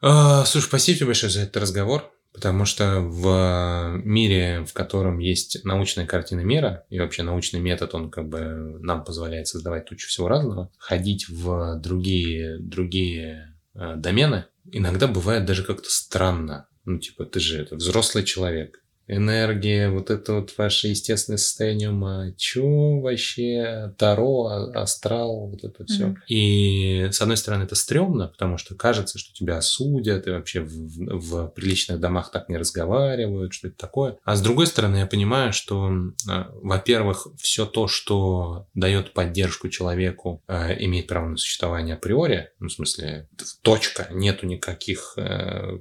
А, 0.01 0.45
слушай, 0.45 0.67
спасибо 0.67 0.99
тебе 0.99 1.07
большое 1.07 1.33
за 1.33 1.41
этот 1.41 1.57
разговор. 1.57 2.13
Потому 2.39 2.67
что 2.67 3.01
в 3.01 4.01
мире, 4.05 4.65
в 4.65 4.73
котором 4.73 5.19
есть 5.19 5.65
научная 5.65 6.07
картина 6.07 6.41
мира, 6.41 6.85
и 6.89 7.01
вообще 7.01 7.25
научный 7.25 7.59
метод, 7.59 7.93
он 7.97 8.13
как 8.13 8.29
бы 8.29 8.79
нам 8.81 9.03
позволяет 9.03 9.49
создавать 9.49 9.87
тучу 9.87 10.07
всего 10.07 10.29
разного, 10.29 10.71
ходить 10.79 11.29
в 11.29 11.81
другие, 11.81 12.59
другие 12.61 13.57
э, 13.75 13.97
домены 13.97 14.45
иногда 14.73 15.07
бывает 15.07 15.45
даже 15.45 15.65
как-то 15.65 15.91
странно. 15.91 16.69
Ну, 16.85 16.99
типа, 16.99 17.25
ты 17.25 17.41
же 17.41 17.61
это 17.61 17.77
взрослый 17.77 18.25
человек, 18.25 18.83
энергия, 19.09 19.91
вот 19.91 20.11
это 20.11 20.35
вот 20.35 20.55
ваше 20.57 20.89
естественное 20.89 21.39
состояние 21.39 21.91
ума, 21.91 22.33
чё 22.37 23.01
вообще, 23.01 23.95
Таро, 23.99 24.47
а, 24.47 24.83
астрал, 24.83 25.49
вот 25.49 25.65
это 25.65 25.85
все. 25.87 26.09
Mm-hmm. 26.09 26.17
И 26.29 27.09
с 27.11 27.21
одной 27.21 27.37
стороны 27.37 27.65
это 27.65 27.75
стрёмно, 27.75 28.29
потому 28.29 28.59
что 28.59 28.75
кажется, 28.75 29.19
что 29.19 29.33
тебя 29.35 29.57
осудят, 29.57 30.27
и 30.27 30.31
вообще 30.31 30.61
в, 30.61 30.69
в 30.69 31.49
приличных 31.49 31.99
домах 32.01 32.31
так 32.31 32.49
не 32.49 32.57
разговаривают, 32.57 33.55
что 33.55 33.69
это 33.69 33.77
такое. 33.77 34.19
А 34.25 34.37
с 34.37 34.43
другой 34.43 34.67
стороны 34.67 34.97
я 34.97 35.07
понимаю, 35.07 35.53
что, 35.53 35.91
а, 36.29 36.51
во-первых, 36.63 37.29
все 37.39 37.67
то, 37.67 37.89
что 37.89 38.67
дает 38.75 39.13
поддержку 39.13 39.69
человеку, 39.69 40.43
а, 40.47 40.73
имеет 40.73 41.07
право 41.07 41.29
на 41.29 41.37
существование 41.37 41.95
априори, 41.95 42.51
ну, 42.61 42.69
в 42.69 42.73
смысле, 42.73 43.29
точка, 43.63 44.09
нету 44.11 44.47
никаких 44.47 45.15
э, 45.17 45.81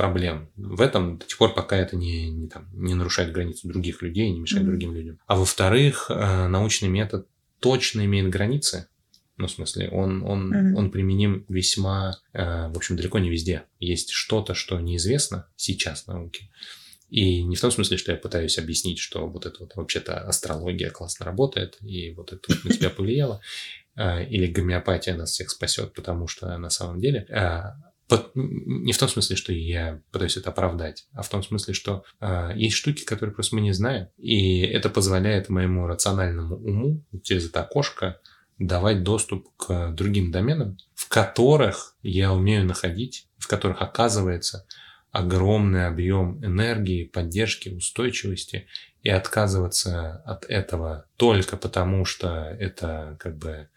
проблем 0.00 0.48
в 0.56 0.80
этом 0.80 1.18
до 1.18 1.26
тех 1.26 1.36
пор, 1.36 1.52
пока 1.52 1.76
это 1.76 1.94
не, 1.94 2.30
не, 2.30 2.48
там, 2.48 2.70
не 2.72 2.94
нарушает 2.94 3.32
границы 3.32 3.68
других 3.68 4.00
людей, 4.00 4.30
не 4.30 4.40
мешает 4.40 4.64
mm-hmm. 4.64 4.66
другим 4.66 4.94
людям. 4.94 5.18
А 5.26 5.36
во-вторых, 5.36 6.06
э, 6.08 6.46
научный 6.46 6.88
метод 6.88 7.28
точно 7.58 8.06
имеет 8.06 8.30
границы. 8.30 8.88
Ну, 9.36 9.46
в 9.46 9.50
смысле, 9.50 9.90
он, 9.90 10.22
он, 10.22 10.54
mm-hmm. 10.54 10.74
он 10.74 10.90
применим 10.90 11.44
весьма, 11.50 12.16
э, 12.32 12.68
в 12.68 12.76
общем, 12.78 12.96
далеко 12.96 13.18
не 13.18 13.28
везде. 13.28 13.64
Есть 13.78 14.12
что-то, 14.12 14.54
что 14.54 14.80
неизвестно 14.80 15.48
сейчас 15.56 16.06
науке. 16.06 16.48
И 17.10 17.42
не 17.42 17.56
в 17.56 17.60
том 17.60 17.70
смысле, 17.70 17.98
что 17.98 18.12
я 18.12 18.16
пытаюсь 18.16 18.56
объяснить, 18.56 19.00
что 19.00 19.26
вот 19.26 19.44
это 19.44 19.58
вот 19.60 19.76
вообще-то 19.76 20.18
астрология 20.18 20.88
классно 20.88 21.26
работает, 21.26 21.76
и 21.82 22.12
вот 22.12 22.32
это 22.32 22.40
вот 22.48 22.64
на 22.64 22.70
тебя 22.70 22.88
повлияло, 22.88 23.42
э, 23.96 24.24
или 24.30 24.46
гомеопатия 24.46 25.14
нас 25.14 25.32
всех 25.32 25.50
спасет, 25.50 25.92
потому 25.92 26.26
что 26.26 26.56
на 26.56 26.70
самом 26.70 27.00
деле 27.00 27.26
не 28.34 28.92
в 28.92 28.98
том 28.98 29.08
смысле, 29.08 29.36
что 29.36 29.52
я 29.52 30.00
пытаюсь 30.10 30.36
это 30.36 30.50
оправдать, 30.50 31.06
а 31.12 31.22
в 31.22 31.28
том 31.28 31.42
смысле, 31.42 31.74
что 31.74 32.04
э, 32.20 32.52
есть 32.56 32.76
штуки, 32.76 33.04
которые 33.04 33.34
просто 33.34 33.54
мы 33.54 33.60
не 33.60 33.72
знаем, 33.72 34.08
и 34.18 34.60
это 34.60 34.88
позволяет 34.88 35.48
моему 35.48 35.86
рациональному 35.86 36.56
уму 36.56 37.04
через 37.22 37.48
это 37.48 37.62
окошко 37.62 38.20
давать 38.58 39.02
доступ 39.02 39.48
к 39.56 39.90
другим 39.92 40.30
доменам, 40.30 40.76
в 40.94 41.08
которых 41.08 41.96
я 42.02 42.32
умею 42.32 42.66
находить, 42.66 43.26
в 43.38 43.48
которых 43.48 43.80
оказывается 43.80 44.66
огромный 45.12 45.86
объем 45.86 46.44
энергии, 46.44 47.04
поддержки, 47.04 47.68
устойчивости, 47.68 48.66
и 49.02 49.08
отказываться 49.08 50.22
от 50.26 50.44
этого 50.44 51.06
только 51.16 51.56
потому, 51.56 52.04
что 52.04 52.54
это 52.58 53.16
как 53.18 53.38
бы 53.38 53.68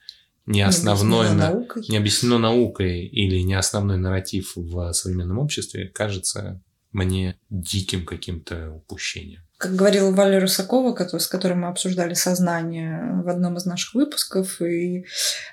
не 0.45 0.61
основной, 0.61 1.29
не 1.29 1.35
на, 1.35 1.65
не 1.89 1.97
объяснено 1.97 2.37
наукой 2.37 3.05
или 3.05 3.39
не 3.39 3.53
основной 3.53 3.97
нарратив 3.97 4.53
в 4.55 4.91
современном 4.93 5.39
обществе, 5.39 5.87
кажется 5.87 6.61
мне 6.91 7.37
диким 7.49 8.05
каким-то 8.05 8.71
упущением. 8.71 9.41
Как 9.57 9.75
говорила 9.75 10.11
Валя 10.11 10.39
Русакова, 10.41 10.93
с 11.17 11.27
которой 11.27 11.53
мы 11.53 11.69
обсуждали 11.69 12.13
сознание 12.13 13.21
в 13.23 13.29
одном 13.29 13.57
из 13.57 13.65
наших 13.65 13.93
выпусков, 13.93 14.61
и 14.61 15.05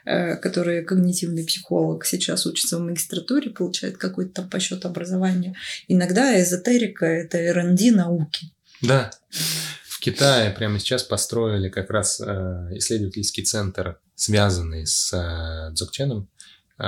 э, 0.04 0.36
который 0.36 0.84
когнитивный 0.84 1.44
психолог, 1.44 2.04
сейчас 2.04 2.44
учится 2.44 2.78
в 2.78 2.80
магистратуре, 2.80 3.50
получает 3.50 3.98
какое-то 3.98 4.42
там 4.42 4.50
по 4.50 4.58
счету 4.58 4.88
образование. 4.88 5.54
Иногда 5.86 6.40
эзотерика— 6.40 7.06
это 7.06 7.38
R&D 7.38 7.92
науки. 7.92 8.52
Да. 8.82 9.10
В 9.88 10.00
Китае 10.00 10.50
прямо 10.50 10.78
сейчас 10.78 11.04
построили 11.04 11.68
как 11.68 11.90
раз 11.90 12.20
э, 12.20 12.24
исследовательский 12.72 13.44
центр 13.44 14.00
связанный 14.20 14.86
с 14.86 15.14
э, 15.14 15.72
Дзogченом, 15.72 16.28
э, 16.78 16.84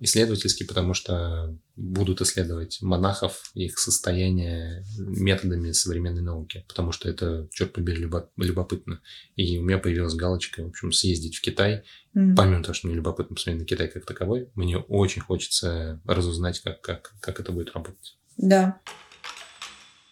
исследовательский, 0.00 0.66
потому 0.66 0.92
что 0.92 1.56
будут 1.76 2.20
исследовать 2.20 2.82
монахов, 2.82 3.50
их 3.54 3.78
состояние 3.78 4.84
методами 4.98 5.72
современной 5.72 6.20
науки, 6.20 6.62
потому 6.68 6.92
что 6.92 7.08
это, 7.08 7.48
черт 7.50 7.72
побери, 7.72 8.06
любопытно. 8.36 9.00
И 9.34 9.58
у 9.58 9.62
меня 9.62 9.78
появилась 9.78 10.14
галочка, 10.14 10.62
в 10.62 10.68
общем, 10.68 10.92
съездить 10.92 11.36
в 11.36 11.40
Китай. 11.40 11.84
Mm. 12.14 12.34
Помимо 12.36 12.62
того, 12.62 12.74
что 12.74 12.86
мне 12.86 12.96
любопытно 12.96 13.34
посмотреть 13.34 13.62
на 13.62 13.66
Китай 13.66 13.88
как 13.88 14.04
таковой, 14.04 14.50
мне 14.54 14.76
очень 14.76 15.22
хочется 15.22 16.02
разузнать, 16.04 16.60
как, 16.60 16.82
как, 16.82 17.14
как 17.20 17.40
это 17.40 17.50
будет 17.50 17.72
работать. 17.72 18.18
Да. 18.36 18.78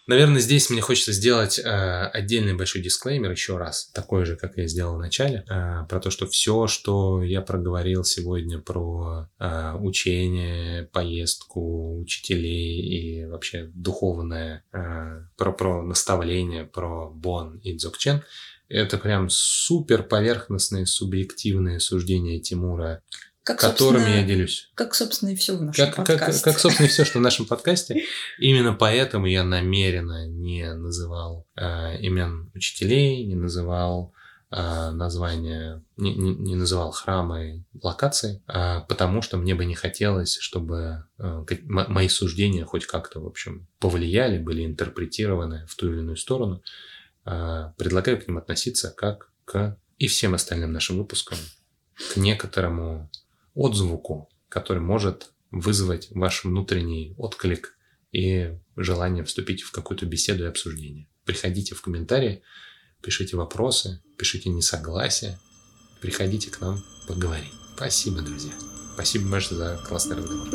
Наверное, 0.05 0.41
здесь 0.41 0.69
мне 0.69 0.81
хочется 0.81 1.13
сделать 1.13 1.57
э, 1.57 1.63
отдельный 1.63 2.53
большой 2.53 2.81
дисклеймер 2.81 3.31
еще 3.31 3.57
раз, 3.57 3.89
такой 3.93 4.25
же, 4.25 4.35
как 4.35 4.57
я 4.57 4.67
сделал 4.67 4.95
в 4.95 4.99
начале, 4.99 5.45
э, 5.49 5.85
про 5.87 5.99
то, 6.01 6.09
что 6.09 6.27
все, 6.27 6.67
что 6.67 7.23
я 7.23 7.41
проговорил 7.41 8.03
сегодня 8.03 8.59
про 8.59 9.29
э, 9.39 9.73
учение, 9.79 10.83
поездку 10.91 11.99
учителей 12.01 12.81
и 12.81 13.25
вообще 13.25 13.71
духовное, 13.73 14.65
э, 14.73 15.23
про, 15.37 15.53
про 15.53 15.81
наставление, 15.81 16.65
про 16.65 17.09
Бон 17.09 17.59
и 17.59 17.73
Дзокчен, 17.73 18.23
это 18.67 18.97
прям 18.97 19.29
супер 19.29 20.03
поверхностные, 20.03 20.85
субъективные 20.85 21.79
суждения 21.79 22.41
Тимура 22.41 23.01
Как, 23.43 23.59
которыми 23.59 24.09
я 24.09 24.23
делюсь. 24.23 24.69
Как, 24.75 24.95
собственно, 24.95 25.29
и 25.31 25.35
все 25.35 25.57
в 25.57 25.61
нашем 25.61 25.85
Как, 25.87 25.95
как, 25.95 26.07
подкасте. 26.07 26.43
как, 26.43 26.59
собственно, 26.59 26.85
и 26.85 26.89
все, 26.89 27.03
что 27.03 27.19
в 27.19 27.21
нашем 27.21 27.45
подкасте. 27.47 28.03
Именно 28.39 28.73
поэтому 28.73 29.25
я 29.25 29.43
намеренно 29.43 30.27
не 30.27 30.73
называл 30.73 31.45
э, 31.57 31.97
имен 31.99 32.49
учителей, 32.53 33.25
не 33.25 33.35
называл 33.35 34.13
э, 34.49 34.91
названия, 34.91 35.83
не, 35.97 36.13
не, 36.15 36.33
не 36.35 36.55
называл 36.55 36.91
храмы, 36.91 37.65
локации, 37.81 38.41
э, 38.47 38.81
потому 38.87 39.21
что 39.21 39.35
мне 39.37 39.55
бы 39.55 39.65
не 39.65 39.75
хотелось, 39.75 40.37
чтобы 40.37 41.03
э, 41.17 41.43
как- 41.45 41.63
мо- 41.63 41.87
мои 41.89 42.07
суждения 42.07 42.63
хоть 42.65 42.85
как-то, 42.85 43.19
в 43.19 43.27
общем, 43.27 43.67
повлияли, 43.79 44.37
были 44.37 44.65
интерпретированы 44.65 45.65
в 45.67 45.75
ту 45.75 45.91
или 45.91 45.99
иную 45.99 46.15
сторону. 46.17 46.63
Э, 47.25 47.71
предлагаю 47.77 48.21
к 48.21 48.27
ним 48.27 48.37
относиться 48.37 48.89
как 48.95 49.31
к 49.43 49.77
и 49.97 50.07
всем 50.07 50.33
остальным 50.33 50.71
нашим 50.71 50.97
выпускам 50.97 51.37
к 52.13 52.15
некоторому 52.17 53.09
отзвуку, 53.53 54.29
который 54.49 54.81
может 54.81 55.33
вызвать 55.51 56.09
ваш 56.11 56.43
внутренний 56.43 57.13
отклик 57.17 57.77
и 58.11 58.57
желание 58.75 59.23
вступить 59.23 59.61
в 59.61 59.71
какую-то 59.71 60.05
беседу 60.05 60.43
и 60.43 60.47
обсуждение. 60.47 61.07
Приходите 61.25 61.75
в 61.75 61.81
комментарии, 61.81 62.41
пишите 63.01 63.37
вопросы, 63.37 64.01
пишите 64.17 64.49
несогласия, 64.49 65.39
приходите 66.01 66.49
к 66.49 66.59
нам 66.61 66.83
поговорить. 67.07 67.53
Спасибо, 67.75 68.21
друзья. 68.21 68.53
Спасибо 68.93 69.29
большое 69.29 69.57
за 69.59 69.77
классный 69.87 70.17
разговор. 70.17 70.49